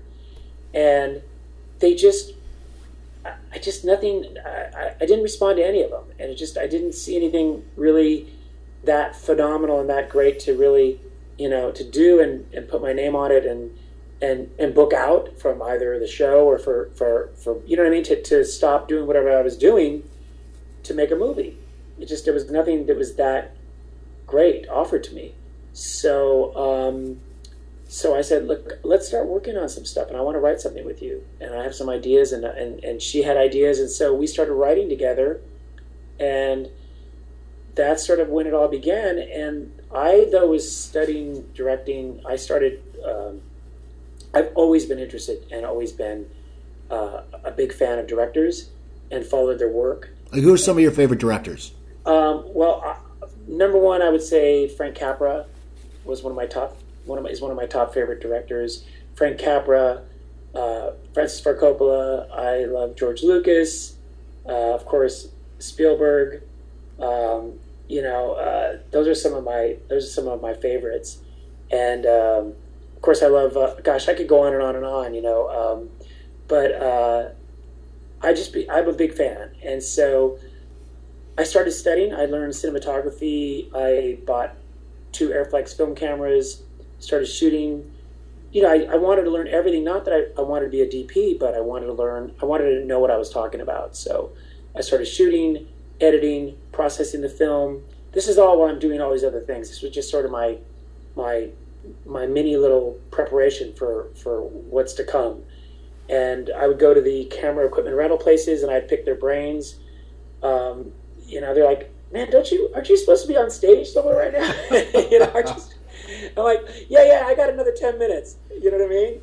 and 0.73 1.21
they 1.79 1.93
just 1.93 2.33
I 3.25 3.59
just 3.59 3.83
nothing. 3.83 4.37
I, 4.45 4.93
I 5.01 5.05
didn't 5.05 5.23
respond 5.23 5.57
to 5.57 5.65
any 5.65 5.81
of 5.81 5.91
them, 5.91 6.05
and 6.19 6.31
it 6.31 6.35
just 6.35 6.57
I 6.57 6.67
didn't 6.67 6.93
see 6.93 7.17
anything 7.17 7.65
really 7.75 8.27
that 8.83 9.15
phenomenal 9.15 9.79
and 9.79 9.89
that 9.89 10.07
great 10.07 10.39
to 10.39 10.55
really 10.57 11.01
you 11.37 11.49
know 11.49 11.71
to 11.71 11.83
do 11.83 12.21
and, 12.21 12.45
and 12.53 12.69
put 12.69 12.81
my 12.81 12.93
name 12.93 13.15
on 13.15 13.31
it 13.31 13.45
and 13.45 13.77
and 14.21 14.49
and 14.57 14.73
book 14.73 14.93
out 14.93 15.39
from 15.39 15.61
either 15.61 15.99
the 15.99 16.07
show 16.07 16.45
or 16.45 16.57
for 16.57 16.89
for 16.95 17.29
for 17.35 17.61
you 17.65 17.75
know 17.75 17.83
what 17.83 17.89
I 17.89 17.91
mean 17.91 18.03
to 18.05 18.21
to 18.21 18.43
stop 18.43 18.87
doing 18.87 19.05
whatever 19.07 19.37
I 19.37 19.41
was 19.41 19.57
doing 19.57 20.03
to 20.83 20.93
make 20.93 21.11
a 21.11 21.15
movie. 21.15 21.57
It 21.99 22.07
just 22.07 22.25
there 22.25 22.33
was 22.33 22.49
nothing 22.49 22.85
that 22.87 22.97
was 22.97 23.15
that 23.15 23.55
great 24.25 24.67
offered 24.69 25.03
to 25.05 25.13
me. 25.13 25.35
So. 25.73 26.55
um 26.55 27.19
so 27.89 28.15
I 28.15 28.21
said, 28.21 28.47
look, 28.47 28.79
let's 28.83 29.07
start 29.07 29.27
working 29.27 29.55
on 29.55 29.69
some 29.69 29.85
stuff, 29.85 30.09
and 30.09 30.17
I 30.17 30.21
want 30.21 30.35
to 30.35 30.39
write 30.41 30.59
something 30.59 30.85
with 30.85 31.01
you. 31.01 31.23
And 31.39 31.55
I 31.55 31.63
have 31.63 31.73
some 31.73 31.89
ideas, 31.89 32.33
and 32.33 32.43
and 32.43 32.83
and 32.83 33.01
she 33.01 33.23
had 33.23 33.37
ideas, 33.37 33.79
and 33.79 33.89
so 33.89 34.13
we 34.13 34.27
started 34.27 34.53
writing 34.53 34.89
together, 34.89 35.39
and 36.19 36.69
that's 37.75 38.05
sort 38.05 38.19
of 38.19 38.27
when 38.27 38.45
it 38.45 38.53
all 38.53 38.67
began. 38.67 39.17
And 39.17 39.71
I, 39.93 40.27
though, 40.31 40.47
was 40.47 40.69
studying 40.75 41.43
directing. 41.53 42.21
I 42.27 42.35
started. 42.35 42.83
Um, 43.05 43.41
I've 44.37 44.51
always 44.53 44.85
been 44.85 44.99
interested 44.99 45.43
and 45.51 45.65
always 45.65 45.91
been 45.91 46.29
uh, 46.91 47.21
a 47.43 47.49
big 47.49 47.73
fan 47.73 47.97
of 47.97 48.05
directors 48.05 48.69
and 49.09 49.25
followed 49.25 49.57
their 49.57 49.69
work. 49.69 50.09
Who 50.31 50.53
are 50.53 50.57
some 50.57 50.77
of 50.77 50.83
your 50.83 50.91
favorite 50.91 51.19
directors? 51.19 51.71
Um, 52.05 52.43
well, 52.45 52.83
uh, 52.85 53.27
number 53.47 53.79
one, 53.79 54.03
I 54.03 54.09
would 54.09 54.21
say 54.21 54.67
Frank 54.67 54.95
Capra 54.95 55.47
was 56.05 56.21
one 56.21 56.31
of 56.31 56.37
my 56.37 56.45
top 56.45 56.77
one 57.05 57.17
of 57.17 57.23
my, 57.23 57.31
is 57.31 57.41
one 57.41 57.49
of 57.49 57.57
my 57.57 57.65
top 57.65 57.93
favorite 57.93 58.21
directors. 58.21 58.85
Frank 59.15 59.39
Capra, 59.39 60.03
uh, 60.53 60.91
Francis 61.13 61.39
Ford 61.39 61.57
Coppola. 61.59 62.29
I 62.31 62.65
love 62.65 62.95
George 62.95 63.23
Lucas, 63.23 63.95
uh, 64.45 64.75
of 64.75 64.85
course 64.85 65.29
Spielberg. 65.57 66.43
Um, 66.99 67.53
you 67.87 68.03
know, 68.03 68.33
uh, 68.33 68.79
those 68.91 69.07
are 69.07 69.15
some 69.15 69.33
of 69.33 69.43
my 69.43 69.77
those 69.87 70.05
are 70.05 70.09
some 70.09 70.27
of 70.27 70.41
my 70.41 70.53
favorites, 70.53 71.21
and 71.71 72.05
um, 72.05 72.53
of 72.97 73.01
course 73.01 73.23
I 73.23 73.27
love. 73.27 73.55
Uh, 73.55 73.75
gosh, 73.83 74.09
I 74.09 74.13
could 74.13 74.27
go 74.27 74.41
on 74.45 74.53
and 74.53 74.61
on 74.61 74.75
and 74.75 74.85
on. 74.85 75.13
You 75.13 75.21
know, 75.21 75.49
um, 75.49 75.89
but 76.49 76.73
uh, 76.73 77.29
I 78.21 78.33
just 78.33 78.51
be, 78.51 78.69
I'm 78.69 78.89
a 78.89 78.93
big 78.93 79.13
fan, 79.13 79.51
and 79.63 79.81
so 79.81 80.37
I 81.37 81.43
started 81.43 81.71
studying. 81.71 82.13
I 82.13 82.25
learned 82.25 82.53
cinematography. 82.53 83.69
I 83.73 84.17
bought 84.25 84.55
two 85.13 85.29
Arriflex 85.29 85.77
film 85.77 85.95
cameras 85.95 86.63
started 86.99 87.27
shooting. 87.27 87.91
You 88.51 88.63
know, 88.63 88.69
I, 88.69 88.93
I 88.93 88.95
wanted 88.95 89.23
to 89.23 89.29
learn 89.29 89.47
everything. 89.47 89.83
Not 89.83 90.05
that 90.05 90.13
I, 90.13 90.41
I 90.41 90.43
wanted 90.43 90.65
to 90.65 90.71
be 90.71 90.81
a 90.81 90.87
DP, 90.87 91.37
but 91.39 91.53
I 91.53 91.61
wanted 91.61 91.87
to 91.87 91.93
learn. 91.93 92.33
I 92.41 92.45
wanted 92.45 92.79
to 92.79 92.85
know 92.85 92.99
what 92.99 93.11
I 93.11 93.17
was 93.17 93.29
talking 93.29 93.61
about. 93.61 93.95
So 93.95 94.31
I 94.75 94.81
started 94.81 95.05
shooting, 95.05 95.67
editing, 96.01 96.57
processing 96.71 97.21
the 97.21 97.29
film. 97.29 97.83
This 98.13 98.27
is 98.27 98.37
all 98.37 98.59
while 98.59 98.69
I'm 98.69 98.79
doing 98.79 99.01
all 99.01 99.11
these 99.11 99.23
other 99.23 99.41
things. 99.41 99.69
This 99.69 99.81
was 99.81 99.91
just 99.91 100.09
sort 100.09 100.25
of 100.25 100.31
my 100.31 100.57
my 101.15 101.49
my 102.05 102.25
mini 102.25 102.57
little 102.57 102.99
preparation 103.11 103.73
for 103.73 104.09
for 104.15 104.41
what's 104.41 104.93
to 104.93 105.03
come. 105.03 105.43
And 106.09 106.49
I 106.55 106.67
would 106.67 106.79
go 106.79 106.93
to 106.93 107.01
the 107.01 107.25
camera 107.25 107.65
equipment 107.65 107.95
rental 107.95 108.17
places, 108.17 108.63
and 108.63 108.71
I'd 108.71 108.87
pick 108.87 109.05
their 109.05 109.15
brains. 109.15 109.75
Um, 110.41 110.93
you 111.25 111.41
know, 111.41 111.53
they're 111.53 111.65
like, 111.65 111.91
"Man, 112.11 112.29
don't 112.29 112.49
you 112.49 112.69
aren't 112.73 112.89
you 112.89 112.97
supposed 112.97 113.23
to 113.23 113.27
be 113.27 113.37
on 113.37 113.49
stage 113.49 113.87
somewhere 113.87 114.17
right 114.17 114.33
now?" 114.33 114.99
you 115.11 115.19
know, 115.19 115.41
just 115.41 115.77
I'm 116.35 116.43
like, 116.43 116.67
yeah, 116.89 117.05
yeah, 117.05 117.23
I 117.25 117.35
got 117.35 117.49
another 117.49 117.71
10 117.71 117.97
minutes. 117.97 118.37
You 118.51 118.71
know 118.71 118.77
what 118.77 118.85
I 118.85 118.89
mean? 118.89 119.21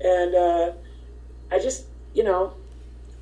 And 0.00 0.34
uh, 0.34 0.72
I 1.50 1.58
just, 1.58 1.86
you 2.14 2.24
know, 2.24 2.54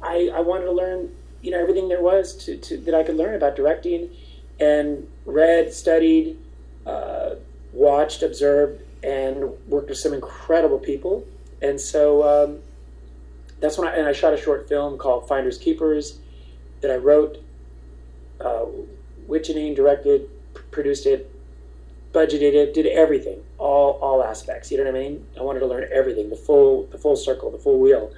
I, 0.03 0.30
I 0.34 0.40
wanted 0.40 0.64
to 0.64 0.72
learn, 0.72 1.14
you 1.42 1.51
know, 1.51 1.61
everything 1.61 1.88
there 1.88 2.03
was 2.03 2.34
to, 2.45 2.57
to 2.57 2.76
that 2.78 2.95
I 2.95 3.03
could 3.03 3.16
learn 3.16 3.34
about 3.34 3.57
directing 3.57 4.11
and 4.59 5.09
read, 5.24 5.72
studied, 5.72 6.38
uh, 6.86 7.36
watched, 7.72 8.22
observed, 8.22 8.82
and 9.05 9.50
worked 9.68 9.90
with 9.90 9.98
some 9.98 10.14
incredible 10.14 10.78
people. 10.78 11.26
And 11.61 11.80
so 11.80 12.22
um, 12.22 12.59
that's 13.61 13.78
when 13.78 13.86
I, 13.86 13.96
and 13.96 14.09
I 14.09 14.12
shot 14.12 14.32
a 14.32 14.36
short 14.36 14.68
film 14.68 14.98
called 14.98 15.28
Finders 15.28 15.59
Keepers 15.59 16.18
that 16.80 16.90
I 16.90 16.96
wrote, 16.96 17.42
uh, 18.40 18.64
Witch 19.26 19.48
directed, 19.48 20.28
produced 20.70 21.07
it, 21.07 21.30
budgeted 22.12 22.55
it, 22.55 22.74
did 22.74 22.86
everything, 22.86 23.42
all 23.59 23.98
all 24.00 24.22
aspects. 24.22 24.70
You 24.70 24.78
know 24.78 24.84
what 24.84 24.94
I 24.94 24.98
mean? 24.98 25.26
I 25.38 25.42
wanted 25.42 25.61
to 25.61 25.66
learn 25.66 25.88
everything, 25.92 26.30
the 26.30 26.36
full 26.36 26.84
the 26.86 26.98
full 26.98 27.16
circle, 27.16 27.50
the 27.50 27.59
full 27.59 27.80
wheel. 27.80 28.12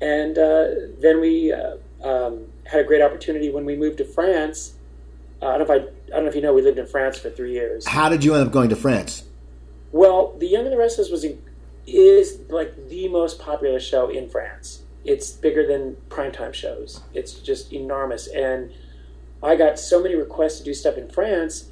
And 0.00 0.36
uh, 0.36 0.68
then 0.98 1.20
we 1.20 1.52
uh, 1.52 1.76
um, 2.02 2.46
had 2.64 2.80
a 2.80 2.84
great 2.84 3.02
opportunity 3.02 3.50
when 3.50 3.64
we 3.64 3.76
moved 3.76 3.98
to 3.98 4.04
France. 4.04 4.74
Uh, 5.40 5.46
I 5.46 5.58
don't 5.58 5.68
know 5.68 5.74
if 5.74 5.82
I, 5.82 5.86
I 5.86 6.16
don't 6.16 6.24
know 6.24 6.28
if 6.28 6.34
you 6.34 6.42
know, 6.42 6.52
we 6.52 6.62
lived 6.62 6.78
in 6.78 6.86
France 6.86 7.18
for 7.18 7.30
three 7.30 7.52
years. 7.52 7.86
How 7.86 8.08
did 8.08 8.24
you 8.24 8.34
end 8.34 8.44
up 8.44 8.52
going 8.52 8.68
to 8.70 8.76
France? 8.76 9.24
Well, 9.92 10.34
The 10.38 10.46
Young 10.46 10.64
and 10.64 10.72
the 10.72 10.78
Restless 10.78 11.10
was 11.10 11.26
is 11.86 12.40
like 12.48 12.88
the 12.88 13.08
most 13.08 13.38
popular 13.38 13.78
show 13.78 14.08
in 14.08 14.28
France. 14.28 14.82
It's 15.04 15.32
bigger 15.32 15.66
than 15.66 15.96
primetime 16.08 16.54
shows. 16.54 17.02
It's 17.12 17.34
just 17.34 17.72
enormous, 17.72 18.26
and 18.26 18.72
I 19.42 19.56
got 19.56 19.78
so 19.78 20.02
many 20.02 20.14
requests 20.14 20.58
to 20.58 20.64
do 20.64 20.74
stuff 20.74 20.96
in 20.96 21.08
France 21.08 21.70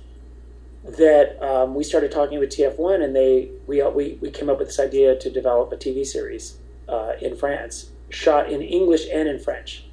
that 0.84 1.40
um, 1.42 1.74
we 1.74 1.84
started 1.84 2.10
talking 2.10 2.38
with 2.38 2.50
TF1, 2.50 3.02
and 3.02 3.14
they 3.14 3.50
we 3.66 3.82
we 3.82 4.18
we 4.20 4.30
came 4.30 4.50
up 4.50 4.58
with 4.58 4.68
this 4.68 4.80
idea 4.80 5.16
to 5.16 5.30
develop 5.30 5.72
a 5.72 5.76
TV 5.76 6.04
series 6.04 6.58
uh, 6.88 7.12
in 7.22 7.36
France, 7.36 7.90
shot 8.10 8.50
in 8.50 8.60
English 8.60 9.06
and 9.12 9.28
in 9.28 9.38
French, 9.38 9.84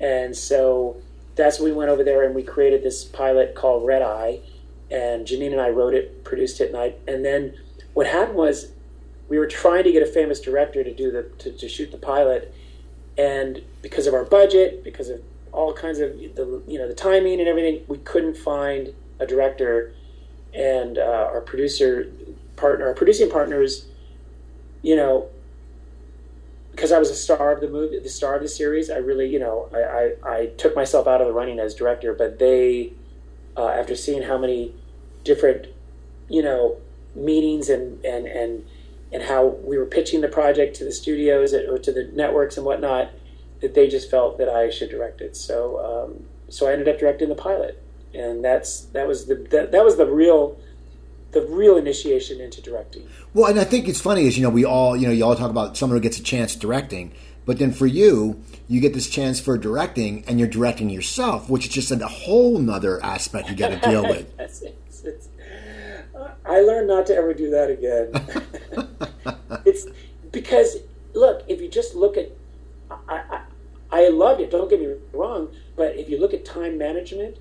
and 0.00 0.36
so 0.36 1.00
that's 1.36 1.60
when 1.60 1.70
we 1.70 1.76
went 1.76 1.90
over 1.90 2.02
there 2.02 2.24
and 2.24 2.34
we 2.34 2.42
created 2.42 2.82
this 2.82 3.04
pilot 3.04 3.54
called 3.54 3.86
Red 3.86 4.02
Eye, 4.02 4.40
and 4.90 5.26
Janine 5.26 5.52
and 5.52 5.60
I 5.60 5.70
wrote 5.70 5.94
it, 5.94 6.24
produced 6.24 6.60
it, 6.60 6.68
and 6.68 6.76
I 6.76 6.94
and 7.08 7.24
then 7.24 7.54
what 7.94 8.06
happened 8.06 8.36
was 8.36 8.72
we 9.28 9.38
were 9.38 9.46
trying 9.46 9.84
to 9.84 9.92
get 9.92 10.02
a 10.02 10.06
famous 10.06 10.40
director 10.40 10.84
to 10.84 10.94
do 10.94 11.10
the 11.10 11.24
to, 11.38 11.52
to 11.52 11.68
shoot 11.68 11.90
the 11.90 11.98
pilot, 11.98 12.54
and 13.18 13.62
because 13.82 14.06
of 14.06 14.14
our 14.14 14.24
budget, 14.24 14.84
because 14.84 15.08
of 15.08 15.20
all 15.52 15.72
kinds 15.72 15.98
of 15.98 16.12
the 16.12 16.62
you 16.66 16.78
know 16.78 16.86
the 16.86 16.94
timing 16.94 17.40
and 17.40 17.48
everything, 17.48 17.84
we 17.88 17.98
couldn't 17.98 18.36
find 18.36 18.94
a 19.18 19.26
director, 19.26 19.94
and 20.54 20.98
uh, 20.98 21.30
our 21.32 21.40
producer 21.40 22.10
partner, 22.56 22.86
our 22.86 22.94
producing 22.94 23.28
partners, 23.28 23.86
you 24.82 24.94
know, 24.94 25.28
because 26.70 26.92
I 26.92 26.98
was 26.98 27.10
a 27.10 27.14
star 27.14 27.52
of 27.52 27.60
the 27.60 27.68
movie, 27.68 27.98
the 27.98 28.08
star 28.08 28.36
of 28.36 28.42
the 28.42 28.48
series, 28.48 28.88
I 28.88 28.98
really 28.98 29.26
you 29.26 29.40
know 29.40 29.68
I 29.74 30.30
I, 30.30 30.38
I 30.38 30.46
took 30.58 30.76
myself 30.76 31.08
out 31.08 31.20
of 31.20 31.26
the 31.26 31.32
running 31.32 31.58
as 31.58 31.74
director, 31.74 32.14
but 32.14 32.38
they 32.38 32.92
uh, 33.56 33.68
after 33.68 33.96
seeing 33.96 34.22
how 34.22 34.38
many 34.38 34.74
different 35.24 35.66
you 36.28 36.42
know 36.42 36.76
meetings 37.14 37.68
and 37.68 38.04
and 38.04 38.26
and 38.26 38.64
and 39.12 39.22
how 39.22 39.46
we 39.46 39.78
were 39.78 39.86
pitching 39.86 40.20
the 40.20 40.28
project 40.28 40.76
to 40.76 40.84
the 40.84 40.92
studios 40.92 41.54
or 41.54 41.78
to 41.78 41.92
the 41.92 42.10
networks 42.12 42.56
and 42.56 42.66
whatnot, 42.66 43.10
that 43.60 43.74
they 43.74 43.88
just 43.88 44.10
felt 44.10 44.36
that 44.38 44.48
I 44.48 44.68
should 44.70 44.90
direct 44.90 45.20
it. 45.20 45.36
So 45.36 46.08
um, 46.08 46.24
so 46.48 46.68
I 46.68 46.72
ended 46.72 46.88
up 46.88 46.98
directing 46.98 47.28
the 47.28 47.34
pilot, 47.34 47.82
and 48.14 48.44
that's 48.44 48.80
that 48.86 49.06
was 49.06 49.26
the 49.26 49.36
that, 49.50 49.72
that 49.72 49.84
was 49.84 49.96
the 49.96 50.06
real 50.06 50.58
the 51.32 51.42
real 51.42 51.76
initiation 51.76 52.40
into 52.40 52.62
directing. 52.62 53.06
Well, 53.34 53.50
and 53.50 53.58
I 53.58 53.64
think 53.64 53.88
it's 53.88 54.00
funny 54.00 54.26
is 54.26 54.36
you 54.36 54.42
know 54.42 54.50
we 54.50 54.64
all 54.64 54.96
you 54.96 55.06
know 55.06 55.12
you 55.12 55.24
all 55.24 55.36
talk 55.36 55.50
about 55.50 55.76
someone 55.76 55.96
who 55.96 56.02
gets 56.02 56.18
a 56.18 56.22
chance 56.22 56.54
directing, 56.56 57.12
but 57.46 57.58
then 57.58 57.72
for 57.72 57.86
you, 57.86 58.42
you 58.68 58.80
get 58.80 58.92
this 58.92 59.08
chance 59.08 59.40
for 59.40 59.56
directing, 59.56 60.24
and 60.26 60.38
you're 60.38 60.48
directing 60.48 60.90
yourself, 60.90 61.48
which 61.48 61.66
is 61.66 61.72
just 61.72 61.90
a 61.90 62.06
whole 62.06 62.58
nother 62.58 63.02
aspect 63.02 63.48
you 63.48 63.56
got 63.56 63.68
to 63.68 63.78
deal 63.90 64.02
with. 64.02 64.30
it's, 64.38 64.62
it's, 64.62 65.28
I 66.44 66.60
learned 66.60 66.88
not 66.88 67.06
to 67.06 67.14
ever 67.14 67.32
do 67.32 67.50
that 67.50 67.70
again. 67.70 69.58
it's 69.64 69.86
because 70.32 70.78
look, 71.14 71.44
if 71.48 71.60
you 71.60 71.68
just 71.68 71.94
look 71.94 72.16
at, 72.16 72.30
I, 72.90 73.22
I, 73.30 73.40
I 73.90 74.08
love 74.08 74.40
it. 74.40 74.50
Don't 74.50 74.68
get 74.68 74.80
me 74.80 74.94
wrong, 75.12 75.48
but 75.76 75.96
if 75.96 76.08
you 76.08 76.20
look 76.20 76.34
at 76.34 76.44
time 76.44 76.78
management, 76.78 77.38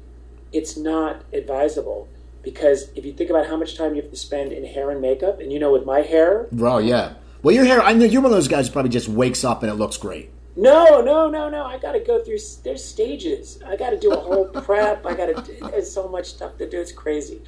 it's 0.52 0.78
not 0.78 1.24
advisable 1.34 2.08
because 2.42 2.90
if 2.96 3.06
you 3.06 3.14
think 3.14 3.30
about 3.30 3.48
how 3.48 3.58
much 3.58 3.76
time 3.76 3.96
you 3.96 4.02
have 4.02 4.12
to 4.12 4.18
spend 4.18 4.52
in 4.52 4.64
hair 4.66 4.92
and 4.92 5.02
makeup, 5.02 5.40
and 5.40 5.52
you 5.52 5.60
know, 5.60 5.72
with 5.72 5.86
my 5.86 6.02
hair, 6.02 6.48
bro, 6.52 6.78
yeah. 6.78 7.16
Well, 7.46 7.54
your 7.54 7.66
hair, 7.66 7.80
I 7.80 7.94
know 7.94 8.06
you're 8.06 8.24
one 8.24 8.32
of 8.32 8.36
those 8.36 8.48
guys 8.48 8.66
who 8.66 8.74
probably 8.74 8.90
just 8.90 9.08
wakes 9.08 9.44
up 9.44 9.62
and 9.62 9.72
it 9.72 9.76
looks 9.76 9.98
great. 9.98 10.32
No, 10.56 11.02
no, 11.02 11.30
no, 11.30 11.48
no. 11.48 11.64
I 11.64 11.78
got 11.78 11.92
to 11.92 12.00
go 12.00 12.18
through. 12.24 12.40
There's 12.64 12.84
stages. 12.84 13.62
I 13.64 13.76
got 13.76 13.92
to 13.92 14.00
do 14.00 14.12
a 14.12 14.20
whole 14.20 14.46
prep. 14.64 15.06
I 15.06 15.14
got 15.14 15.28
to. 15.28 15.54
There's 15.70 15.92
so 15.92 16.08
much 16.08 16.26
stuff 16.26 16.58
to 16.58 16.68
do. 16.68 16.82
It's 16.82 16.92
crazy. 16.92 17.44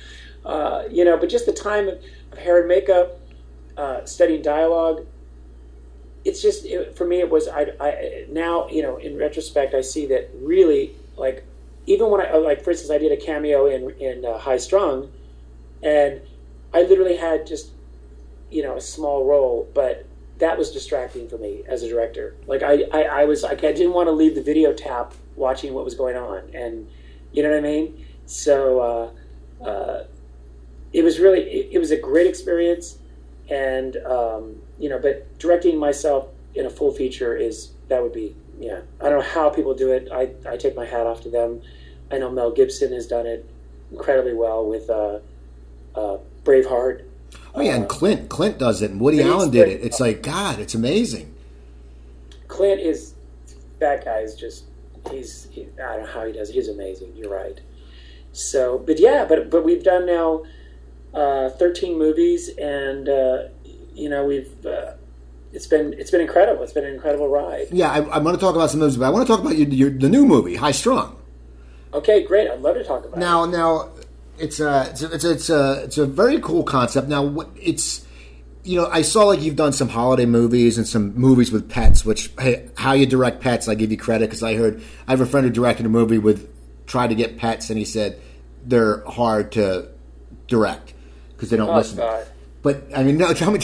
Uh, 0.45 0.83
you 0.91 1.03
know, 1.03 1.17
but 1.17 1.29
just 1.29 1.47
the 1.47 1.51
time 1.51 1.87
of, 1.87 1.99
of 2.31 2.37
hair 2.37 2.59
and 2.59 2.67
makeup, 2.67 3.19
uh, 3.75 4.05
studying 4.05 4.43
dialogue. 4.43 5.03
It's 6.23 6.43
just 6.43 6.67
it, 6.67 6.95
for 6.95 7.07
me. 7.07 7.21
It 7.21 7.31
was 7.31 7.47
I, 7.47 7.71
I 7.79 8.27
now 8.29 8.67
you 8.67 8.83
know 8.83 8.97
in 8.97 9.17
retrospect 9.17 9.73
I 9.73 9.81
see 9.81 10.05
that 10.05 10.29
really 10.35 10.95
like 11.15 11.43
even 11.87 12.11
when 12.11 12.21
I 12.21 12.35
like 12.35 12.63
for 12.63 12.69
instance 12.69 12.91
I 12.91 12.99
did 12.99 13.11
a 13.11 13.17
cameo 13.17 13.65
in 13.65 13.89
in 13.99 14.25
uh, 14.25 14.37
High 14.37 14.57
Strung, 14.57 15.11
and 15.81 16.21
I 16.71 16.83
literally 16.83 17.15
had 17.17 17.47
just 17.47 17.71
you 18.49 18.63
know 18.63 18.75
a 18.75 18.81
small 18.81 19.25
role, 19.25 19.69
but 19.73 20.05
that 20.39 20.57
was 20.57 20.71
distracting 20.71 21.27
for 21.27 21.37
me 21.37 21.63
as 21.67 21.83
a 21.83 21.89
director. 21.89 22.35
Like 22.45 22.63
I 22.63 22.83
I, 22.91 23.01
I 23.03 23.25
was 23.25 23.43
like 23.43 23.63
I 23.63 23.71
didn't 23.71 23.93
want 23.93 24.07
to 24.07 24.11
leave 24.11 24.35
the 24.35 24.43
video 24.43 24.73
tap 24.73 25.13
watching 25.35 25.73
what 25.73 25.85
was 25.85 25.95
going 25.95 26.15
on, 26.15 26.49
and 26.53 26.89
you 27.31 27.43
know 27.43 27.49
what 27.49 27.57
I 27.57 27.61
mean. 27.61 28.05
So 28.25 29.13
uh, 29.61 29.63
uh, 29.63 30.03
it 30.93 31.03
was 31.03 31.19
really 31.19 31.41
it, 31.41 31.69
it, 31.73 31.79
was 31.79 31.91
a 31.91 31.97
great 31.97 32.27
experience, 32.27 32.97
and 33.49 33.97
um, 33.97 34.57
you 34.79 34.89
know, 34.89 34.99
but 34.99 35.37
directing 35.39 35.77
myself 35.77 36.27
in 36.55 36.65
a 36.65 36.69
full 36.69 36.91
feature 36.91 37.35
is 37.35 37.71
that 37.87 38.01
would 38.01 38.13
be 38.13 38.35
yeah. 38.59 38.81
I 38.99 39.09
don't 39.09 39.19
know 39.19 39.25
how 39.25 39.49
people 39.49 39.73
do 39.73 39.91
it. 39.91 40.09
I 40.11 40.31
I 40.49 40.57
take 40.57 40.75
my 40.75 40.85
hat 40.85 41.05
off 41.05 41.21
to 41.21 41.29
them. 41.29 41.61
I 42.11 42.17
know 42.17 42.31
Mel 42.31 42.51
Gibson 42.51 42.93
has 42.93 43.07
done 43.07 43.25
it 43.25 43.49
incredibly 43.91 44.33
well 44.33 44.65
with 44.65 44.89
uh, 44.89 45.19
uh, 45.95 46.17
Braveheart. 46.43 47.03
Oh 47.57 47.61
yeah, 47.61 47.75
and 47.75 47.89
Clint 47.89 48.29
Clint 48.29 48.59
does 48.59 48.83
it, 48.83 48.91
and 48.91 49.01
Woody 49.01 49.19
Allen 49.21 49.49
did 49.49 49.67
it. 49.67 49.83
It's 49.83 49.99
like 49.99 50.21
God, 50.21 50.59
it's 50.59 50.75
amazing. 50.75 51.33
Clint 52.47 52.79
is 52.79 53.15
that 53.79 54.05
guy 54.05 54.19
is 54.19 54.35
just 54.35 54.65
he's 55.09 55.47
he, 55.51 55.67
I 55.83 55.95
don't 55.95 56.01
know 56.01 56.05
how 56.05 56.25
he 56.25 56.33
does. 56.33 56.51
It. 56.51 56.53
He's 56.53 56.67
amazing. 56.67 57.13
You're 57.15 57.31
right. 57.31 57.59
So, 58.31 58.77
but 58.77 58.99
yeah, 58.99 59.25
but 59.27 59.49
but 59.49 59.65
we've 59.65 59.83
done 59.83 60.05
now 60.05 60.43
uh, 61.15 61.49
13 61.49 61.97
movies, 61.97 62.49
and 62.59 63.09
uh, 63.09 63.43
you 63.95 64.07
know 64.07 64.23
we've 64.23 64.63
uh, 64.63 64.93
it's 65.51 65.65
been 65.65 65.93
it's 65.93 66.11
been 66.11 66.21
incredible. 66.21 66.61
It's 66.61 66.73
been 66.73 66.85
an 66.85 66.93
incredible 66.93 67.27
ride. 67.27 67.69
Yeah, 67.71 67.89
I, 67.89 68.01
I 68.01 68.17
want 68.19 68.35
to 68.35 68.39
talk 68.39 68.53
about 68.55 68.69
some 68.69 68.81
movies, 68.81 68.97
but 68.97 69.05
I 69.05 69.09
want 69.09 69.25
to 69.25 69.33
talk 69.33 69.41
about 69.41 69.57
your, 69.57 69.67
your, 69.67 69.89
the 69.89 70.09
new 70.09 70.27
movie, 70.27 70.57
High 70.57 70.73
Strung. 70.73 71.19
Okay, 71.91 72.23
great. 72.23 72.51
I'd 72.51 72.61
love 72.61 72.75
to 72.75 72.83
talk 72.83 73.03
about 73.03 73.17
now, 73.17 73.45
it. 73.45 73.47
Now, 73.47 73.89
it's 74.39 74.59
a 74.59 74.89
it's 74.89 75.01
a, 75.01 75.13
it's 75.13 75.23
a 75.23 75.31
it's 75.31 75.49
a 75.49 75.83
it's 75.83 75.97
a 75.97 76.05
very 76.05 76.39
cool 76.39 76.63
concept. 76.63 77.07
Now, 77.07 77.45
it's 77.55 78.05
you 78.63 78.79
know, 78.79 78.88
I 78.88 79.01
saw 79.01 79.25
like 79.25 79.41
you've 79.41 79.55
done 79.55 79.73
some 79.73 79.88
holiday 79.88 80.25
movies 80.25 80.77
and 80.77 80.88
some 80.88 81.15
movies 81.15 81.51
with 81.51 81.69
pets. 81.69 82.03
Which 82.03 82.31
hey, 82.39 82.69
how 82.77 82.93
you 82.93 83.05
direct 83.05 83.41
pets, 83.41 83.67
I 83.67 83.75
give 83.75 83.91
you 83.91 83.97
credit 83.97 84.29
because 84.29 84.43
I 84.43 84.55
heard 84.55 84.81
I 85.07 85.11
have 85.11 85.21
a 85.21 85.25
friend 85.25 85.45
who 85.45 85.53
directed 85.53 85.85
a 85.85 85.89
movie 85.89 86.17
with 86.17 86.49
tried 86.85 87.07
to 87.07 87.15
get 87.15 87.38
pets, 87.38 87.69
and 87.69 87.79
he 87.79 87.85
said 87.85 88.19
they're 88.65 89.03
hard 89.05 89.53
to 89.53 89.89
direct 90.47 90.93
because 91.35 91.49
they 91.49 91.57
don't 91.57 91.69
oh, 91.69 91.77
listen. 91.77 91.97
God. 91.97 92.27
But 92.61 92.83
I 92.95 93.03
mean, 93.03 93.17
no, 93.17 93.33
tell 93.35 93.51
me. 93.51 93.59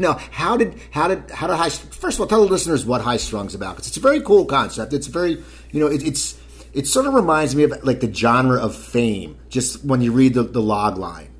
No, 0.00 0.12
how 0.12 0.56
did 0.56 0.74
how 0.90 1.08
did 1.08 1.30
how 1.30 1.46
did 1.48 1.56
high? 1.56 1.70
First 1.70 2.16
of 2.16 2.20
all, 2.20 2.26
tell 2.26 2.44
the 2.44 2.50
listeners 2.50 2.86
what 2.86 3.00
High 3.00 3.16
Strung's 3.16 3.54
about 3.54 3.76
because 3.76 3.88
it's 3.88 3.96
a 3.96 4.00
very 4.00 4.20
cool 4.20 4.44
concept. 4.44 4.92
It's 4.92 5.08
very 5.08 5.42
you 5.72 5.80
know 5.80 5.88
it, 5.88 6.06
it's 6.06 6.38
it 6.72 6.86
sort 6.86 7.06
of 7.06 7.14
reminds 7.14 7.54
me 7.54 7.62
of 7.64 7.84
like 7.84 8.00
the 8.00 8.12
genre 8.12 8.58
of 8.58 8.74
Fame. 8.74 9.38
Just 9.48 9.84
when 9.84 10.00
you 10.00 10.12
read 10.12 10.34
the, 10.34 10.42
the 10.42 10.62
log 10.62 10.98
line. 10.98 11.30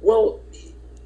Well, 0.00 0.40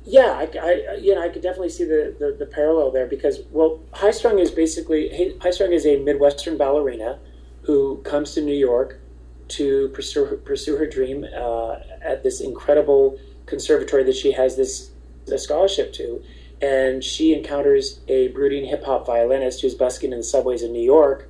yeah, 0.05 0.33
I, 0.33 0.59
I 0.59 0.95
you 1.01 1.15
know 1.15 1.23
I 1.23 1.29
could 1.29 1.43
definitely 1.43 1.71
see 1.71 1.85
the, 1.85 2.15
the, 2.19 2.37
the 2.39 2.47
parallel 2.47 2.91
there 2.91 3.07
because 3.07 3.41
well, 3.51 3.81
High 3.93 4.11
Strung 4.11 4.39
is 4.39 4.51
basically 4.51 5.37
High 5.41 5.51
Strung 5.51 5.73
is 5.73 5.87
a 5.87 5.97
Midwestern 5.97 6.57
ballerina 6.57 7.19
who 7.63 7.99
comes 8.03 8.35
to 8.35 8.41
New 8.41 8.57
York 8.57 9.01
to 9.49 9.89
pursue 9.91 10.25
her, 10.25 10.37
pursue 10.37 10.77
her 10.77 10.87
dream 10.87 11.25
uh, 11.37 11.77
at 12.03 12.23
this 12.23 12.41
incredible 12.41 13.19
conservatory 13.47 14.05
that 14.05 14.15
she 14.15 14.33
has 14.33 14.57
this 14.57 14.91
a 15.31 15.39
scholarship 15.39 15.93
to, 15.93 16.23
and 16.61 17.05
she 17.05 17.35
encounters 17.35 18.01
a 18.09 18.29
brooding 18.29 18.65
hip 18.65 18.85
hop 18.85 19.07
violinist 19.07 19.61
who's 19.61 19.75
busking 19.75 20.13
in 20.13 20.19
the 20.19 20.25
subways 20.25 20.63
in 20.63 20.73
New 20.73 20.83
York, 20.83 21.29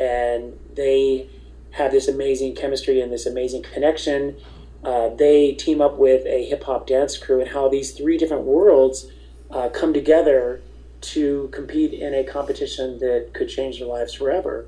and 0.00 0.58
they 0.76 1.28
have 1.72 1.90
this 1.90 2.08
amazing 2.08 2.54
chemistry 2.54 3.00
and 3.00 3.12
this 3.12 3.26
amazing 3.26 3.62
connection. 3.62 4.36
Uh, 4.84 5.08
they 5.08 5.52
team 5.52 5.80
up 5.80 5.98
with 5.98 6.24
a 6.26 6.44
hip 6.44 6.64
hop 6.64 6.86
dance 6.86 7.18
crew, 7.18 7.40
and 7.40 7.50
how 7.50 7.68
these 7.68 7.92
three 7.92 8.16
different 8.16 8.44
worlds 8.44 9.10
uh, 9.50 9.68
come 9.68 9.92
together 9.92 10.62
to 11.00 11.48
compete 11.52 11.92
in 11.92 12.14
a 12.14 12.24
competition 12.24 12.98
that 12.98 13.30
could 13.34 13.48
change 13.48 13.78
their 13.78 13.88
lives 13.88 14.14
forever. 14.14 14.66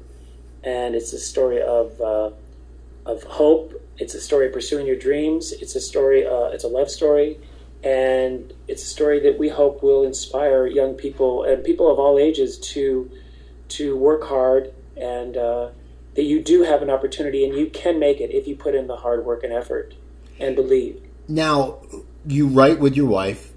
And 0.62 0.94
it's 0.94 1.12
a 1.12 1.18
story 1.18 1.62
of 1.62 2.00
uh, 2.00 2.30
of 3.06 3.22
hope. 3.24 3.80
It's 3.98 4.14
a 4.14 4.20
story 4.20 4.46
of 4.46 4.52
pursuing 4.52 4.86
your 4.86 4.96
dreams. 4.96 5.52
It's 5.52 5.74
a 5.76 5.80
story. 5.80 6.26
Uh, 6.26 6.46
it's 6.46 6.64
a 6.64 6.68
love 6.68 6.90
story, 6.90 7.38
and 7.82 8.52
it's 8.66 8.82
a 8.82 8.86
story 8.86 9.20
that 9.20 9.38
we 9.38 9.48
hope 9.48 9.82
will 9.82 10.04
inspire 10.04 10.66
young 10.66 10.94
people 10.94 11.44
and 11.44 11.64
people 11.64 11.90
of 11.90 11.98
all 11.98 12.18
ages 12.18 12.58
to 12.58 13.10
to 13.68 13.96
work 13.96 14.24
hard 14.24 14.72
and 14.96 15.36
uh, 15.36 15.68
that 16.18 16.24
you 16.24 16.42
do 16.42 16.64
have 16.64 16.82
an 16.82 16.90
opportunity 16.90 17.44
and 17.44 17.56
you 17.56 17.66
can 17.66 18.00
make 18.00 18.20
it 18.20 18.32
if 18.32 18.48
you 18.48 18.56
put 18.56 18.74
in 18.74 18.88
the 18.88 18.96
hard 18.96 19.24
work 19.24 19.44
and 19.44 19.52
effort 19.52 19.94
and 20.40 20.56
believe. 20.56 21.00
Now, 21.28 21.78
you 22.26 22.48
write 22.48 22.80
with 22.80 22.96
your 22.96 23.06
wife. 23.06 23.52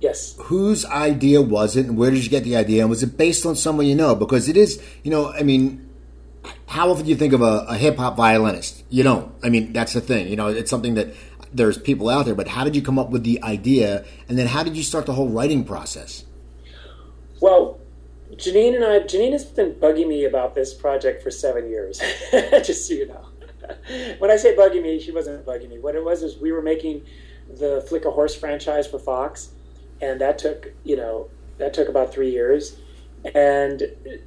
Yes. 0.00 0.34
Whose 0.44 0.86
idea 0.86 1.42
was 1.42 1.76
it, 1.76 1.84
and 1.84 1.98
where 1.98 2.10
did 2.10 2.24
you 2.24 2.30
get 2.30 2.44
the 2.44 2.56
idea? 2.56 2.80
And 2.80 2.88
was 2.88 3.02
it 3.02 3.18
based 3.18 3.44
on 3.44 3.56
someone 3.56 3.84
you 3.84 3.94
know? 3.94 4.14
Because 4.14 4.48
it 4.48 4.56
is, 4.56 4.82
you 5.02 5.10
know, 5.10 5.30
I 5.32 5.42
mean, 5.42 5.86
how 6.64 6.90
often 6.90 7.04
do 7.04 7.10
you 7.10 7.16
think 7.16 7.34
of 7.34 7.42
a, 7.42 7.66
a 7.68 7.76
hip 7.76 7.98
hop 7.98 8.16
violinist? 8.16 8.84
You 8.88 9.02
don't. 9.02 9.30
I 9.42 9.50
mean, 9.50 9.74
that's 9.74 9.92
the 9.92 10.00
thing. 10.00 10.28
You 10.28 10.36
know, 10.36 10.46
it's 10.46 10.70
something 10.70 10.94
that 10.94 11.14
there's 11.52 11.76
people 11.76 12.08
out 12.08 12.24
there. 12.24 12.34
But 12.34 12.48
how 12.48 12.64
did 12.64 12.74
you 12.74 12.80
come 12.80 12.98
up 12.98 13.10
with 13.10 13.24
the 13.24 13.42
idea, 13.42 14.06
and 14.30 14.38
then 14.38 14.46
how 14.46 14.62
did 14.62 14.78
you 14.78 14.82
start 14.82 15.04
the 15.04 15.12
whole 15.12 15.28
writing 15.28 15.62
process? 15.62 16.24
Well, 17.38 17.78
Janine 18.34 18.74
and 18.74 18.84
I, 18.84 19.00
Janine 19.00 19.32
has 19.32 19.44
been 19.44 19.74
bugging 19.74 20.06
me 20.06 20.24
about 20.24 20.54
this 20.54 20.74
project 20.74 21.22
for 21.22 21.30
seven 21.30 21.68
years, 21.70 22.00
just 22.62 22.86
so 22.86 22.94
you 22.94 23.08
know. 23.08 23.26
when 24.18 24.30
I 24.30 24.36
say 24.36 24.54
bugging 24.54 24.82
me, 24.82 25.00
she 25.00 25.12
wasn't 25.12 25.44
bugging 25.46 25.70
me. 25.70 25.78
What 25.78 25.94
it 25.94 26.04
was 26.04 26.22
is 26.22 26.36
we 26.38 26.52
were 26.52 26.62
making 26.62 27.04
the 27.48 27.86
Flicka 27.88 28.12
Horse 28.12 28.34
franchise 28.34 28.86
for 28.86 28.98
Fox, 28.98 29.50
and 30.00 30.20
that 30.20 30.38
took 30.38 30.72
you 30.84 30.96
know 30.96 31.28
that 31.58 31.74
took 31.74 31.88
about 31.88 32.12
three 32.12 32.30
years, 32.30 32.78
and 33.34 33.82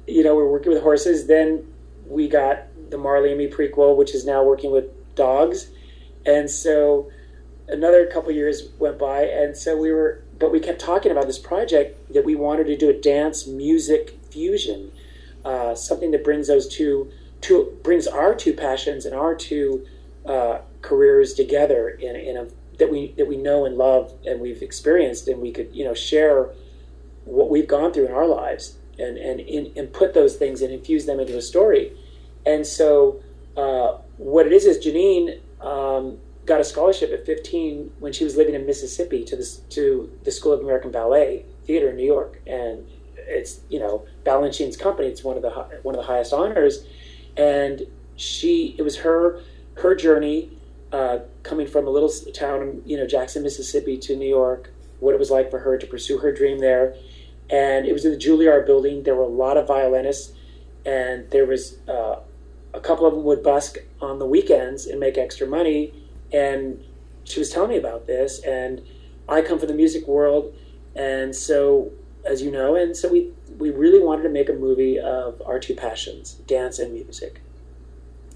you 0.06 0.22
know 0.24 0.34
we're 0.34 0.50
working 0.50 0.72
with 0.72 0.82
horses. 0.82 1.26
Then 1.26 1.72
we 2.06 2.28
got 2.28 2.64
the 2.90 2.98
Marley 2.98 3.30
and 3.30 3.38
Me 3.38 3.48
prequel, 3.48 3.96
which 3.96 4.14
is 4.14 4.26
now 4.26 4.42
working 4.42 4.72
with 4.72 4.86
dogs, 5.14 5.70
and 6.26 6.50
so 6.50 7.10
another 7.68 8.06
couple 8.06 8.30
years 8.32 8.68
went 8.78 8.98
by, 8.98 9.22
and 9.22 9.56
so 9.56 9.76
we 9.76 9.92
were, 9.92 10.21
but 10.42 10.50
we 10.50 10.58
kept 10.58 10.80
talking 10.80 11.12
about 11.12 11.28
this 11.28 11.38
project 11.38 12.12
that 12.12 12.24
we 12.24 12.34
wanted 12.34 12.64
to 12.64 12.76
do 12.76 12.90
a 12.90 12.92
dance 12.92 13.46
music 13.46 14.18
fusion, 14.28 14.90
uh, 15.44 15.72
something 15.72 16.10
that 16.10 16.24
brings 16.24 16.48
those 16.48 16.66
two, 16.66 17.12
two 17.40 17.78
brings 17.84 18.08
our 18.08 18.34
two 18.34 18.52
passions 18.52 19.06
and 19.06 19.14
our 19.14 19.36
two 19.36 19.86
uh, 20.26 20.58
careers 20.80 21.32
together 21.32 21.88
in, 21.88 22.16
in 22.16 22.36
a 22.36 22.48
that 22.78 22.90
we 22.90 23.14
that 23.16 23.28
we 23.28 23.36
know 23.36 23.64
and 23.64 23.76
love 23.76 24.12
and 24.26 24.40
we've 24.40 24.62
experienced, 24.62 25.28
and 25.28 25.40
we 25.40 25.52
could 25.52 25.72
you 25.72 25.84
know 25.84 25.94
share 25.94 26.50
what 27.24 27.48
we've 27.48 27.68
gone 27.68 27.92
through 27.92 28.06
in 28.06 28.12
our 28.12 28.26
lives 28.26 28.78
and 28.98 29.16
and 29.18 29.38
in, 29.38 29.72
and 29.76 29.92
put 29.92 30.12
those 30.12 30.34
things 30.34 30.60
and 30.60 30.72
infuse 30.72 31.06
them 31.06 31.20
into 31.20 31.38
a 31.38 31.42
story. 31.42 31.92
And 32.44 32.66
so 32.66 33.22
uh, 33.56 33.98
what 34.16 34.48
it 34.48 34.52
is 34.52 34.64
is 34.64 34.84
Janine 34.84 35.38
um, 35.60 36.18
got 36.44 36.60
a 36.60 36.64
scholarship 36.64 37.12
at 37.12 37.24
15 37.24 37.92
when 37.98 38.12
she 38.12 38.24
was 38.24 38.36
living 38.36 38.54
in 38.54 38.66
Mississippi 38.66 39.24
to 39.24 39.36
this 39.36 39.58
to 39.70 40.10
the 40.24 40.30
School 40.30 40.52
of 40.52 40.60
American 40.60 40.90
Ballet 40.90 41.46
Theater 41.64 41.90
in 41.90 41.96
New 41.96 42.06
York, 42.06 42.40
and 42.46 42.86
it's 43.16 43.60
you 43.68 43.78
know 43.78 44.06
Balanchine's 44.24 44.76
company. 44.76 45.08
It's 45.08 45.24
one 45.24 45.36
of 45.36 45.42
the 45.42 45.50
one 45.82 45.94
of 45.94 46.00
the 46.00 46.06
highest 46.06 46.32
honors, 46.32 46.84
and 47.36 47.82
she 48.16 48.74
it 48.78 48.82
was 48.82 48.98
her 48.98 49.40
her 49.74 49.94
journey 49.94 50.50
uh, 50.92 51.20
coming 51.42 51.66
from 51.66 51.86
a 51.86 51.90
little 51.90 52.10
town, 52.34 52.82
you 52.84 52.96
know, 52.96 53.06
Jackson, 53.06 53.42
Mississippi, 53.42 53.96
to 53.98 54.16
New 54.16 54.28
York. 54.28 54.70
What 55.00 55.14
it 55.14 55.18
was 55.18 55.30
like 55.30 55.50
for 55.50 55.60
her 55.60 55.78
to 55.78 55.86
pursue 55.86 56.18
her 56.18 56.32
dream 56.32 56.58
there, 56.58 56.94
and 57.50 57.86
it 57.86 57.92
was 57.92 58.04
in 58.04 58.12
the 58.12 58.18
Juilliard 58.18 58.66
building. 58.66 59.02
There 59.02 59.14
were 59.14 59.22
a 59.22 59.26
lot 59.26 59.56
of 59.56 59.66
violinists, 59.66 60.32
and 60.84 61.30
there 61.30 61.46
was 61.46 61.78
uh, 61.88 62.20
a 62.74 62.80
couple 62.80 63.06
of 63.06 63.14
them 63.14 63.24
would 63.24 63.42
busk 63.42 63.78
on 64.00 64.18
the 64.18 64.26
weekends 64.26 64.86
and 64.86 65.00
make 65.00 65.18
extra 65.18 65.46
money. 65.46 65.92
And 66.32 66.82
she 67.24 67.38
was 67.38 67.50
telling 67.50 67.70
me 67.70 67.76
about 67.76 68.06
this, 68.06 68.40
and 68.40 68.82
I 69.28 69.42
come 69.42 69.58
from 69.58 69.68
the 69.68 69.74
music 69.74 70.06
world, 70.06 70.54
and 70.96 71.34
so 71.34 71.92
as 72.24 72.42
you 72.42 72.50
know, 72.50 72.74
and 72.74 72.96
so 72.96 73.08
we 73.08 73.30
we 73.58 73.70
really 73.70 74.02
wanted 74.02 74.22
to 74.22 74.28
make 74.28 74.48
a 74.48 74.54
movie 74.54 74.98
of 74.98 75.42
our 75.44 75.58
two 75.58 75.74
passions, 75.74 76.34
dance 76.46 76.78
and 76.78 76.92
music, 76.92 77.40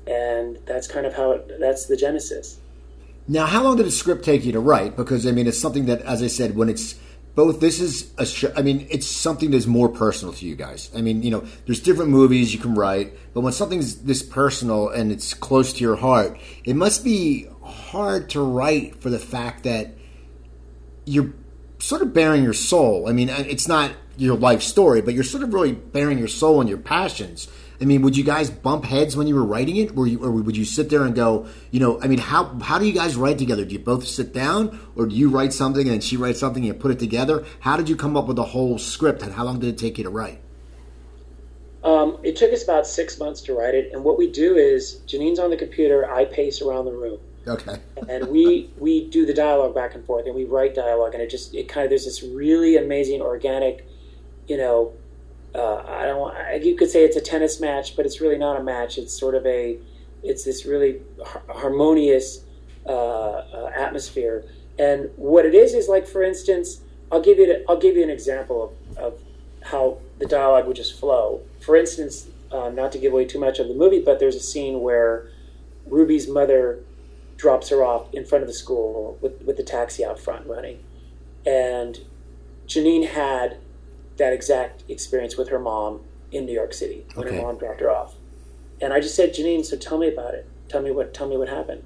and 0.06 0.58
that's 0.66 0.86
kind 0.86 1.06
of 1.06 1.14
how 1.14 1.32
it, 1.32 1.58
that's 1.60 1.86
the 1.86 1.96
genesis. 1.96 2.58
Now, 3.28 3.46
how 3.46 3.64
long 3.64 3.76
did 3.76 3.86
the 3.86 3.90
script 3.90 4.24
take 4.24 4.44
you 4.44 4.52
to 4.52 4.60
write? 4.60 4.96
Because 4.96 5.26
I 5.26 5.32
mean, 5.32 5.46
it's 5.46 5.58
something 5.58 5.86
that, 5.86 6.02
as 6.02 6.22
I 6.22 6.28
said, 6.28 6.56
when 6.56 6.68
it's 6.68 6.94
both 7.34 7.60
this 7.60 7.80
is 7.80 8.12
a 8.18 8.24
show, 8.24 8.52
I 8.56 8.62
mean, 8.62 8.86
it's 8.90 9.06
something 9.06 9.50
that's 9.50 9.66
more 9.66 9.88
personal 9.88 10.32
to 10.34 10.46
you 10.46 10.56
guys. 10.56 10.90
I 10.96 11.02
mean, 11.02 11.22
you 11.22 11.30
know, 11.30 11.44
there's 11.66 11.80
different 11.80 12.10
movies 12.10 12.54
you 12.54 12.60
can 12.60 12.74
write, 12.74 13.12
but 13.34 13.42
when 13.42 13.52
something's 13.52 14.02
this 14.02 14.22
personal 14.22 14.88
and 14.88 15.12
it's 15.12 15.34
close 15.34 15.72
to 15.74 15.80
your 15.80 15.96
heart, 15.96 16.38
it 16.64 16.74
must 16.74 17.04
be 17.04 17.48
hard 17.86 18.30
to 18.30 18.40
write 18.40 19.00
for 19.00 19.10
the 19.10 19.18
fact 19.18 19.64
that 19.64 19.94
you're 21.04 21.32
sort 21.78 22.02
of 22.02 22.12
bearing 22.12 22.42
your 22.42 22.52
soul. 22.52 23.08
I 23.08 23.12
mean, 23.12 23.28
it's 23.28 23.68
not 23.68 23.92
your 24.16 24.36
life 24.36 24.62
story, 24.62 25.02
but 25.02 25.14
you're 25.14 25.24
sort 25.24 25.42
of 25.42 25.52
really 25.52 25.72
bearing 25.72 26.18
your 26.18 26.28
soul 26.28 26.60
and 26.60 26.68
your 26.68 26.78
passions. 26.78 27.48
I 27.80 27.84
mean, 27.84 28.00
would 28.02 28.16
you 28.16 28.24
guys 28.24 28.48
bump 28.48 28.86
heads 28.86 29.16
when 29.16 29.26
you 29.26 29.34
were 29.34 29.44
writing 29.44 29.76
it, 29.76 29.96
or, 29.96 30.06
you, 30.06 30.24
or 30.24 30.30
would 30.30 30.56
you 30.56 30.64
sit 30.64 30.88
there 30.88 31.02
and 31.02 31.14
go, 31.14 31.46
you 31.70 31.78
know, 31.78 32.00
I 32.00 32.06
mean, 32.06 32.18
how 32.18 32.58
how 32.60 32.78
do 32.78 32.86
you 32.86 32.94
guys 32.94 33.16
write 33.16 33.38
together? 33.38 33.66
Do 33.66 33.74
you 33.74 33.78
both 33.78 34.06
sit 34.06 34.32
down, 34.32 34.80
or 34.96 35.06
do 35.06 35.14
you 35.14 35.28
write 35.28 35.52
something 35.52 35.86
and 35.88 36.02
she 36.02 36.16
writes 36.16 36.40
something 36.40 36.62
and 36.64 36.74
you 36.74 36.74
put 36.74 36.90
it 36.90 36.98
together? 36.98 37.44
How 37.60 37.76
did 37.76 37.88
you 37.88 37.96
come 37.96 38.16
up 38.16 38.26
with 38.26 38.36
the 38.36 38.44
whole 38.44 38.78
script, 38.78 39.22
and 39.22 39.32
how 39.34 39.44
long 39.44 39.60
did 39.60 39.68
it 39.68 39.78
take 39.78 39.98
you 39.98 40.04
to 40.04 40.10
write? 40.10 40.40
Um, 41.84 42.18
it 42.24 42.34
took 42.34 42.52
us 42.52 42.64
about 42.64 42.86
six 42.86 43.18
months 43.18 43.42
to 43.42 43.54
write 43.54 43.74
it, 43.74 43.92
and 43.92 44.02
what 44.02 44.16
we 44.16 44.30
do 44.30 44.56
is 44.56 44.94
Janine's 45.06 45.38
on 45.38 45.50
the 45.50 45.56
computer, 45.56 46.10
I 46.10 46.24
pace 46.24 46.62
around 46.62 46.86
the 46.86 46.92
room. 46.92 47.20
Okay. 47.48 47.78
and 48.08 48.28
we 48.28 48.70
we 48.78 49.08
do 49.08 49.24
the 49.24 49.34
dialogue 49.34 49.74
back 49.74 49.94
and 49.94 50.04
forth, 50.04 50.26
and 50.26 50.34
we 50.34 50.44
write 50.44 50.74
dialogue, 50.74 51.14
and 51.14 51.22
it 51.22 51.30
just 51.30 51.54
it 51.54 51.68
kind 51.68 51.84
of 51.84 51.90
there's 51.90 52.04
this 52.04 52.22
really 52.22 52.76
amazing 52.76 53.20
organic, 53.22 53.86
you 54.48 54.56
know, 54.56 54.92
uh, 55.54 55.82
I 55.86 56.06
don't. 56.06 56.64
You 56.64 56.76
could 56.76 56.90
say 56.90 57.04
it's 57.04 57.16
a 57.16 57.20
tennis 57.20 57.60
match, 57.60 57.96
but 57.96 58.04
it's 58.04 58.20
really 58.20 58.38
not 58.38 58.60
a 58.60 58.62
match. 58.62 58.98
It's 58.98 59.18
sort 59.18 59.34
of 59.34 59.46
a. 59.46 59.78
It's 60.22 60.44
this 60.44 60.66
really 60.66 61.00
harmonious 61.48 62.44
uh, 62.84 62.90
uh, 62.90 63.72
atmosphere, 63.74 64.44
and 64.78 65.10
what 65.16 65.46
it 65.46 65.54
is 65.54 65.72
is 65.72 65.88
like, 65.88 66.06
for 66.06 66.22
instance, 66.22 66.80
I'll 67.12 67.22
give 67.22 67.38
you. 67.38 67.64
I'll 67.68 67.78
give 67.78 67.96
you 67.96 68.02
an 68.02 68.10
example 68.10 68.74
of, 68.90 68.98
of 68.98 69.20
how 69.62 69.98
the 70.18 70.26
dialogue 70.26 70.66
would 70.66 70.76
just 70.76 70.98
flow. 70.98 71.42
For 71.60 71.76
instance, 71.76 72.26
uh, 72.50 72.70
not 72.70 72.92
to 72.92 72.98
give 72.98 73.12
away 73.12 73.24
too 73.24 73.38
much 73.38 73.58
of 73.58 73.68
the 73.68 73.74
movie, 73.74 74.02
but 74.02 74.18
there's 74.18 74.36
a 74.36 74.40
scene 74.40 74.80
where 74.80 75.30
Ruby's 75.86 76.28
mother 76.28 76.80
drops 77.36 77.68
her 77.68 77.84
off 77.84 78.12
in 78.14 78.24
front 78.24 78.42
of 78.42 78.48
the 78.48 78.54
school 78.54 79.18
with, 79.20 79.42
with 79.42 79.56
the 79.56 79.62
taxi 79.62 80.04
out 80.04 80.18
front 80.18 80.46
running, 80.46 80.82
and 81.44 82.00
Janine 82.66 83.08
had 83.08 83.58
that 84.16 84.32
exact 84.32 84.84
experience 84.88 85.36
with 85.36 85.48
her 85.48 85.58
mom 85.58 86.00
in 86.32 86.46
New 86.46 86.52
York 86.52 86.72
City 86.72 87.06
when 87.14 87.28
okay. 87.28 87.36
her 87.36 87.42
mom 87.42 87.58
dropped 87.58 87.80
her 87.80 87.90
off. 87.90 88.14
And 88.80 88.92
I 88.92 89.00
just 89.00 89.14
said, 89.14 89.34
Janine, 89.34 89.64
so 89.64 89.76
tell 89.76 89.98
me 89.98 90.08
about 90.08 90.34
it. 90.34 90.48
Tell 90.68 90.82
me 90.82 90.90
what 90.90 91.14
tell 91.14 91.28
me 91.28 91.36
what 91.36 91.48
happened. 91.48 91.82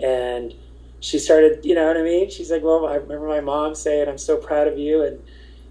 And 0.00 0.54
she 1.00 1.18
started, 1.18 1.64
you 1.64 1.74
know 1.74 1.86
what 1.86 1.96
I 1.96 2.02
mean? 2.02 2.30
She's 2.30 2.50
like, 2.50 2.62
Well, 2.62 2.86
I 2.86 2.94
remember 2.94 3.28
my 3.28 3.40
mom 3.40 3.74
saying, 3.74 4.08
I'm 4.08 4.18
so 4.18 4.36
proud 4.36 4.66
of 4.66 4.78
you 4.78 5.02
and 5.02 5.22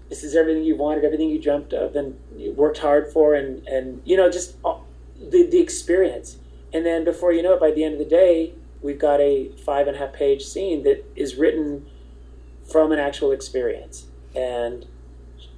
this 0.08 0.24
is 0.24 0.34
everything 0.34 0.64
you 0.64 0.76
wanted, 0.76 1.04
everything 1.04 1.28
you 1.28 1.40
dreamt 1.40 1.72
of 1.72 1.96
and 1.96 2.18
you 2.36 2.52
worked 2.52 2.78
hard 2.78 3.12
for 3.12 3.34
and, 3.34 3.66
and 3.66 4.00
you 4.04 4.16
know, 4.16 4.30
just 4.30 4.56
all, 4.64 4.86
the, 5.20 5.44
the 5.44 5.60
experience. 5.60 6.38
And 6.72 6.86
then 6.86 7.04
before 7.04 7.32
you 7.32 7.42
know 7.42 7.54
it, 7.54 7.60
by 7.60 7.72
the 7.72 7.84
end 7.84 7.94
of 7.94 7.98
the 7.98 8.04
day, 8.04 8.54
we've 8.82 8.98
got 8.98 9.20
a 9.20 9.50
five 9.64 9.86
and 9.86 9.96
a 9.96 9.98
half 9.98 10.12
page 10.12 10.44
scene 10.44 10.82
that 10.84 11.04
is 11.16 11.36
written 11.36 11.86
from 12.70 12.92
an 12.92 12.98
actual 12.98 13.32
experience. 13.32 14.06
And 14.34 14.86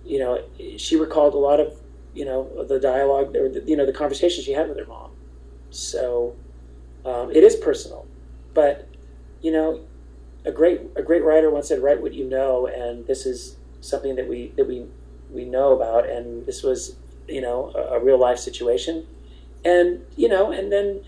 you 0.05 0.19
know, 0.19 0.43
she 0.77 0.97
recalled 0.97 1.35
a 1.35 1.39
lot 1.39 1.61
of, 1.61 1.81
you 2.15 2.25
know, 2.25 2.65
the 2.65 2.81
dialogue 2.81 3.37
or 3.37 3.49
the, 3.49 3.63
you 3.67 3.77
know 3.77 3.87
the 3.87 3.93
conversation 3.93 4.43
she 4.43 4.53
had 4.53 4.69
with 4.69 4.79
her 4.79 4.87
mom. 4.87 5.11
So 5.71 6.37
um, 7.05 7.31
it 7.31 7.45
is 7.45 7.57
personal, 7.57 8.07
but 8.55 8.89
you 9.41 9.53
know, 9.53 9.85
a 10.45 10.51
great 10.51 10.81
a 10.97 11.03
great 11.03 11.23
writer 11.23 11.51
once 11.51 11.69
said, 11.69 11.83
"Write 11.83 12.01
what 12.01 12.15
you 12.15 12.25
know," 12.29 12.67
and 12.67 13.07
this 13.07 13.27
is 13.27 13.57
something 13.81 14.17
that 14.17 14.29
we 14.29 14.53
that 14.57 14.67
we 14.67 14.87
we 15.31 15.45
know 15.45 15.73
about, 15.73 16.09
and 16.09 16.47
this 16.47 16.63
was 16.63 16.97
you 17.29 17.41
know 17.41 17.73
a, 17.75 17.97
a 17.97 18.03
real 18.03 18.19
life 18.19 18.39
situation, 18.39 19.07
and 19.65 20.05
you 20.17 20.29
know, 20.29 20.51
and 20.51 20.73
then 20.73 21.03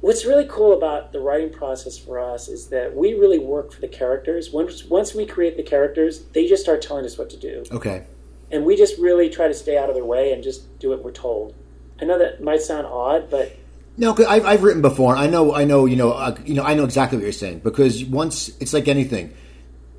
what's 0.00 0.24
really 0.24 0.46
cool 0.48 0.76
about 0.76 1.12
the 1.12 1.20
writing 1.20 1.50
process 1.50 1.98
for 1.98 2.18
us 2.18 2.48
is 2.48 2.68
that 2.68 2.94
we 2.94 3.14
really 3.14 3.38
work 3.38 3.72
for 3.72 3.80
the 3.80 3.88
characters. 3.88 4.50
Once 4.50 4.84
once 4.84 5.14
we 5.14 5.26
create 5.26 5.56
the 5.56 5.62
characters, 5.62 6.24
they 6.32 6.46
just 6.46 6.62
start 6.62 6.82
telling 6.82 7.04
us 7.04 7.18
what 7.18 7.30
to 7.30 7.36
do. 7.36 7.64
Okay. 7.72 8.04
And 8.50 8.64
we 8.64 8.76
just 8.76 8.98
really 8.98 9.28
try 9.28 9.48
to 9.48 9.54
stay 9.54 9.76
out 9.76 9.88
of 9.88 9.94
their 9.94 10.04
way 10.04 10.32
and 10.32 10.42
just 10.42 10.78
do 10.78 10.90
what 10.90 11.02
we're 11.02 11.10
told. 11.10 11.54
I 12.00 12.04
know 12.04 12.18
that 12.18 12.42
might 12.42 12.60
sound 12.60 12.86
odd, 12.86 13.30
but 13.30 13.56
no, 13.96 14.12
cause 14.12 14.26
I've, 14.26 14.44
I've 14.44 14.62
written 14.62 14.82
before. 14.82 15.16
I 15.16 15.26
know, 15.26 15.54
I 15.54 15.64
know, 15.64 15.86
you 15.86 15.96
know, 15.96 16.12
uh, 16.12 16.36
you 16.44 16.54
know, 16.54 16.62
I 16.62 16.74
know 16.74 16.84
exactly 16.84 17.16
what 17.16 17.22
you're 17.22 17.32
saying 17.32 17.60
because 17.60 18.04
once 18.04 18.50
it's 18.60 18.72
like 18.72 18.88
anything. 18.88 19.34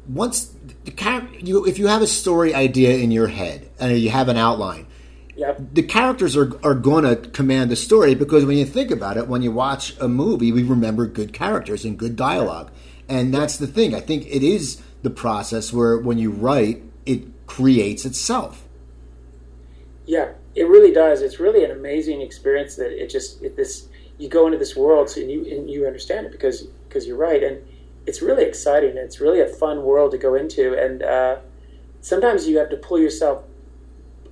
Once 0.08 0.54
the 0.86 0.92
character, 0.92 1.38
you, 1.40 1.66
if 1.66 1.78
you 1.78 1.88
have 1.88 2.02
a 2.02 2.08
story 2.08 2.54
idea 2.54 2.96
in 2.98 3.12
your 3.12 3.28
head 3.28 3.70
and 3.78 3.98
you 4.00 4.10
have 4.10 4.30
an 4.30 4.38
outline, 4.38 4.87
Yep. 5.38 5.62
The 5.74 5.84
characters 5.84 6.36
are, 6.36 6.52
are 6.66 6.74
going 6.74 7.04
to 7.04 7.16
command 7.30 7.70
the 7.70 7.76
story 7.76 8.16
because 8.16 8.44
when 8.44 8.58
you 8.58 8.66
think 8.66 8.90
about 8.90 9.18
it, 9.18 9.28
when 9.28 9.44
you 9.44 9.52
watch 9.52 9.96
a 10.00 10.08
movie, 10.08 10.52
we 10.52 10.64
remember 10.64 11.06
good 11.06 11.32
characters 11.32 11.86
and 11.86 11.98
good 11.98 12.16
dialogue. 12.16 12.72
And 13.08 13.32
that's 13.32 13.58
the 13.58 13.68
thing. 13.68 13.94
I 13.94 14.00
think 14.00 14.26
it 14.26 14.42
is 14.44 14.82
the 15.04 15.12
process 15.12 15.72
where 15.72 15.98
when 15.98 16.18
you 16.18 16.32
write, 16.32 16.84
it 17.06 17.24
creates 17.46 18.04
itself. 18.04 18.68
Yeah, 20.08 20.32
it 20.56 20.68
really 20.68 20.92
does. 20.92 21.22
It's 21.22 21.40
really 21.40 21.64
an 21.64 21.72
amazing 21.72 22.22
experience 22.22 22.76
that 22.78 22.92
it 22.92 23.10
just 23.10 23.42
it, 23.44 23.56
this 23.56 23.88
you 24.18 24.30
go 24.30 24.48
into 24.48 24.58
this 24.58 24.76
world 24.76 25.16
and 25.16 25.30
you 25.30 25.46
and 25.46 25.70
you 25.70 25.86
understand 25.86 26.26
it 26.26 26.32
because 26.32 26.64
because 26.88 27.06
you're 27.06 27.18
right 27.18 27.44
and 27.44 27.62
it's 28.08 28.22
really 28.22 28.46
exciting. 28.46 28.98
It's 28.98 29.20
really 29.20 29.42
a 29.42 29.48
fun 29.48 29.84
world 29.84 30.12
to 30.12 30.18
go 30.18 30.34
into, 30.34 30.74
and 30.74 31.04
uh, 31.04 31.38
sometimes 32.02 32.48
you 32.48 32.58
have 32.58 32.70
to 32.70 32.78
pull 32.78 32.98
yourself 32.98 33.44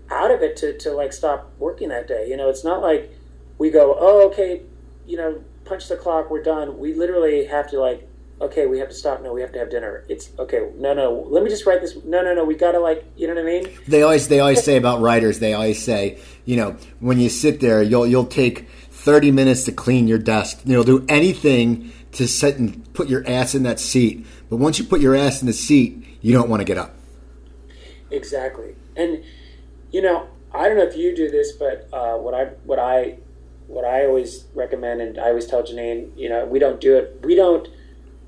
out 0.10 0.32
of 0.32 0.41
it 0.41 0.56
to, 0.58 0.78
to 0.80 0.91
like 0.91 1.14
stop 1.14 1.51
working 1.58 1.89
that 1.89 2.08
day. 2.08 2.28
You 2.30 2.38
know, 2.38 2.49
it's 2.49 2.64
not 2.64 2.82
like 2.82 3.12
we 3.58 3.70
go, 3.70 3.95
oh, 3.97 4.28
okay, 4.28 4.62
you 5.06 5.18
know, 5.18 5.41
punch 5.66 5.88
the 5.88 5.97
clock, 5.97 6.30
we're 6.30 6.43
done. 6.43 6.78
We 6.78 6.93
literally 6.93 7.45
have 7.45 7.70
to 7.72 7.80
like, 7.80 8.08
okay, 8.41 8.66
we 8.68 8.80
have 8.80 8.89
to 8.89 8.95
stop. 8.95 9.22
No, 9.22 9.34
we 9.34 9.41
have 9.41 9.51
to 9.53 9.60
have 9.60 9.70
dinner. 9.70 10.06
It's 10.10 10.30
okay. 10.38 10.70
No, 10.76 10.93
no, 10.93 11.26
let 11.30 11.43
me 11.43 11.49
just 11.49 11.66
write 11.66 11.82
this. 11.82 11.95
No, 12.03 12.22
no, 12.22 12.34
no, 12.34 12.43
we 12.43 12.56
gotta 12.56 12.80
like, 12.80 13.06
you 13.16 13.28
know 13.28 13.34
what 13.34 13.41
I 13.41 13.45
mean? 13.45 13.78
They 13.88 14.03
always 14.03 14.28
they 14.28 14.39
always 14.39 14.64
say 14.64 14.78
about 14.78 15.01
writers. 15.01 15.39
They 15.39 15.53
always 15.53 15.84
say, 15.84 16.20
you 16.45 16.56
know, 16.56 16.78
when 16.99 17.20
you 17.20 17.30
sit 17.30 17.60
there, 17.60 17.82
you'll 17.82 18.08
you'll 18.08 18.26
take 18.26 18.70
thirty 18.91 19.32
minutes 19.32 19.64
to 19.66 19.72
clean 19.72 20.08
your 20.08 20.20
desk. 20.20 20.62
You'll 20.66 20.84
do 20.84 21.06
anything 21.08 21.91
to 22.14 22.28
sit 22.28 22.58
and 22.58 22.93
put 22.93 23.10
your 23.10 23.28
ass 23.28 23.56
in 23.56 23.64
that 23.64 23.80
seat. 23.80 24.26
But 24.49 24.58
once 24.58 24.80
you 24.80 24.86
put 24.86 25.01
your 25.01 25.16
ass 25.16 25.41
in 25.41 25.47
the 25.47 25.53
seat, 25.53 26.06
you 26.22 26.34
don't 26.34 26.49
want 26.49 26.62
to 26.62 26.66
get 26.66 26.78
up. 26.78 26.95
Exactly, 28.12 28.76
and 28.95 29.24
you 29.96 30.02
know, 30.02 30.28
I 30.54 30.68
don't 30.68 30.76
know 30.76 30.84
if 30.84 30.98
you 30.98 31.16
do 31.16 31.32
this, 31.32 31.54
but 31.54 31.88
uh, 31.93 32.18
what 32.18 32.34
I 32.34 32.48
what 32.66 32.80
I 32.80 33.18
what 33.68 33.86
I 33.86 34.06
always 34.06 34.43
recommend, 34.54 35.00
and 35.00 35.18
I 35.18 35.30
always 35.30 35.46
tell 35.46 35.64
Janine, 35.64 36.12
you 36.18 36.28
know, 36.28 36.46
we 36.46 36.60
don't 36.60 36.82
do 36.82 36.98
it. 36.98 37.22
We 37.24 37.34
don't 37.34 37.66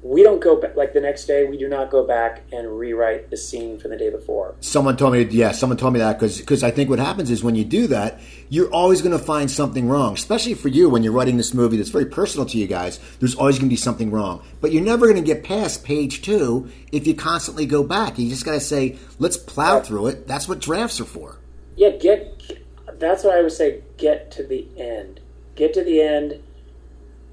we 0.02 0.24
don't 0.24 0.40
go 0.40 0.56
back 0.56 0.78
like 0.78 0.94
the 0.94 1.02
next 1.02 1.26
day. 1.26 1.44
We 1.44 1.58
do 1.58 1.68
not 1.68 1.92
go 1.92 2.08
back 2.08 2.44
and 2.54 2.80
rewrite 2.80 3.32
the 3.32 3.36
scene 3.36 3.80
from 3.80 3.92
the 3.92 3.98
day 3.98 4.10
before. 4.10 4.56
Someone 4.62 4.96
told 4.96 5.12
me, 5.12 5.24
yeah, 5.24 5.52
someone 5.52 5.76
told 5.78 5.92
me 5.92 6.00
that 6.00 6.22
because 6.22 6.64
I 6.64 6.72
think 6.72 6.90
what 6.90 7.00
happens 7.00 7.30
is 7.30 7.44
when 7.44 7.56
you 7.56 7.66
do 7.66 7.88
that, 7.88 8.22
you're 8.48 8.72
always 8.72 9.02
going 9.02 9.18
to 9.18 9.24
find 9.24 9.52
something 9.52 9.90
wrong. 9.90 10.14
Especially 10.14 10.54
for 10.54 10.70
you 10.70 10.90
when 10.90 11.04
you're 11.04 11.12
writing 11.12 11.36
this 11.36 11.54
movie 11.54 11.76
that's 11.76 11.90
very 11.90 12.06
personal 12.06 12.46
to 12.46 12.58
you 12.58 12.68
guys. 12.68 12.98
There's 13.20 13.36
always 13.36 13.58
going 13.58 13.68
to 13.68 13.74
be 13.74 13.76
something 13.76 14.10
wrong, 14.10 14.42
but 14.62 14.72
you're 14.72 14.86
never 14.86 15.06
going 15.06 15.22
to 15.22 15.34
get 15.34 15.44
past 15.44 15.84
page 15.84 16.22
two 16.22 16.72
if 16.94 17.06
you 17.06 17.14
constantly 17.14 17.66
go 17.66 17.84
back. 17.84 18.18
You 18.18 18.30
just 18.30 18.46
got 18.46 18.54
to 18.54 18.62
say, 18.62 18.98
let's 19.20 19.36
plow 19.36 19.82
through 19.82 20.08
it. 20.08 20.28
That's 20.30 20.48
what 20.48 20.60
drafts 20.60 21.02
are 21.02 21.06
for. 21.06 21.40
Yeah, 21.78 21.92
get. 21.92 22.66
That's 23.00 23.24
what 23.24 23.38
I 23.38 23.42
would 23.42 23.54
say. 23.54 23.84
Get 23.96 24.32
to 24.32 24.44
the 24.44 24.68
end. 24.78 25.22
Get 25.56 25.74
to 25.76 25.84
the 25.84 26.02
end 26.02 26.44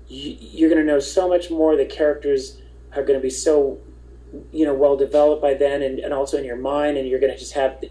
you're 0.09 0.69
going 0.69 0.81
to 0.81 0.87
know 0.87 1.01
so 1.01 1.29
much 1.29 1.51
more. 1.51 1.77
The 1.77 1.87
characters 1.87 2.59
are 2.95 3.03
going 3.03 3.19
to 3.19 3.23
be 3.23 3.31
so, 3.31 3.79
you 4.53 4.65
know, 4.65 4.75
well 4.75 4.97
developed 4.97 5.43
by 5.43 5.55
then, 5.55 5.83
and, 5.83 5.99
and 5.99 6.13
also 6.13 6.37
in 6.39 6.45
your 6.45 6.57
mind, 6.57 6.97
and 6.97 7.09
you're 7.09 7.21
going 7.21 7.33
to 7.33 7.39
just 7.39 7.55
have 7.55 7.83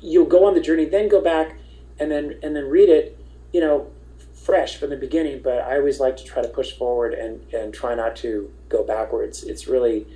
you'll 0.00 0.26
go 0.26 0.44
on 0.44 0.54
the 0.54 0.60
journey, 0.60 0.84
then 0.84 1.08
go 1.08 1.20
back, 1.20 1.56
and 1.98 2.10
then 2.10 2.38
and 2.42 2.54
then 2.54 2.68
read 2.68 2.88
it, 2.88 3.18
you 3.52 3.60
know, 3.60 3.90
fresh 4.34 4.76
from 4.76 4.90
the 4.90 4.96
beginning. 4.96 5.40
But 5.42 5.58
I 5.60 5.76
always 5.76 6.00
like 6.00 6.16
to 6.18 6.24
try 6.24 6.42
to 6.42 6.48
push 6.48 6.72
forward 6.72 7.14
and 7.14 7.52
and 7.52 7.72
try 7.72 7.94
not 7.94 8.16
to 8.16 8.52
go 8.68 8.84
backwards. 8.84 9.42
It's 9.42 9.66
really 9.66 10.06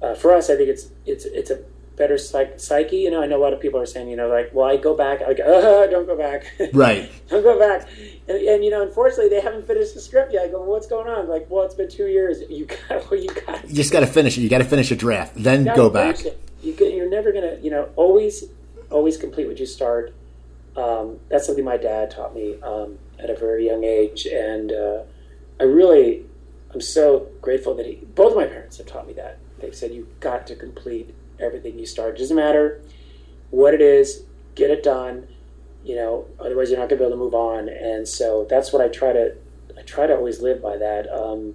uh, 0.00 0.14
for 0.14 0.32
us. 0.32 0.50
I 0.50 0.56
think 0.56 0.68
it's 0.68 0.90
it's 1.04 1.24
it's 1.24 1.50
a 1.50 1.62
better 1.96 2.18
psych- 2.18 2.58
psyche. 2.58 2.98
You 2.98 3.10
know, 3.10 3.22
I 3.22 3.26
know 3.26 3.36
a 3.36 3.42
lot 3.42 3.52
of 3.52 3.60
people 3.60 3.80
are 3.80 3.86
saying, 3.86 4.08
you 4.08 4.16
know, 4.16 4.28
like, 4.28 4.50
well, 4.52 4.68
I 4.68 4.76
go 4.76 4.94
back. 4.94 5.22
I 5.22 5.34
go, 5.34 5.44
uh, 5.44 5.86
don't 5.88 6.06
go 6.06 6.16
back. 6.16 6.46
Right. 6.72 7.10
don't 7.28 7.42
go 7.42 7.58
back. 7.58 7.88
And, 8.28 8.38
and, 8.38 8.64
you 8.64 8.70
know, 8.70 8.82
unfortunately, 8.82 9.28
they 9.28 9.40
haven't 9.40 9.66
finished 9.66 9.94
the 9.94 10.00
script 10.00 10.32
yet. 10.32 10.44
I 10.44 10.48
go, 10.48 10.60
well, 10.60 10.70
what's 10.70 10.86
going 10.86 11.08
on? 11.08 11.28
Like, 11.28 11.46
well, 11.50 11.64
it's 11.64 11.74
been 11.74 11.90
two 11.90 12.06
years. 12.06 12.40
You 12.48 12.66
got, 12.66 12.88
well, 13.10 13.20
you 13.20 13.28
got. 13.28 13.68
You 13.68 13.74
just 13.74 13.92
got 13.92 14.00
to 14.00 14.06
finish 14.06 14.38
it. 14.38 14.40
You 14.40 14.48
got 14.48 14.58
to 14.58 14.64
finish 14.64 14.90
a 14.90 14.96
draft, 14.96 15.34
then 15.36 15.64
go 15.64 15.90
back. 15.90 16.18
You, 16.62 16.74
you're 16.78 17.10
never 17.10 17.32
gonna, 17.32 17.58
you 17.60 17.70
know, 17.70 17.88
always, 17.96 18.44
always 18.90 19.16
complete 19.16 19.48
what 19.48 19.58
you 19.58 19.66
start. 19.66 20.14
Um, 20.76 21.18
that's 21.28 21.46
something 21.46 21.64
my 21.64 21.76
dad 21.76 22.10
taught 22.10 22.34
me 22.34 22.60
um, 22.62 22.98
at 23.18 23.28
a 23.28 23.36
very 23.36 23.66
young 23.66 23.84
age, 23.84 24.26
and 24.26 24.72
uh, 24.72 25.02
I 25.60 25.64
really, 25.64 26.24
I'm 26.72 26.80
so 26.80 27.28
grateful 27.42 27.74
that 27.74 27.86
he. 27.86 27.96
Both 27.96 28.32
of 28.32 28.36
my 28.38 28.46
parents 28.46 28.78
have 28.78 28.86
taught 28.86 29.06
me 29.06 29.12
that. 29.14 29.38
They've 29.58 29.74
said 29.74 29.92
you've 29.92 30.20
got 30.20 30.46
to 30.46 30.56
complete 30.56 31.14
everything 31.38 31.78
you 31.78 31.86
start. 31.86 32.16
It 32.16 32.18
doesn't 32.18 32.36
matter 32.36 32.82
what 33.50 33.74
it 33.74 33.80
is, 33.80 34.24
get 34.54 34.70
it 34.70 34.82
done. 34.82 35.28
You 35.84 35.96
know, 35.96 36.26
otherwise 36.38 36.70
you're 36.70 36.78
not 36.78 36.88
going 36.88 36.98
to 37.00 37.04
be 37.04 37.06
able 37.06 37.16
to 37.16 37.22
move 37.24 37.34
on. 37.34 37.68
And 37.68 38.06
so 38.06 38.46
that's 38.48 38.72
what 38.72 38.82
I 38.82 38.88
try 38.88 39.12
to. 39.12 39.34
I 39.76 39.82
try 39.82 40.06
to 40.06 40.14
always 40.14 40.40
live 40.40 40.62
by 40.62 40.76
that. 40.76 41.12
Um, 41.12 41.54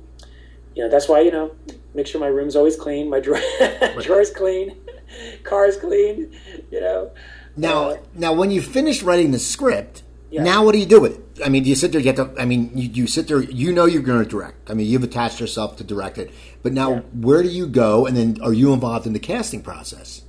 you 0.76 0.84
know, 0.84 0.90
that's 0.90 1.08
why 1.08 1.22
you 1.22 1.32
know, 1.32 1.56
make 1.94 2.08
sure 2.08 2.20
my 2.20 2.28
room's 2.28 2.56
always 2.56 2.76
clean, 2.76 3.10
my 3.10 3.20
drawer, 3.20 3.40
drawer's 4.02 4.32
clean, 4.32 4.76
car's 5.44 5.78
clean. 5.78 6.36
You 6.72 6.82
know. 6.82 7.12
Now, 7.56 7.90
uh, 7.90 7.98
now, 8.14 8.34
when 8.34 8.52
you 8.52 8.62
finish 8.62 9.02
writing 9.02 9.32
the 9.32 9.40
script, 9.40 10.04
yeah. 10.30 10.44
now 10.44 10.64
what 10.66 10.74
do 10.74 10.80
you 10.80 10.86
do 10.86 11.02
with 11.02 11.18
it? 11.18 11.46
I 11.46 11.50
mean, 11.50 11.64
do 11.64 11.70
you 11.70 11.76
sit 11.76 11.92
there? 11.92 12.02
You 12.02 12.08
have 12.14 12.36
to. 12.36 12.42
I 12.42 12.46
mean, 12.46 12.72
you, 12.76 12.90
you 12.90 13.08
sit 13.08 13.28
there. 13.28 13.42
You 13.42 13.72
know 13.72 13.86
you're 13.86 14.02
going 14.02 14.24
to 14.24 14.30
direct. 14.30 14.70
I 14.70 14.74
mean, 14.74 14.88
you've 14.88 15.04
attached 15.04 15.40
yourself 15.40 15.78
to 15.78 15.84
direct 15.84 16.18
it. 16.18 16.32
But 16.64 16.74
now, 16.74 16.94
yeah. 16.94 17.00
where 17.14 17.44
do 17.44 17.50
you 17.50 17.68
go? 17.68 18.06
And 18.06 18.18
then, 18.18 18.38
are 18.42 18.54
you 18.54 18.74
involved 18.74 19.06
in 19.06 19.14
the 19.14 19.20
casting 19.20 19.62
process? 19.62 20.24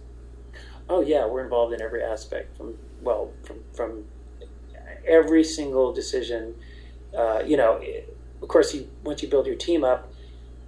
Oh 0.89 1.01
yeah, 1.01 1.27
we're 1.27 1.45
involved 1.45 1.73
in 1.75 1.83
every 1.83 2.03
aspect. 2.03 2.57
From 2.57 2.77
well, 3.03 3.33
from 3.45 3.61
from 3.75 4.05
every 5.07 5.45
single 5.45 5.93
decision. 5.93 6.55
Uh, 7.17 7.43
you 7.45 7.57
know, 7.57 7.81
of 8.43 8.49
course, 8.49 8.75
you 8.75 8.89
once 9.05 9.23
you 9.23 9.29
build 9.29 9.47
your 9.47 9.57
team 9.57 9.85
up, 9.85 10.13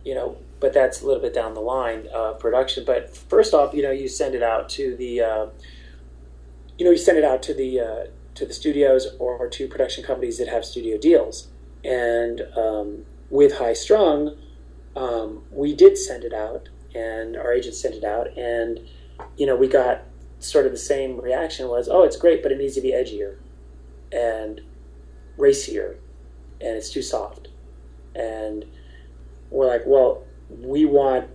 you 0.04 0.14
know, 0.14 0.36
but 0.58 0.72
that's 0.72 1.02
a 1.02 1.06
little 1.06 1.22
bit 1.22 1.34
down 1.34 1.54
the 1.54 1.60
line 1.60 2.08
uh, 2.14 2.32
production. 2.32 2.84
But 2.84 3.14
first 3.14 3.54
off, 3.54 3.74
you 3.74 3.82
know, 3.82 3.90
you 3.90 4.08
send 4.08 4.34
it 4.34 4.42
out 4.42 4.68
to 4.70 4.96
the. 4.96 5.20
Uh, 5.20 5.46
you 6.78 6.86
know, 6.86 6.92
you 6.92 6.98
send 6.98 7.18
it 7.18 7.24
out 7.24 7.42
to 7.42 7.52
the 7.52 7.80
uh, 7.80 8.04
to 8.34 8.46
the 8.46 8.52
studios 8.52 9.08
or 9.18 9.48
to 9.48 9.68
production 9.68 10.04
companies 10.04 10.38
that 10.38 10.48
have 10.48 10.64
studio 10.64 10.96
deals. 10.98 11.48
And 11.84 12.42
um, 12.56 13.04
with 13.28 13.58
High 13.58 13.72
Strung, 13.72 14.36
um, 14.96 15.44
we 15.50 15.74
did 15.74 15.96
send 15.96 16.24
it 16.24 16.32
out, 16.32 16.68
and 16.94 17.36
our 17.36 17.52
agent 17.52 17.74
sent 17.74 17.94
it 17.94 18.04
out, 18.04 18.36
and 18.36 18.80
you 19.36 19.46
know 19.46 19.56
we 19.56 19.68
got 19.68 20.02
sort 20.40 20.66
of 20.66 20.72
the 20.72 20.78
same 20.78 21.20
reaction 21.20 21.68
was, 21.68 21.88
oh, 21.88 22.02
it's 22.02 22.16
great, 22.16 22.42
but 22.42 22.50
it 22.50 22.58
needs 22.58 22.74
to 22.74 22.80
be 22.80 22.92
edgier 22.92 23.36
and 24.10 24.62
racier, 25.36 25.98
and 26.60 26.76
it's 26.76 26.90
too 26.90 27.02
soft. 27.02 27.48
And 28.14 28.64
we're 29.50 29.66
like, 29.66 29.82
well, 29.86 30.24
we 30.48 30.84
want 30.84 31.28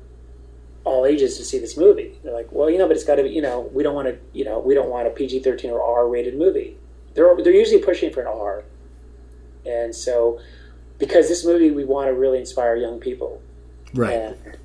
all 0.83 1.05
ages 1.05 1.37
to 1.37 1.45
see 1.45 1.59
this 1.59 1.77
movie. 1.77 2.19
They're 2.23 2.33
like, 2.33 2.51
well, 2.51 2.69
you 2.69 2.77
know, 2.77 2.87
but 2.87 2.95
it's 2.97 3.05
got 3.05 3.15
to 3.15 3.23
be, 3.23 3.29
you 3.29 3.41
know, 3.41 3.61
we 3.71 3.83
don't 3.83 3.95
want 3.95 4.07
to, 4.07 4.17
you 4.33 4.43
know, 4.43 4.59
we 4.59 4.73
don't 4.73 4.89
want 4.89 5.07
a 5.07 5.11
PG 5.11 5.39
thirteen 5.39 5.71
or 5.71 5.81
R 5.81 6.07
rated 6.07 6.37
movie 6.37 6.77
they're 7.15 7.35
they're 7.43 7.53
usually 7.53 7.81
pushing 7.81 8.11
for 8.11 8.21
an 8.21 8.27
R, 8.27 8.63
and 9.65 9.95
so 9.95 10.39
because 10.99 11.27
this 11.27 11.45
movie 11.45 11.71
we 11.71 11.83
want 11.83 12.07
to 12.07 12.13
really 12.13 12.39
inspire 12.39 12.75
young 12.75 12.99
people, 12.99 13.41
right? 13.93 14.13
And, 14.13 14.57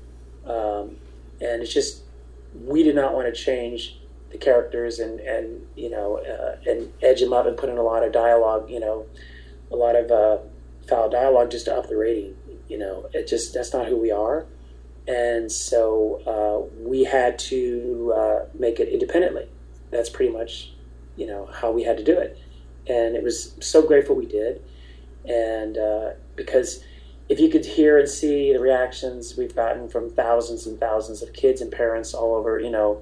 um, 0.45 0.97
and 1.39 1.63
it's 1.63 1.73
just 1.73 2.03
we 2.65 2.83
did 2.83 2.95
not 2.95 3.13
want 3.13 3.33
to 3.33 3.33
change 3.33 3.97
the 4.31 4.37
characters 4.37 4.99
and 4.99 5.19
and 5.21 5.65
you 5.75 5.89
know 5.89 6.17
uh, 6.17 6.69
and 6.69 6.91
edge 7.01 7.21
them 7.21 7.33
up 7.33 7.45
and 7.45 7.57
put 7.57 7.69
in 7.69 7.77
a 7.77 7.83
lot 7.83 8.03
of 8.03 8.11
dialogue, 8.11 8.69
you 8.69 8.79
know, 8.79 9.05
a 9.71 9.75
lot 9.75 9.95
of 9.95 10.11
uh, 10.11 10.37
foul 10.87 11.09
dialogue 11.09 11.51
just 11.51 11.65
to 11.65 11.75
up 11.75 11.87
the 11.87 11.97
rating. 11.97 12.35
You 12.67 12.77
know, 12.77 13.09
it 13.13 13.27
just 13.27 13.53
that's 13.53 13.73
not 13.73 13.87
who 13.87 13.97
we 13.97 14.11
are, 14.11 14.45
and 15.07 15.51
so 15.51 16.21
uh, 16.27 16.81
we 16.85 17.03
had 17.03 17.39
to 17.39 18.13
uh, 18.15 18.45
make 18.57 18.79
it 18.79 18.89
independently. 18.89 19.47
That's 19.89 20.09
pretty 20.09 20.31
much 20.31 20.70
you 21.15 21.27
know 21.27 21.45
how 21.47 21.71
we 21.71 21.83
had 21.83 21.97
to 21.97 22.03
do 22.03 22.17
it, 22.17 22.39
and 22.87 23.15
it 23.15 23.23
was 23.23 23.55
so 23.59 23.81
grateful 23.81 24.15
we 24.15 24.25
did, 24.25 24.61
and 25.25 25.77
uh, 25.77 26.11
because 26.35 26.83
if 27.29 27.39
you 27.39 27.49
could 27.49 27.65
hear 27.65 27.97
and 27.97 28.09
see 28.09 28.51
the 28.51 28.59
reactions 28.59 29.37
we've 29.37 29.55
gotten 29.55 29.87
from 29.87 30.09
thousands 30.09 30.67
and 30.67 30.79
thousands 30.79 31.21
of 31.23 31.31
kids 31.31 31.61
and 31.61 31.71
parents 31.71 32.13
all 32.13 32.35
over, 32.35 32.59
you 32.59 32.69
know, 32.69 33.01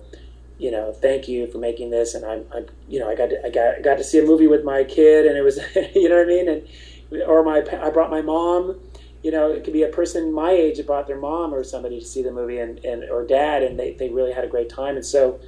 you 0.59 0.69
know, 0.69 0.91
thank 0.91 1.27
you 1.27 1.47
for 1.47 1.57
making 1.57 1.89
this, 1.89 2.13
and 2.13 2.23
I'm, 2.23 2.45
I'm 2.53 2.67
you 2.87 2.99
know, 2.99 3.09
I 3.09 3.15
got 3.15 3.31
to, 3.31 3.43
I 3.43 3.49
got 3.49 3.81
got 3.81 3.97
to 3.97 4.03
see 4.03 4.19
a 4.19 4.23
movie 4.23 4.47
with 4.47 4.63
my 4.63 4.83
kid, 4.83 5.25
and 5.25 5.37
it 5.37 5.41
was, 5.41 5.57
you 5.95 6.09
know 6.09 6.17
what 6.17 6.25
I 6.25 6.27
mean, 6.27 6.47
and 6.49 7.23
or 7.23 7.43
my 7.43 7.63
I 7.81 7.89
brought 7.89 8.11
my 8.11 8.21
mom. 8.21 8.79
You 9.23 9.31
know, 9.31 9.51
it 9.51 9.65
could 9.65 9.73
be 9.73 9.83
a 9.83 9.89
person 9.89 10.31
my 10.31 10.51
age 10.51 10.77
that 10.77 10.87
brought 10.87 11.07
their 11.07 11.19
mom 11.19 11.53
or 11.53 11.61
somebody 11.63 11.99
to 11.99 12.05
see 12.05 12.21
the 12.21 12.31
movie, 12.31 12.59
and, 12.59 12.79
and 12.85 13.09
or 13.09 13.25
dad, 13.25 13.63
and 13.63 13.79
they, 13.79 13.93
they 13.93 14.09
really 14.09 14.31
had 14.31 14.43
a 14.43 14.47
great 14.47 14.69
time. 14.69 14.95
And 14.95 15.05
so, 15.05 15.39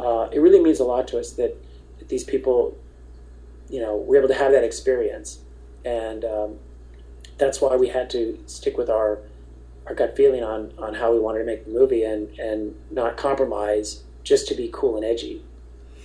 uh, 0.00 0.28
it 0.32 0.40
really 0.40 0.60
means 0.60 0.80
a 0.80 0.84
lot 0.84 1.06
to 1.08 1.18
us 1.18 1.32
that 1.32 1.56
these 2.08 2.24
people, 2.24 2.76
you 3.68 3.80
know, 3.80 3.96
were 3.96 4.16
able 4.16 4.28
to 4.28 4.34
have 4.34 4.52
that 4.52 4.64
experience, 4.64 5.40
and 5.84 6.24
um, 6.24 6.58
that's 7.38 7.60
why 7.60 7.76
we 7.76 7.88
had 7.88 8.10
to 8.10 8.38
stick 8.46 8.76
with 8.76 8.90
our 8.90 9.20
our 9.86 9.94
gut 9.94 10.16
feeling 10.16 10.42
on 10.42 10.72
on 10.78 10.94
how 10.94 11.12
we 11.12 11.18
wanted 11.18 11.40
to 11.40 11.44
make 11.44 11.64
the 11.64 11.70
movie 11.70 12.04
and 12.04 12.38
and 12.38 12.74
not 12.90 13.16
compromise 13.16 14.02
just 14.22 14.48
to 14.48 14.54
be 14.54 14.70
cool 14.72 14.96
and 14.96 15.04
edgy. 15.04 15.42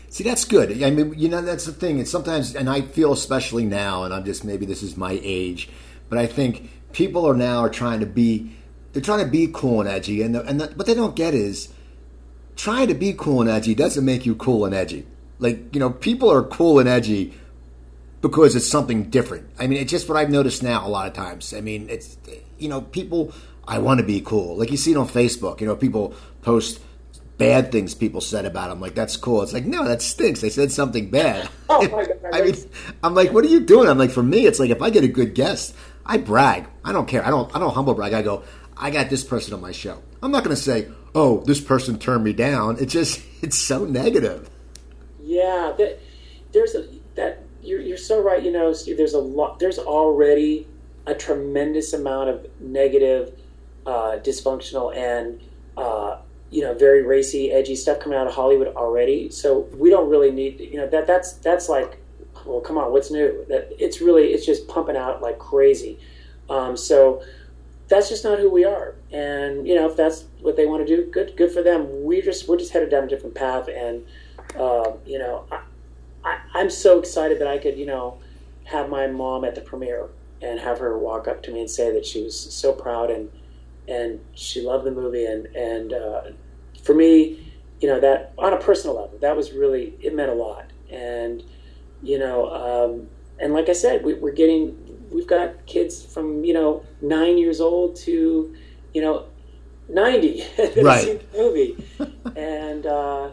See, 0.09 0.23
that's 0.23 0.43
good. 0.43 0.83
I 0.83 0.89
mean, 0.89 1.13
you 1.15 1.29
know, 1.29 1.41
that's 1.41 1.65
the 1.65 1.71
thing. 1.71 1.99
And 1.99 2.07
sometimes, 2.07 2.55
and 2.55 2.67
I 2.67 2.81
feel 2.81 3.13
especially 3.13 3.65
now, 3.65 4.03
and 4.03 4.13
I'm 4.13 4.25
just 4.25 4.43
maybe 4.43 4.65
this 4.65 4.81
is 4.81 4.97
my 4.97 5.19
age, 5.23 5.69
but 6.09 6.17
I 6.17 6.25
think 6.25 6.71
people 6.93 7.27
are 7.27 7.35
now 7.35 7.59
are 7.59 7.69
trying 7.69 7.99
to 7.99 8.07
be, 8.07 8.51
they're 8.91 9.03
trying 9.03 9.23
to 9.23 9.31
be 9.31 9.49
cool 9.53 9.81
and 9.81 9.89
edgy, 9.89 10.23
and 10.23 10.33
the, 10.33 10.43
and 10.43 10.59
the, 10.59 10.67
what 10.69 10.87
they 10.87 10.95
don't 10.95 11.15
get 11.15 11.35
is 11.35 11.69
trying 12.55 12.87
to 12.87 12.95
be 12.95 13.13
cool 13.13 13.39
and 13.41 13.49
edgy 13.49 13.75
doesn't 13.75 14.03
make 14.03 14.25
you 14.25 14.35
cool 14.35 14.65
and 14.65 14.73
edgy. 14.73 15.05
Like, 15.39 15.73
you 15.73 15.79
know, 15.79 15.89
people 15.89 16.31
are 16.31 16.43
cool 16.43 16.79
and 16.79 16.87
edgy 16.87 17.33
because 18.21 18.55
it's 18.55 18.67
something 18.67 19.09
different. 19.09 19.49
I 19.57 19.67
mean, 19.67 19.79
it's 19.79 19.91
just 19.91 20.09
what 20.09 20.17
I've 20.17 20.29
noticed 20.29 20.61
now 20.63 20.85
a 20.85 20.89
lot 20.89 21.07
of 21.07 21.13
times. 21.13 21.53
I 21.53 21.61
mean, 21.61 21.89
it's 21.89 22.17
you 22.57 22.69
know, 22.69 22.81
people 22.81 23.33
I 23.67 23.79
want 23.79 23.99
to 23.99 24.05
be 24.05 24.21
cool. 24.21 24.57
Like 24.57 24.71
you 24.71 24.77
see 24.77 24.91
it 24.91 24.97
on 24.97 25.07
Facebook, 25.07 25.61
you 25.61 25.67
know, 25.67 25.75
people 25.75 26.13
post 26.41 26.81
bad 27.37 27.71
things 27.71 27.95
people 27.95 28.19
said 28.19 28.45
about 28.45 28.69
them. 28.69 28.81
Like 28.81 28.95
that's 28.95 29.15
cool. 29.15 29.41
It's 29.41 29.53
like 29.53 29.65
no, 29.65 29.85
that 29.85 30.01
stinks. 30.01 30.41
They 30.41 30.49
said 30.49 30.71
something 30.71 31.09
bad. 31.09 31.49
Oh 31.71 31.87
my 31.87 32.03
God, 32.07 32.17
I 32.33 32.41
mean, 32.41 32.55
I'm 33.03 33.13
like, 33.13 33.31
what 33.31 33.45
are 33.45 33.47
you 33.47 33.59
doing? 33.59 33.87
I'm 33.87 33.99
like, 33.99 34.09
for 34.09 34.23
me, 34.23 34.47
it's 34.47 34.59
like 34.59 34.71
if 34.71 34.81
I 34.81 34.89
get 34.89 35.03
a 35.03 35.07
good 35.07 35.35
guest, 35.35 35.75
I 36.03 36.17
brag. 36.17 36.65
I 36.83 36.91
don't 36.91 37.07
care. 37.07 37.23
I 37.23 37.29
don't. 37.29 37.55
I 37.55 37.59
don't 37.59 37.73
humble 37.75 37.93
brag. 37.93 38.13
I 38.13 38.23
go, 38.23 38.43
I 38.79 38.91
got 38.91 39.09
this 39.09 39.23
person 39.23 39.53
on 39.53 39.61
my 39.61 39.71
show. 39.73 40.01
I'm 40.23 40.31
not 40.31 40.43
going 40.43 40.55
to 40.55 40.61
say, 40.61 40.87
oh, 41.13 41.41
this 41.41 41.59
person 41.59 41.99
turned 41.99 42.23
me 42.23 42.33
down. 42.33 42.77
It's 42.79 42.93
just, 42.93 43.21
it's 43.41 43.57
so 43.57 43.85
negative. 43.85 44.49
Yeah, 45.21 45.73
that, 45.77 45.99
there's 46.51 46.75
a 46.75 46.87
that 47.15 47.43
you're 47.61 47.81
you're 47.81 47.97
so 47.97 48.21
right. 48.21 48.41
You 48.43 48.51
know. 48.51 48.73
There's 48.73 49.13
a 49.13 49.19
lot. 49.19 49.59
There's 49.59 49.79
already 49.79 50.67
a 51.05 51.15
tremendous 51.15 51.93
amount 51.93 52.29
of 52.29 52.47
negative, 52.59 53.33
uh, 53.85 54.19
dysfunctional, 54.21 54.95
and 54.95 55.41
uh, 55.77 56.17
you 56.51 56.61
know, 56.61 56.73
very 56.73 57.03
racy, 57.03 57.51
edgy 57.51 57.75
stuff 57.75 57.99
coming 57.99 58.17
out 58.17 58.27
of 58.27 58.33
Hollywood 58.33 58.67
already. 58.75 59.29
So 59.29 59.59
we 59.75 59.89
don't 59.89 60.09
really 60.09 60.31
need. 60.31 60.59
You 60.59 60.77
know, 60.77 60.87
that 60.87 61.07
that's 61.07 61.33
that's 61.33 61.69
like, 61.69 61.99
well, 62.45 62.61
come 62.61 62.77
on, 62.77 62.91
what's 62.91 63.11
new? 63.11 63.45
That 63.49 63.69
it's 63.77 64.01
really 64.01 64.33
it's 64.33 64.45
just 64.45 64.67
pumping 64.67 64.97
out 64.97 65.21
like 65.21 65.39
crazy. 65.39 65.99
Um, 66.49 66.75
so 66.75 67.23
that's 67.87 68.09
just 68.09 68.23
not 68.23 68.39
who 68.39 68.49
we 68.49 68.65
are. 68.65 68.95
And 69.11 69.67
you 69.67 69.75
know, 69.75 69.89
if 69.89 69.95
that's 69.95 70.25
what 70.41 70.55
they 70.55 70.65
want 70.65 70.85
to 70.85 70.95
do, 70.95 71.05
good, 71.05 71.35
good 71.35 71.51
for 71.51 71.61
them. 71.61 72.03
We 72.03 72.21
just 72.21 72.47
we're 72.47 72.57
just 72.57 72.71
headed 72.71 72.89
down 72.89 73.03
a 73.03 73.07
different 73.07 73.35
path, 73.35 73.67
and 73.67 74.05
uh, 74.57 74.93
you 75.05 75.19
know, 75.19 75.45
I, 76.23 76.37
I'm 76.53 76.69
so 76.69 76.99
excited 76.99 77.39
that 77.39 77.47
I 77.47 77.57
could, 77.57 77.77
you 77.77 77.85
know, 77.85 78.19
have 78.65 78.89
my 78.89 79.07
mom 79.07 79.45
at 79.45 79.55
the 79.55 79.61
premiere 79.61 80.09
and 80.41 80.59
have 80.59 80.79
her 80.79 80.97
walk 80.97 81.27
up 81.27 81.43
to 81.43 81.51
me 81.51 81.61
and 81.61 81.69
say 81.69 81.91
that 81.93 82.05
she 82.05 82.23
was 82.23 82.53
so 82.53 82.73
proud 82.73 83.09
and 83.11 83.29
and 83.87 84.19
she 84.35 84.61
loved 84.61 84.85
the 84.85 84.91
movie 84.91 85.25
and 85.25 85.47
and 85.55 85.93
uh, 85.93 86.21
for 86.83 86.93
me, 86.93 87.53
you 87.79 87.87
know, 87.87 87.99
that 87.99 88.33
on 88.37 88.53
a 88.53 88.57
personal 88.57 88.95
level, 88.95 89.17
that 89.19 89.35
was 89.35 89.51
really 89.53 89.95
it 90.01 90.15
meant 90.15 90.31
a 90.31 90.35
lot. 90.35 90.71
And 90.91 91.43
you 92.01 92.19
know, 92.19 92.49
um, 92.49 93.09
and 93.39 93.53
like 93.53 93.69
I 93.69 93.73
said, 93.73 94.03
we, 94.03 94.13
we're 94.15 94.31
getting 94.33 94.77
we've 95.11 95.27
got 95.27 95.65
kids 95.65 96.03
from 96.05 96.43
you 96.43 96.53
know 96.53 96.83
nine 97.01 97.37
years 97.37 97.59
old 97.61 97.95
to 97.97 98.53
you 98.93 99.01
know 99.01 99.25
ninety 99.87 100.43
that 100.57 100.75
have 100.77 100.85
Right. 100.85 101.03
seen 101.03 101.19
the 101.31 101.37
movie, 101.37 101.77
and 102.35 102.85
uh, 102.85 103.31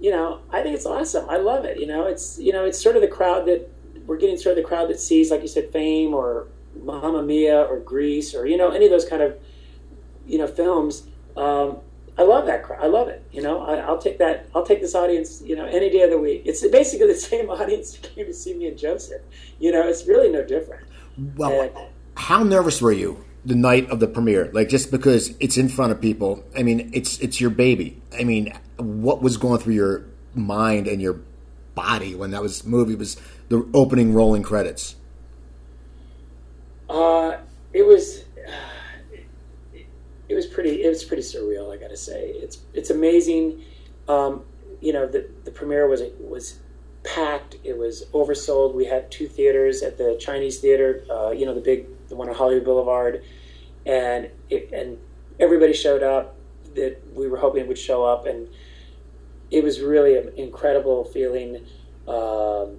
you 0.00 0.10
know 0.10 0.40
I 0.50 0.62
think 0.62 0.74
it's 0.74 0.86
awesome. 0.86 1.28
I 1.28 1.36
love 1.36 1.64
it. 1.64 1.78
You 1.78 1.86
know, 1.86 2.06
it's 2.06 2.38
you 2.38 2.52
know 2.52 2.64
it's 2.64 2.80
sort 2.80 2.96
of 2.96 3.02
the 3.02 3.08
crowd 3.08 3.46
that 3.46 3.68
we're 4.06 4.16
getting 4.16 4.36
sort 4.36 4.56
of 4.56 4.62
the 4.62 4.68
crowd 4.68 4.88
that 4.88 5.00
sees, 5.00 5.30
like 5.30 5.42
you 5.42 5.48
said, 5.48 5.70
Fame 5.70 6.14
or 6.14 6.46
Mamma 6.82 7.22
Mia 7.22 7.62
or 7.62 7.78
Grease 7.80 8.34
or 8.34 8.46
you 8.46 8.56
know 8.56 8.70
any 8.70 8.84
of 8.86 8.90
those 8.90 9.04
kind 9.04 9.22
of 9.22 9.38
you 10.26 10.38
know 10.38 10.46
films. 10.46 11.06
Um, 11.36 11.78
I 12.16 12.22
love 12.22 12.46
that 12.46 12.64
crowd. 12.64 12.82
I 12.82 12.88
love 12.88 13.06
it. 13.08 13.22
You 13.30 13.42
know, 13.42 13.60
I, 13.60 13.76
I'll 13.76 13.98
take 13.98 14.18
that. 14.18 14.46
I'll 14.54 14.66
take 14.66 14.80
this 14.80 14.94
audience. 14.94 15.40
You 15.42 15.54
know, 15.56 15.66
any 15.66 15.88
day 15.90 16.02
of 16.02 16.10
the 16.10 16.18
week. 16.18 16.42
It's 16.46 16.66
basically 16.66 17.06
the 17.14 17.14
same 17.14 17.48
audience 17.50 17.92
that 17.92 18.14
came 18.14 18.26
to 18.26 18.34
see 18.34 18.54
me 18.54 18.66
and 18.66 18.76
Joseph. 18.78 19.22
You 19.58 19.72
know, 19.72 19.86
it's 19.86 20.06
really 20.06 20.30
no 20.30 20.44
different. 20.44 20.84
Well, 21.36 21.62
And- 21.62 21.72
how 22.14 22.42
nervous 22.42 22.82
were 22.82 22.92
you 22.92 23.24
the 23.48 23.54
night 23.54 23.88
of 23.90 23.98
the 23.98 24.06
premiere? 24.06 24.50
Like 24.52 24.68
just 24.68 24.90
because 24.90 25.34
it's 25.40 25.56
in 25.56 25.68
front 25.68 25.90
of 25.90 26.00
people. 26.00 26.44
I 26.56 26.62
mean, 26.62 26.90
it's 26.92 27.18
it's 27.18 27.40
your 27.40 27.50
baby. 27.50 28.00
I 28.18 28.24
mean, 28.24 28.52
what 28.76 29.22
was 29.22 29.36
going 29.36 29.58
through 29.60 29.74
your 29.74 30.04
mind 30.34 30.86
and 30.86 31.00
your 31.00 31.20
body 31.74 32.14
when 32.14 32.30
that 32.32 32.42
was 32.42 32.64
movie 32.64 32.94
was 32.94 33.16
the 33.48 33.68
opening 33.72 34.12
rolling 34.12 34.42
credits? 34.42 34.96
Uh, 36.88 37.38
it 37.72 37.86
was 37.86 38.24
it 40.28 40.34
was 40.34 40.46
pretty 40.46 40.84
it 40.84 40.88
was 40.88 41.04
pretty 41.04 41.22
surreal. 41.22 41.72
I 41.72 41.78
got 41.78 41.88
to 41.90 41.96
say, 41.96 42.30
it's 42.30 42.58
it's 42.74 42.90
amazing. 42.90 43.64
Um, 44.08 44.44
you 44.80 44.92
know, 44.92 45.06
the 45.06 45.28
the 45.44 45.50
premiere 45.50 45.88
was 45.88 46.02
was 46.20 46.58
packed. 47.02 47.56
It 47.64 47.78
was 47.78 48.04
oversold. 48.12 48.74
We 48.74 48.84
had 48.84 49.10
two 49.10 49.26
theaters 49.26 49.82
at 49.82 49.96
the 49.96 50.16
Chinese 50.20 50.58
theater. 50.58 51.04
Uh, 51.10 51.30
you 51.30 51.46
know, 51.46 51.54
the 51.54 51.60
big 51.60 51.86
the 52.08 52.16
one 52.16 52.28
on 52.28 52.34
Hollywood 52.34 52.64
Boulevard, 52.64 53.22
and 53.88 54.30
it, 54.50 54.70
and 54.72 54.98
everybody 55.40 55.72
showed 55.72 56.02
up 56.04 56.36
that 56.74 57.00
we 57.14 57.26
were 57.26 57.38
hoping 57.38 57.66
would 57.66 57.78
show 57.78 58.04
up, 58.04 58.26
and 58.26 58.48
it 59.50 59.64
was 59.64 59.80
really 59.80 60.16
an 60.16 60.32
incredible 60.36 61.04
feeling. 61.04 61.64
Um, 62.06 62.78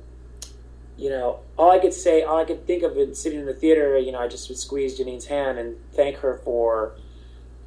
you 0.98 1.10
know, 1.10 1.40
all 1.58 1.72
I 1.72 1.80
could 1.80 1.94
say, 1.94 2.24
all 2.24 2.38
I 2.38 2.46
could 2.46 2.68
think 2.68 2.84
of 2.84 2.98
in 2.98 3.16
sitting 3.16 3.40
in 3.40 3.46
the 3.46 3.54
theater, 3.54 3.98
you 3.98 4.12
know, 4.12 4.20
I 4.20 4.28
just 4.28 4.50
would 4.50 4.58
squeeze 4.58 4.98
Janine's 4.98 5.26
hand 5.26 5.58
and 5.58 5.78
thank 5.94 6.18
her 6.18 6.42
for, 6.44 6.96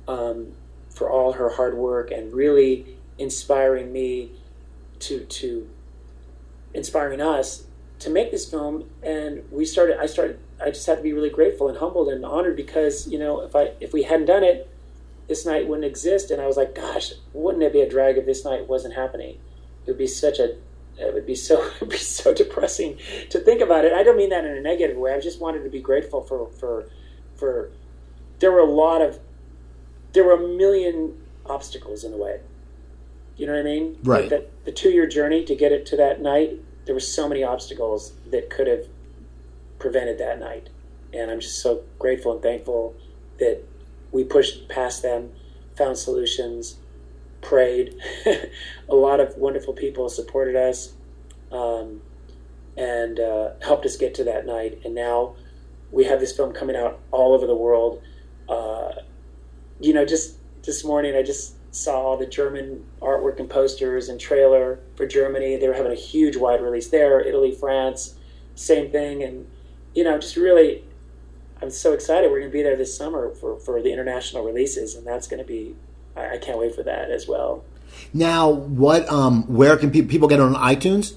um, 0.06 0.52
for 0.90 1.10
all 1.10 1.32
her 1.32 1.50
hard 1.50 1.74
work 1.74 2.10
and 2.10 2.32
really 2.32 2.98
inspiring 3.18 3.92
me 3.92 4.32
to 5.00 5.24
to 5.24 5.68
inspiring 6.74 7.20
us 7.20 7.64
to 7.98 8.10
make 8.10 8.30
this 8.30 8.48
film. 8.48 8.88
And 9.02 9.44
we 9.50 9.64
started. 9.64 9.98
I 9.98 10.06
started. 10.06 10.38
I 10.62 10.70
just 10.70 10.86
had 10.86 10.96
to 10.96 11.02
be 11.02 11.12
really 11.12 11.30
grateful 11.30 11.68
and 11.68 11.78
humbled 11.78 12.08
and 12.08 12.24
honored 12.24 12.56
because 12.56 13.08
you 13.08 13.18
know, 13.18 13.40
if 13.40 13.54
I 13.56 13.72
if 13.80 13.92
we 13.92 14.04
hadn't 14.04 14.26
done 14.26 14.44
it, 14.44 14.68
this 15.28 15.46
night 15.46 15.66
wouldn't 15.66 15.86
exist. 15.86 16.30
And 16.30 16.40
I 16.40 16.46
was 16.46 16.56
like, 16.56 16.74
gosh, 16.74 17.12
wouldn't 17.32 17.62
it 17.62 17.72
be 17.72 17.80
a 17.80 17.88
drag 17.88 18.18
if 18.18 18.26
this 18.26 18.44
night 18.44 18.68
wasn't 18.68 18.94
happening? 18.94 19.38
It 19.86 19.90
would 19.90 19.98
be 19.98 20.06
such 20.06 20.38
a 20.38 20.56
it 20.98 21.14
would 21.14 21.26
be 21.26 21.34
so 21.34 21.62
it 21.66 21.80
would 21.80 21.90
be 21.90 21.96
so 21.96 22.34
depressing 22.34 22.98
to 23.30 23.38
think 23.38 23.60
about 23.60 23.84
it. 23.84 23.92
I 23.92 24.02
don't 24.02 24.16
mean 24.16 24.30
that 24.30 24.44
in 24.44 24.56
a 24.56 24.60
negative 24.60 24.96
way. 24.96 25.14
I 25.14 25.20
just 25.20 25.40
wanted 25.40 25.64
to 25.64 25.70
be 25.70 25.80
grateful 25.80 26.22
for 26.22 26.48
for 26.50 26.88
for 27.36 27.70
there 28.38 28.52
were 28.52 28.60
a 28.60 28.70
lot 28.70 29.00
of 29.00 29.18
there 30.12 30.24
were 30.24 30.34
a 30.34 30.48
million 30.56 31.18
obstacles 31.46 32.04
in 32.04 32.10
the 32.10 32.18
way. 32.18 32.40
You 33.36 33.46
know 33.46 33.54
what 33.54 33.60
I 33.60 33.64
mean? 33.64 33.98
Right. 34.02 34.28
The, 34.28 34.46
the 34.64 34.72
two 34.72 34.90
year 34.90 35.06
journey 35.06 35.44
to 35.44 35.56
get 35.56 35.72
it 35.72 35.86
to 35.86 35.96
that 35.96 36.20
night, 36.20 36.60
there 36.84 36.94
were 36.94 37.00
so 37.00 37.28
many 37.28 37.42
obstacles 37.42 38.12
that 38.30 38.50
could 38.50 38.66
have 38.66 38.86
prevented 39.82 40.16
that 40.18 40.38
night. 40.38 40.70
And 41.12 41.30
I'm 41.30 41.40
just 41.40 41.60
so 41.60 41.82
grateful 41.98 42.32
and 42.32 42.40
thankful 42.40 42.96
that 43.38 43.62
we 44.12 44.24
pushed 44.24 44.68
past 44.68 45.02
them, 45.02 45.32
found 45.76 45.98
solutions, 45.98 46.76
prayed. 47.42 47.94
a 48.88 48.94
lot 48.94 49.20
of 49.20 49.36
wonderful 49.36 49.74
people 49.74 50.08
supported 50.08 50.56
us 50.56 50.94
um, 51.50 52.00
and 52.76 53.18
uh, 53.20 53.50
helped 53.60 53.84
us 53.84 53.96
get 53.96 54.14
to 54.14 54.24
that 54.24 54.46
night. 54.46 54.80
And 54.84 54.94
now 54.94 55.34
we 55.90 56.04
have 56.04 56.20
this 56.20 56.34
film 56.34 56.54
coming 56.54 56.76
out 56.76 57.00
all 57.10 57.34
over 57.34 57.46
the 57.46 57.56
world. 57.56 58.00
Uh, 58.48 58.92
you 59.80 59.92
know, 59.92 60.06
just 60.06 60.36
this 60.62 60.84
morning 60.84 61.16
I 61.16 61.22
just 61.22 61.56
saw 61.74 62.16
the 62.16 62.26
German 62.26 62.84
artwork 63.00 63.40
and 63.40 63.50
posters 63.50 64.08
and 64.08 64.20
trailer 64.20 64.78
for 64.94 65.06
Germany. 65.06 65.56
They 65.56 65.66
were 65.66 65.74
having 65.74 65.92
a 65.92 65.96
huge 65.96 66.36
wide 66.36 66.62
release 66.62 66.88
there. 66.88 67.20
Italy, 67.20 67.52
France, 67.52 68.14
same 68.54 68.90
thing. 68.90 69.22
And 69.22 69.46
you 69.94 70.04
know, 70.04 70.18
just 70.18 70.36
really, 70.36 70.84
I'm 71.60 71.70
so 71.70 71.92
excited. 71.92 72.30
We're 72.30 72.40
going 72.40 72.50
to 72.50 72.56
be 72.56 72.62
there 72.62 72.76
this 72.76 72.96
summer 72.96 73.30
for 73.34 73.58
for 73.58 73.82
the 73.82 73.92
international 73.92 74.44
releases, 74.44 74.94
and 74.94 75.06
that's 75.06 75.26
going 75.26 75.42
to 75.42 75.46
be. 75.46 75.74
I, 76.16 76.34
I 76.34 76.38
can't 76.38 76.58
wait 76.58 76.74
for 76.74 76.82
that 76.82 77.10
as 77.10 77.26
well. 77.26 77.64
Now, 78.12 78.50
what? 78.50 79.08
Um, 79.08 79.44
where 79.54 79.76
can 79.76 79.90
pe- 79.90 80.02
people 80.02 80.28
get 80.28 80.38
it 80.38 80.42
on 80.42 80.54
iTunes? 80.54 81.14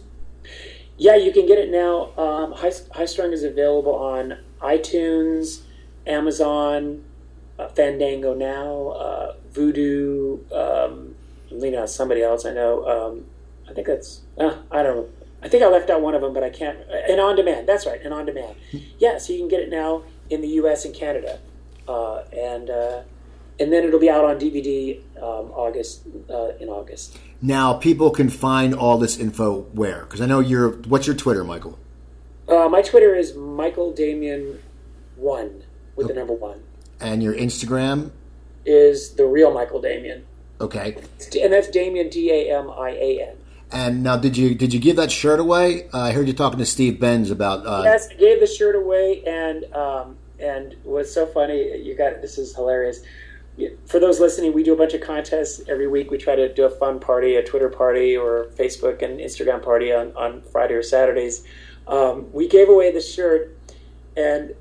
Yeah, 0.98 1.16
you 1.16 1.32
can 1.34 1.46
get 1.46 1.58
it 1.58 1.70
now. 1.70 2.14
Um, 2.18 2.54
High, 2.54 2.72
High 2.92 3.06
Strung 3.06 3.34
is 3.34 3.44
available 3.44 3.96
on 3.96 4.38
iTunes, 4.62 5.62
Amazon, 6.08 7.04
uh, 7.60 7.68
Fandango 7.70 8.34
now, 8.34 8.90
uh, 8.90 9.36
Vudu. 9.52 10.52
Um, 10.54 11.16
I'm 11.52 11.60
leaning 11.60 11.80
on 11.80 11.88
somebody 11.88 12.22
else 12.22 12.46
I 12.46 12.54
know. 12.54 12.86
Um, 12.88 13.26
I 13.70 13.74
think 13.74 13.88
that's. 13.88 14.22
Uh, 14.38 14.58
I 14.72 14.84
don't 14.84 14.98
know. 14.98 15.10
I 15.46 15.48
think 15.48 15.62
I 15.62 15.68
left 15.68 15.92
out 15.92 16.02
one 16.02 16.16
of 16.16 16.22
them, 16.22 16.34
but 16.34 16.44
I 16.44 16.50
can't. 16.50 16.80
And 17.08 17.22
on 17.22 17.36
demand. 17.36 17.70
That's 17.70 17.86
right. 17.86 18.02
And 18.04 18.12
on 18.12 18.26
demand. 18.26 18.56
Yeah, 18.98 19.20
so 19.20 19.32
you 19.32 19.40
can 19.40 19.48
get 19.48 19.60
it 19.60 19.70
now 19.70 20.02
in 20.32 20.42
the 20.42 20.48
U.S. 20.60 20.86
and 20.86 20.94
Canada, 20.94 21.40
uh, 21.88 22.24
and 22.36 22.68
uh, 22.72 23.02
and 23.60 23.72
then 23.72 23.84
it'll 23.84 24.00
be 24.00 24.10
out 24.10 24.26
on 24.26 24.40
DVD 24.40 25.00
um, 25.18 25.52
August 25.52 26.02
uh, 26.32 26.54
in 26.60 26.68
August. 26.68 27.20
Now, 27.44 27.74
people 27.76 28.10
can 28.10 28.30
find 28.30 28.74
all 28.74 28.98
this 28.98 29.20
info 29.20 29.62
where? 29.74 30.02
Because 30.02 30.20
I 30.20 30.26
know 30.26 30.40
you're. 30.40 30.72
What's 30.72 31.06
your 31.06 31.16
Twitter, 31.16 31.44
Michael? 31.44 31.78
Uh, 32.48 32.68
my 32.68 32.82
Twitter 32.82 33.14
is 33.14 33.36
Michael 33.36 33.92
Damian 33.92 34.60
one 35.16 35.64
with 35.96 36.08
the 36.08 36.14
number 36.16 36.34
one. 36.34 36.64
And 37.00 37.22
your 37.22 37.36
Instagram? 37.36 38.12
Is 38.66 39.12
the 39.12 39.26
real 39.26 39.54
Michael 39.54 39.80
Damian, 39.80 40.26
Okay. 40.60 40.98
and 41.40 41.54
that's 41.54 41.70
Damian 41.70 42.10
D 42.10 42.32
A 42.32 42.58
M 42.58 42.72
I 42.72 42.90
A 42.90 43.22
N. 43.30 43.36
And 43.76 44.04
now, 44.04 44.16
did 44.16 44.38
you 44.38 44.56
did 44.56 44.74
you 44.74 44.80
give 44.80 44.96
that 44.96 45.12
shirt 45.12 45.38
away? 45.38 45.90
Uh, 45.94 46.00
I 46.00 46.14
heard 46.14 46.28
you 46.28 46.34
talking 46.34 46.60
to 46.60 46.66
Steve 46.66 46.98
Benz 46.98 47.30
about. 47.30 47.68
Uh, 47.68 47.82
Yes, 47.84 48.08
gave 48.18 48.40
the 48.40 48.48
shirt 48.48 48.74
away, 48.74 49.22
and 49.28 49.66
um, 49.74 50.16
and 50.40 50.78
what's 50.84 51.14
so 51.14 51.26
funny, 51.26 51.82
you 51.82 51.94
got 51.94 52.22
this 52.22 52.38
is 52.38 52.56
hilarious. 52.56 53.02
For 53.86 54.00
those 54.00 54.22
listening, 54.22 54.54
we 54.54 54.64
do 54.64 54.72
a 54.72 54.78
bunch 54.78 54.94
of 54.94 55.02
contests 55.02 55.62
every 55.68 55.88
week. 55.88 56.10
We 56.10 56.18
try 56.18 56.38
to 56.38 56.54
do 56.54 56.64
a 56.64 56.70
fun 56.70 57.02
party, 57.02 57.36
a 57.36 57.44
Twitter 57.44 57.68
party, 57.68 58.16
or 58.16 58.46
Facebook 58.58 59.02
and 59.02 59.20
Instagram 59.20 59.62
party 59.62 59.92
on, 59.92 60.14
on 60.16 60.42
Friday 60.42 60.76
or 60.76 60.84
Saturdays. 60.84 61.44
Um, 61.86 62.32
we 62.32 62.48
gave 62.48 62.70
away 62.70 62.94
the 62.94 63.02
shirt, 63.02 63.58
and 64.16 64.56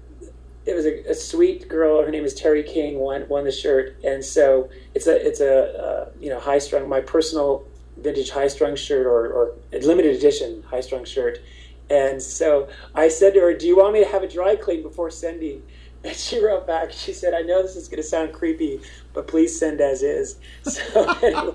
it 0.66 0.74
was 0.74 0.86
a, 0.86 1.10
a, 1.10 1.14
sweet 1.14 1.68
girl. 1.68 2.02
Her 2.02 2.10
name 2.10 2.24
is 2.24 2.34
Terry 2.34 2.64
King. 2.64 2.98
Won 2.98 3.28
won 3.28 3.44
the 3.44 3.52
shirt, 3.52 3.96
and 4.02 4.24
so 4.24 4.70
it's 4.92 5.06
a 5.06 5.24
it's 5.24 5.40
a 5.40 5.54
uh, 5.80 6.10
you 6.18 6.30
know 6.30 6.40
high 6.40 6.58
strung 6.58 6.88
my 6.88 7.00
personal 7.00 7.68
vintage 7.96 8.30
high 8.30 8.48
strung 8.48 8.76
shirt 8.76 9.06
or, 9.06 9.28
or 9.28 9.54
limited 9.72 10.16
edition 10.16 10.62
high 10.68 10.80
strung 10.80 11.04
shirt. 11.04 11.38
And 11.90 12.20
so 12.22 12.68
I 12.94 13.08
said 13.08 13.34
to 13.34 13.40
her, 13.40 13.54
"Do 13.54 13.66
you 13.66 13.76
want 13.76 13.92
me 13.92 14.02
to 14.02 14.10
have 14.10 14.22
a 14.22 14.28
dry 14.28 14.56
clean 14.56 14.82
before 14.82 15.10
sending?" 15.10 15.62
And 16.04 16.14
she 16.14 16.38
wrote 16.44 16.66
back. 16.66 16.92
She 16.92 17.14
said, 17.14 17.32
"I 17.32 17.40
know 17.40 17.62
this 17.62 17.76
is 17.76 17.88
going 17.88 17.96
to 17.96 18.06
sound 18.06 18.34
creepy, 18.34 18.78
but 19.14 19.26
please 19.26 19.58
send 19.58 19.80
as 19.80 20.02
is." 20.02 20.36
So 20.64 21.10
anyway. 21.22 21.54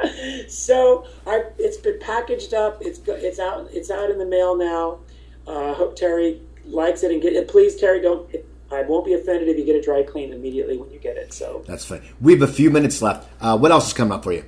so 0.48 1.06
I, 1.26 1.44
it's 1.58 1.76
been 1.76 2.00
packaged 2.00 2.52
up. 2.52 2.78
It's 2.80 3.00
it's 3.06 3.38
out. 3.38 3.68
It's 3.72 3.92
out 3.92 4.10
in 4.10 4.18
the 4.18 4.26
mail 4.26 4.56
now. 4.56 4.98
Uh, 5.46 5.70
I 5.70 5.74
hope 5.74 5.94
Terry 5.94 6.40
likes 6.64 7.02
it 7.02 7.12
and 7.12 7.22
get 7.22 7.32
it. 7.32 7.48
Please, 7.48 7.76
Terry, 7.76 8.00
don't. 8.00 8.28
I 8.72 8.82
won't 8.82 9.04
be 9.04 9.14
offended 9.14 9.48
if 9.48 9.58
you 9.58 9.64
get 9.64 9.74
a 9.74 9.82
dry 9.82 10.02
clean 10.02 10.32
immediately 10.32 10.76
when 10.76 10.90
you 10.90 10.98
get 10.98 11.16
it. 11.16 11.32
So 11.32 11.64
that's 11.66 11.84
fine. 11.84 12.02
We 12.20 12.32
have 12.32 12.42
a 12.42 12.52
few 12.52 12.70
minutes 12.70 13.02
left. 13.02 13.28
Uh, 13.40 13.58
what 13.58 13.72
else 13.72 13.88
is 13.88 13.92
coming 13.92 14.12
up 14.12 14.22
for 14.22 14.32
you? 14.32 14.44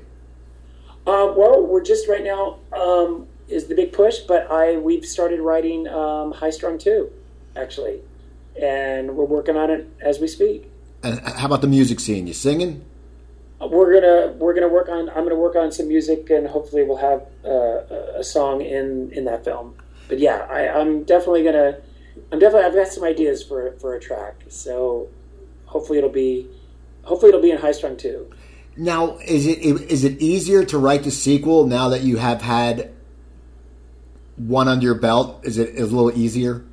Uh, 1.06 1.32
well, 1.36 1.66
we're 1.66 1.82
just 1.82 2.08
right 2.08 2.22
now 2.22 2.58
um, 2.72 3.26
is 3.48 3.66
the 3.66 3.74
big 3.74 3.92
push, 3.92 4.18
but 4.20 4.50
I 4.50 4.76
we've 4.76 5.04
started 5.04 5.40
writing 5.40 5.88
um, 5.88 6.32
High 6.32 6.50
Strung 6.50 6.78
too, 6.78 7.10
actually, 7.56 8.00
and 8.60 9.16
we're 9.16 9.24
working 9.24 9.56
on 9.56 9.70
it 9.70 9.88
as 10.00 10.20
we 10.20 10.28
speak. 10.28 10.70
And 11.02 11.18
how 11.20 11.46
about 11.46 11.60
the 11.60 11.66
music 11.66 11.98
scene? 11.98 12.26
You 12.26 12.34
singing? 12.34 12.84
we're 13.68 14.00
gonna 14.00 14.32
we're 14.38 14.54
gonna 14.54 14.68
work 14.68 14.88
on 14.88 15.08
I'm 15.10 15.24
gonna 15.24 15.36
work 15.36 15.56
on 15.56 15.70
some 15.70 15.88
music 15.88 16.30
and 16.30 16.46
hopefully 16.46 16.82
we'll 16.82 16.96
have 16.96 17.22
uh, 17.44 18.18
a 18.18 18.24
song 18.24 18.60
in 18.60 19.10
in 19.12 19.24
that 19.26 19.44
film. 19.44 19.74
But 20.08 20.18
yeah, 20.18 20.46
I, 20.50 20.68
I'm 20.68 21.04
definitely 21.04 21.44
gonna 21.44 21.78
I'm 22.32 22.38
definitely 22.38 22.66
I've 22.66 22.74
got 22.74 22.88
some 22.88 23.04
ideas 23.04 23.42
for 23.42 23.72
for 23.72 23.94
a 23.94 24.00
track. 24.00 24.34
So 24.48 25.08
hopefully 25.66 25.98
it'll 25.98 26.10
be 26.10 26.48
hopefully 27.04 27.28
it'll 27.28 27.40
be 27.42 27.50
in 27.50 27.58
High 27.58 27.72
Strung 27.72 27.96
too. 27.96 28.30
Now, 28.76 29.18
is 29.18 29.46
it 29.46 29.58
is 29.58 30.04
it 30.04 30.20
easier 30.20 30.64
to 30.64 30.78
write 30.78 31.02
the 31.02 31.10
sequel 31.10 31.66
now 31.66 31.90
that 31.90 32.02
you 32.02 32.16
have 32.16 32.40
had 32.40 32.92
one 34.36 34.68
under 34.68 34.84
your 34.84 34.94
belt? 34.94 35.40
Is 35.44 35.58
it 35.58 35.78
a 35.78 35.84
little 35.84 36.16
easier? 36.16 36.64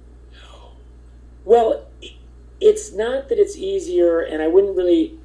Well, 1.44 1.86
it's 2.62 2.94
not 2.94 3.30
that 3.30 3.38
it's 3.38 3.58
easier, 3.58 4.22
and 4.22 4.42
I 4.42 4.48
wouldn't 4.48 4.78
really 4.78 5.20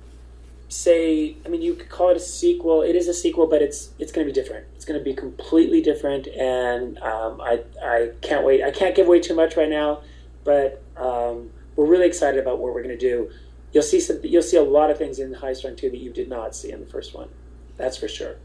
say 0.69 1.37
i 1.45 1.49
mean 1.49 1.63
you 1.63 1.75
could 1.75 1.89
call 1.89 2.09
it 2.09 2.17
a 2.17 2.21
sequel 2.21 2.83
it 2.83 2.97
is 2.97 3.07
a 3.07 3.15
sequel 3.15 3.47
but 3.47 3.63
it's 3.63 3.91
it's 3.99 4.11
going 4.11 4.27
to 4.27 4.33
be 4.33 4.35
different 4.35 4.67
it's 4.75 4.85
going 4.85 4.99
to 4.99 5.05
be 5.05 5.15
completely 5.15 5.81
different 5.81 6.27
and 6.27 6.99
um, 6.99 7.41
i 7.41 7.63
i 7.83 8.11
can't 8.23 8.45
wait 8.45 8.63
i 8.63 8.71
can't 8.71 8.97
give 8.97 9.07
away 9.07 9.21
too 9.21 9.35
much 9.35 9.57
right 9.57 9.69
now 9.69 10.01
but 10.43 10.83
um, 10.97 11.51
we're 11.77 11.87
really 11.87 12.07
excited 12.07 12.41
about 12.41 12.59
what 12.59 12.75
we're 12.75 12.83
going 12.83 12.97
to 12.97 13.01
do 13.01 13.31
you'll 13.75 13.83
see 13.83 14.01
some 14.01 14.19
you'll 14.23 14.43
see 14.43 14.57
a 14.57 14.63
lot 14.63 14.91
of 14.91 14.97
things 14.97 15.19
in 15.19 15.35
high 15.35 15.53
strung 15.53 15.77
2 15.77 15.91
that 15.91 15.99
you 15.99 16.11
did 16.11 16.29
not 16.29 16.57
see 16.57 16.71
in 16.71 16.81
the 16.81 16.87
first 16.87 17.15
one 17.15 17.29
that's 17.77 17.97
for 17.97 18.09
sure 18.09 18.37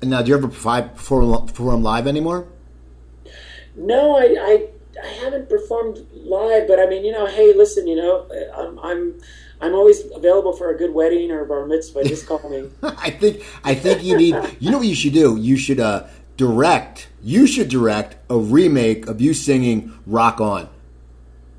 and 0.00 0.10
now 0.10 0.22
do 0.22 0.30
you 0.30 0.36
ever 0.36 0.48
perform, 0.48 0.90
perform 0.90 1.82
live 1.82 2.06
anymore 2.06 2.48
no 3.76 4.16
I, 4.16 4.36
I 4.40 4.68
i 5.04 5.06
haven't 5.22 5.48
performed 5.48 6.04
live 6.12 6.66
but 6.66 6.80
i 6.80 6.86
mean 6.86 7.04
you 7.04 7.12
know 7.12 7.26
hey 7.26 7.52
listen 7.54 7.86
you 7.86 7.96
know 7.96 8.26
i'm, 8.56 8.78
I'm 8.80 9.20
I'm 9.60 9.74
always 9.74 10.04
available 10.14 10.52
for 10.52 10.70
a 10.70 10.76
good 10.76 10.94
wedding 10.94 11.30
or 11.30 11.44
bar 11.44 11.66
mitzvah. 11.66 12.04
Just 12.04 12.26
call 12.26 12.48
me. 12.48 12.68
I 12.82 13.10
think 13.10 13.42
I 13.64 13.74
think 13.74 14.04
you 14.04 14.16
need. 14.16 14.36
You 14.60 14.70
know 14.70 14.78
what 14.78 14.86
you 14.86 14.94
should 14.94 15.14
do? 15.14 15.36
You 15.36 15.56
should 15.56 15.80
uh, 15.80 16.06
direct. 16.36 17.08
You 17.22 17.46
should 17.46 17.68
direct 17.68 18.16
a 18.30 18.38
remake 18.38 19.08
of 19.08 19.20
you 19.20 19.34
singing 19.34 19.92
"Rock 20.06 20.40
On." 20.40 20.68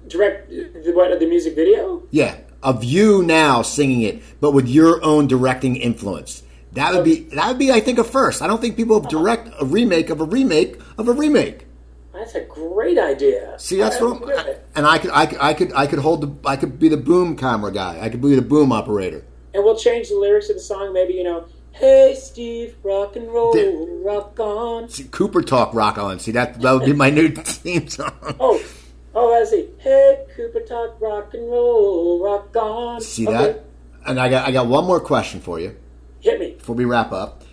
Direct 0.08 0.50
the 0.50 0.94
what? 0.94 1.20
The 1.20 1.26
music 1.28 1.56
video? 1.56 2.04
Yeah, 2.10 2.38
of 2.62 2.84
you 2.84 3.24
now 3.24 3.62
singing 3.62 4.02
it, 4.02 4.22
but 4.42 4.52
with 4.52 4.68
your 4.68 5.04
own 5.04 5.28
directing 5.28 5.76
influence. 5.76 6.44
That 6.74 6.94
would 6.94 7.04
be 7.04 7.22
that 7.36 7.48
would 7.48 7.58
be, 7.60 7.72
I 7.72 7.80
think, 7.80 7.98
a 7.98 8.04
first. 8.04 8.42
I 8.42 8.48
don't 8.48 8.62
think 8.62 8.78
people 8.78 9.00
direct 9.00 9.50
a 9.60 9.66
remake 9.66 10.10
of 10.10 10.22
a 10.22 10.26
remake 10.26 10.80
of 10.98 11.08
a 11.08 11.14
remake. 11.14 11.66
That's 12.14 12.36
a 12.36 12.42
great 12.42 12.98
idea. 12.98 13.58
See, 13.58 13.78
that's 13.78 14.00
what. 14.00 14.38
I, 14.38 14.58
and 14.76 14.86
I 14.86 14.98
could, 14.98 15.12
I 15.12 15.26
could, 15.26 15.40
I 15.40 15.54
could, 15.54 15.74
I 15.74 15.88
could 15.88 16.00
hold 16.00 16.22
the, 16.22 16.48
I 16.50 16.58
could 16.58 16.78
be 16.78 16.90
the 16.90 16.98
boom 16.98 17.38
camera 17.38 17.72
guy. 17.72 18.00
I 18.02 18.10
could 18.10 18.22
be 18.22 18.36
the 18.36 18.42
boom 18.42 18.72
operator. 18.72 19.24
And 19.54 19.64
we'll 19.64 19.78
change 19.78 20.10
the 20.10 20.16
lyrics 20.16 20.50
of 20.50 20.58
the 20.58 20.62
song. 20.62 20.94
Maybe 20.94 21.14
you 21.14 21.24
know, 21.24 21.46
"Hey 21.72 22.16
Steve, 22.20 22.76
rock 22.84 23.16
and 23.16 23.30
roll, 23.30 23.54
the, 23.54 24.02
rock 24.04 24.40
on." 24.40 24.90
See, 24.90 25.06
Cooper 25.06 25.42
talk, 25.42 25.74
rock 25.74 25.98
on. 25.98 26.20
See 26.20 26.32
that 26.34 26.62
that 26.62 26.72
would 26.74 26.86
be 26.86 26.94
my 26.94 27.10
new 27.10 27.30
theme 27.36 27.88
song. 27.88 28.12
Oh, 28.40 28.62
oh, 29.16 29.42
I 29.42 29.46
see. 29.46 29.70
Hey 29.80 30.26
Cooper 30.36 30.62
talk, 30.62 31.00
rock 31.02 31.34
and 31.34 31.50
roll, 31.50 32.24
rock 32.24 32.56
on. 32.56 33.02
See 33.02 33.28
okay. 33.28 33.38
that? 33.38 33.66
And 34.06 34.20
I 34.20 34.30
got, 34.30 34.48
I 34.48 34.52
got 34.52 34.68
one 34.68 34.86
more 34.86 35.00
question 35.00 35.42
for 35.42 35.60
you. 35.60 35.76
Hit 36.22 36.40
me 36.40 36.52
before 36.52 36.76
we 36.76 36.86
wrap 36.86 37.12
up. 37.12 37.44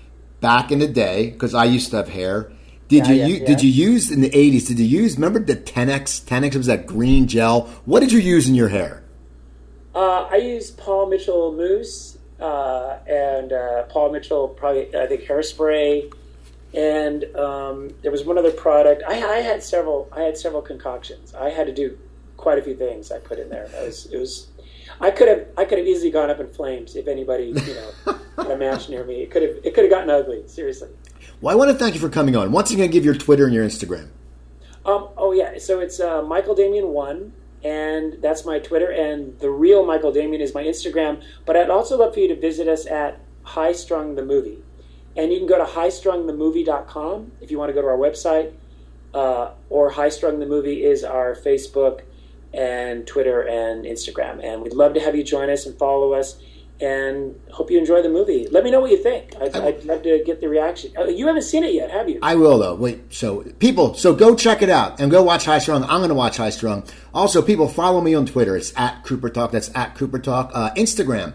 Back 0.40 0.70
in 0.70 0.78
the 0.78 0.88
day, 0.88 1.30
because 1.30 1.54
I 1.54 1.64
used 1.64 1.90
to 1.90 1.96
have 1.96 2.08
hair 2.08 2.52
did 2.88 3.06
yeah, 3.06 3.12
you 3.12 3.20
yeah, 3.20 3.40
yeah. 3.40 3.46
did 3.46 3.62
you 3.62 3.70
use 3.70 4.10
in 4.10 4.20
the 4.20 4.36
eighties? 4.36 4.68
Did 4.68 4.78
you 4.78 5.02
use 5.02 5.16
remember 5.16 5.40
the 5.40 5.56
Tenax? 5.56 6.24
Tenax 6.24 6.54
was 6.54 6.66
that 6.66 6.86
green 6.86 7.26
gel. 7.26 7.62
What 7.84 8.00
did 8.00 8.12
you 8.12 8.20
use 8.20 8.48
in 8.48 8.54
your 8.54 8.68
hair? 8.68 9.02
Uh, 9.94 10.28
I 10.30 10.36
used 10.36 10.78
Paul 10.78 11.08
Mitchell 11.08 11.52
mousse 11.52 12.18
uh, 12.38 12.98
and 13.08 13.52
uh, 13.52 13.82
Paul 13.84 14.12
Mitchell 14.12 14.48
probably 14.48 14.94
I 14.94 15.06
think 15.06 15.22
hairspray, 15.22 16.12
and 16.76 17.24
um, 17.36 17.90
there 18.02 18.12
was 18.12 18.24
one 18.24 18.38
other 18.38 18.52
product. 18.52 19.02
I, 19.08 19.14
I, 19.14 19.40
had 19.40 19.62
several. 19.62 20.08
I 20.12 20.22
had 20.22 20.36
several 20.36 20.62
concoctions. 20.62 21.34
I 21.34 21.48
had 21.48 21.66
to 21.66 21.72
do 21.72 21.98
quite 22.36 22.58
a 22.58 22.62
few 22.62 22.76
things. 22.76 23.10
I 23.10 23.18
put 23.18 23.38
in 23.38 23.48
there. 23.48 23.64
It 23.64 23.86
was, 23.86 24.06
it 24.06 24.18
was 24.18 24.48
I 25.00 25.10
could 25.10 25.28
have 25.28 25.46
I 25.56 25.64
could 25.64 25.78
have 25.78 25.86
easily 25.86 26.10
gone 26.10 26.30
up 26.30 26.38
in 26.38 26.48
flames 26.48 26.96
if 26.96 27.08
anybody 27.08 27.46
you 27.46 27.54
know 27.54 28.18
had 28.36 28.50
a 28.50 28.56
match 28.56 28.88
near 28.88 29.04
me. 29.04 29.22
It 29.22 29.30
could 29.30 29.42
have 29.42 29.56
it 29.64 29.74
could 29.74 29.84
have 29.84 29.90
gotten 29.90 30.10
ugly. 30.10 30.46
Seriously. 30.46 30.90
Well, 31.40 31.52
I 31.52 31.56
want 31.56 31.70
to 31.70 31.76
thank 31.76 31.94
you 31.94 32.00
for 32.00 32.08
coming 32.08 32.36
on. 32.36 32.52
Once 32.52 32.70
again, 32.70 32.90
give 32.90 33.04
your 33.04 33.14
Twitter 33.14 33.44
and 33.44 33.54
your 33.54 33.64
Instagram. 33.66 34.08
Um, 34.84 35.08
oh 35.16 35.32
yeah, 35.32 35.58
so 35.58 35.80
it's 35.80 35.98
uh, 35.98 36.22
Michael 36.22 36.54
Damian 36.54 36.88
one, 36.88 37.32
and 37.64 38.18
that's 38.22 38.44
my 38.44 38.58
Twitter, 38.58 38.90
and 38.90 39.38
the 39.40 39.50
real 39.50 39.84
Michael 39.84 40.12
Damian 40.12 40.40
is 40.40 40.54
my 40.54 40.62
Instagram. 40.62 41.22
But 41.44 41.56
I'd 41.56 41.70
also 41.70 41.98
love 41.98 42.14
for 42.14 42.20
you 42.20 42.28
to 42.28 42.36
visit 42.36 42.68
us 42.68 42.86
at 42.86 43.20
High 43.42 43.72
Strung 43.72 44.14
the 44.14 44.24
Movie, 44.24 44.62
and 45.16 45.32
you 45.32 45.38
can 45.38 45.46
go 45.46 45.58
to 45.58 45.64
highstrungthemovie.com 45.64 47.32
if 47.40 47.50
you 47.50 47.58
want 47.58 47.70
to 47.70 47.74
go 47.74 47.82
to 47.82 47.88
our 47.88 47.96
website, 47.96 48.52
uh, 49.14 49.52
or 49.70 49.90
High 49.90 50.10
Strung 50.10 50.38
the 50.38 50.46
Movie 50.46 50.84
is 50.84 51.04
our 51.04 51.34
Facebook 51.34 52.02
and 52.52 53.06
Twitter 53.06 53.42
and 53.42 53.84
Instagram, 53.84 54.44
and 54.44 54.62
we'd 54.62 54.72
love 54.74 54.94
to 54.94 55.00
have 55.00 55.16
you 55.16 55.24
join 55.24 55.50
us 55.50 55.66
and 55.66 55.76
follow 55.78 56.12
us 56.12 56.36
and 56.80 57.40
hope 57.50 57.70
you 57.70 57.78
enjoy 57.78 58.02
the 58.02 58.08
movie. 58.08 58.46
Let 58.50 58.62
me 58.62 58.70
know 58.70 58.80
what 58.80 58.90
you 58.90 59.02
think. 59.02 59.34
I'd, 59.40 59.56
I'd 59.56 59.84
love 59.84 60.02
to 60.02 60.22
get 60.24 60.40
the 60.40 60.48
reaction. 60.48 60.92
Uh, 60.96 61.04
you 61.04 61.26
haven't 61.26 61.42
seen 61.42 61.64
it 61.64 61.72
yet, 61.72 61.90
have 61.90 62.08
you? 62.08 62.18
I 62.22 62.34
will 62.34 62.58
though. 62.58 62.74
Wait, 62.74 63.14
so 63.14 63.44
people, 63.58 63.94
so 63.94 64.14
go 64.14 64.36
check 64.36 64.60
it 64.60 64.68
out 64.68 65.00
and 65.00 65.10
go 65.10 65.22
watch 65.22 65.46
High 65.46 65.58
Strung. 65.58 65.84
I'm 65.84 66.00
going 66.00 66.10
to 66.10 66.14
watch 66.14 66.36
High 66.36 66.50
Strung. 66.50 66.84
Also, 67.14 67.40
people 67.40 67.68
follow 67.68 68.00
me 68.02 68.14
on 68.14 68.26
Twitter. 68.26 68.56
It's 68.56 68.74
at 68.76 69.04
Cooper 69.04 69.30
Talk. 69.30 69.52
That's 69.52 69.70
at 69.74 69.94
Cooper 69.94 70.18
Talk. 70.18 70.50
Uh, 70.52 70.70
Instagram, 70.74 71.34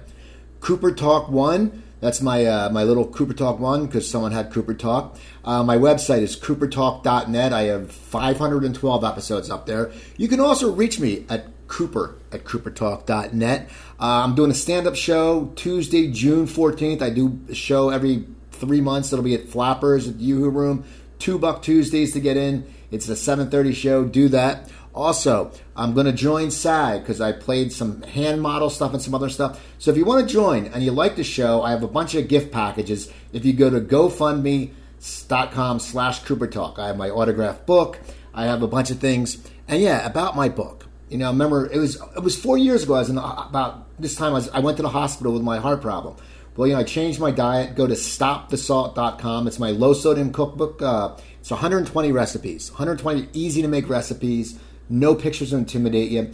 Cooper 0.60 0.92
Talk 0.92 1.30
One. 1.30 1.84
That's 2.02 2.20
my 2.20 2.46
uh, 2.46 2.70
my 2.72 2.84
little 2.84 3.08
Cooper 3.08 3.34
Talk 3.34 3.60
one 3.60 3.86
because 3.86 4.10
someone 4.10 4.32
had 4.32 4.52
Cooper 4.52 4.74
Talk. 4.74 5.18
Uh, 5.46 5.64
my 5.64 5.78
website 5.78 6.22
is 6.24 6.36
coopertalk.net. 6.36 7.54
I 7.54 7.64
have 7.64 7.92
512 7.92 9.04
episodes 9.04 9.50
up 9.50 9.68
there. 9.68 9.92
You 10.18 10.28
can 10.28 10.40
also 10.40 10.74
reach 10.74 11.00
me 11.00 11.26
at 11.30 11.46
cooper 11.68 12.16
at 12.32 12.44
coopertalk.net. 12.44 13.70
Uh, 14.00 14.04
I'm 14.04 14.36
doing 14.36 14.52
a 14.52 14.56
stand 14.56 14.88
up 14.88 14.96
show 14.96 15.54
Tuesday, 15.56 16.12
June 16.12 16.48
14th. 16.48 17.02
I 17.02 17.12
do 17.12 17.40
a 17.50 17.56
show 17.56 17.90
every 17.90 18.26
three 18.52 18.82
months. 18.82 19.14
It'll 19.14 19.24
be 19.24 19.36
at 19.36 19.48
Flappers 19.48 20.08
at 20.08 20.18
the 20.18 20.24
Yoo-Hoo 20.24 20.50
Room. 20.50 20.84
Two 21.20 21.38
buck 21.38 21.62
Tuesdays 21.62 22.14
to 22.14 22.20
get 22.20 22.36
in. 22.36 22.66
It's 22.90 23.08
a 23.08 23.16
7:30 23.16 23.74
show. 23.74 24.04
Do 24.04 24.28
that. 24.30 24.70
Also, 24.94 25.52
I'm 25.76 25.94
going 25.94 26.06
to 26.06 26.12
join 26.12 26.52
SAG 26.52 27.02
because 27.02 27.22
I 27.22 27.32
played 27.32 27.72
some 27.72 28.02
hand 28.02 28.42
model 28.42 28.70
stuff 28.70 28.94
and 28.94 29.02
some 29.02 29.16
other 29.16 29.30
stuff. 29.30 29.64
So 29.78 29.90
if 29.90 29.98
you 29.98 30.04
want 30.04 30.28
to 30.28 30.34
join 30.34 30.66
and 30.68 30.84
you 30.84 30.92
like 30.92 31.16
the 31.16 31.24
show, 31.24 31.62
I 31.62 31.72
have 31.72 31.84
a 31.84 31.88
bunch 31.88 32.14
of 32.16 32.28
gift 32.28 32.52
packages. 32.52 33.12
If 33.32 33.46
you 33.46 33.54
go 33.54 33.70
to 33.70 33.80
GoFundMe.com 33.80 35.80
slash 35.80 36.24
Cooper 36.24 36.48
Talk, 36.48 36.78
I 36.78 36.88
have 36.88 36.98
my 36.98 37.10
autographed 37.10 37.66
book. 37.66 38.00
I 38.34 38.46
have 38.46 38.64
a 38.64 38.68
bunch 38.68 38.92
of 38.92 39.00
things. 39.00 39.38
And 39.68 39.82
yeah, 39.82 40.06
about 40.06 40.36
my 40.36 40.50
book. 40.50 40.88
You 41.10 41.18
know, 41.18 41.28
I 41.28 41.32
remember 41.32 41.70
it 41.70 41.78
was 41.78 42.02
it 42.16 42.24
was 42.24 42.38
four 42.38 42.58
years 42.58 42.84
ago. 42.84 42.96
I 42.96 43.00
was 43.00 43.10
in 43.10 43.16
the, 43.16 43.24
about 43.24 43.88
this 44.00 44.16
time. 44.16 44.32
I, 44.32 44.36
was, 44.36 44.50
I 44.50 44.60
went 44.60 44.78
to 44.78 44.84
the 44.84 44.90
hospital 44.90 45.34
with 45.34 45.42
my 45.42 45.58
heart 45.58 45.82
problem. 45.82 46.16
Well, 46.56 46.68
you 46.68 46.74
know, 46.74 46.80
I 46.80 46.84
changed 46.84 47.20
my 47.20 47.32
diet. 47.32 47.76
Go 47.76 47.88
to 47.88 47.94
stopthesalt.com. 47.94 49.48
It's 49.48 49.60
my 49.60 49.72
low 49.72 49.94
sodium 49.94 50.32
cookbook. 50.32 50.82
Uh, 50.82 51.16
it's 51.40 51.50
120 51.50 52.12
recipes, 52.12 52.72
120 52.72 53.30
easy 53.34 53.62
to 53.62 53.68
make 53.68 53.90
recipes 53.90 54.60
no 54.92 55.16
pictures 55.16 55.54
intimidate 55.54 56.12
you. 56.12 56.32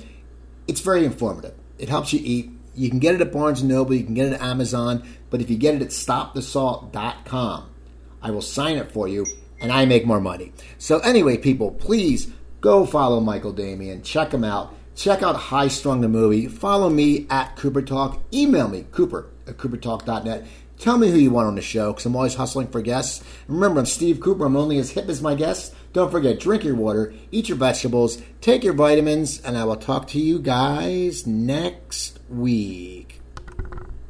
It's 0.68 0.82
very 0.82 1.06
informative. 1.06 1.54
It 1.78 1.90
helps 1.90 2.12
you 2.12 2.20
eat. 2.24 2.52
You 2.76 2.90
can 2.90 3.00
get 3.00 3.16
it 3.16 3.22
at 3.22 3.32
Barnes 3.32 3.64
& 3.64 3.64
Noble. 3.64 3.94
You 3.94 4.04
can 4.04 4.14
get 4.14 4.28
it 4.28 4.34
at 4.34 4.42
Amazon. 4.42 5.08
But 5.30 5.42
if 5.42 5.50
you 5.50 5.58
get 5.58 5.76
it 5.76 5.82
at 5.82 5.90
stopthesalt.com, 5.90 7.70
I 8.22 8.32
will 8.32 8.42
sign 8.42 8.78
it 8.78 8.92
for 8.92 9.08
you. 9.08 9.26
and 9.60 9.72
I 9.72 9.86
make 9.86 10.06
more 10.06 10.20
money. 10.22 10.54
So, 10.78 11.00
anyway, 11.00 11.38
people, 11.38 11.72
please 11.72 12.32
go 12.62 12.86
follow 12.86 13.20
Michael 13.20 13.54
Damian. 13.54 14.04
Check 14.04 14.32
him 14.34 14.44
out. 14.44 14.74
Check 14.96 15.22
out 15.22 15.36
High 15.36 15.68
Strung 15.68 16.02
the 16.02 16.08
movie. 16.08 16.48
Follow 16.48 16.90
me 16.90 17.28
at 17.30 17.56
Cooper 17.56 17.82
Talk. 17.82 18.22
Email 18.34 18.68
me, 18.68 18.86
Cooper 18.92 19.30
at 19.48 19.58
CooperTalk.net. 19.58 20.46
Tell 20.80 20.98
me 20.98 21.10
who 21.10 21.18
you 21.18 21.32
want 21.32 21.48
on 21.48 21.56
the 21.56 21.62
show 21.62 21.92
because 21.92 22.06
I'm 22.06 22.16
always 22.16 22.36
hustling 22.36 22.68
for 22.68 22.82
guests. 22.82 23.24
Remember, 23.48 23.80
I'm 23.80 23.86
Steve 23.88 24.20
Cooper. 24.20 24.46
I'm 24.46 24.56
only 24.56 24.78
as 24.78 24.92
hip 24.92 25.10
as 25.10 25.22
my 25.22 25.34
guests. 25.34 25.74
Don't 25.98 26.12
forget, 26.12 26.40
drink 26.40 26.64
your 26.64 26.76
water, 26.76 27.12
eat 27.32 27.50
your 27.50 27.58
vegetables, 27.58 28.22
take 28.40 28.64
your 28.64 28.76
vitamins, 28.76 29.42
and 29.42 29.58
I 29.58 29.64
will 29.64 29.78
talk 29.78 30.06
to 30.10 30.20
you 30.20 30.38
guys 30.38 31.26
next 31.26 32.20
week. 32.30 33.07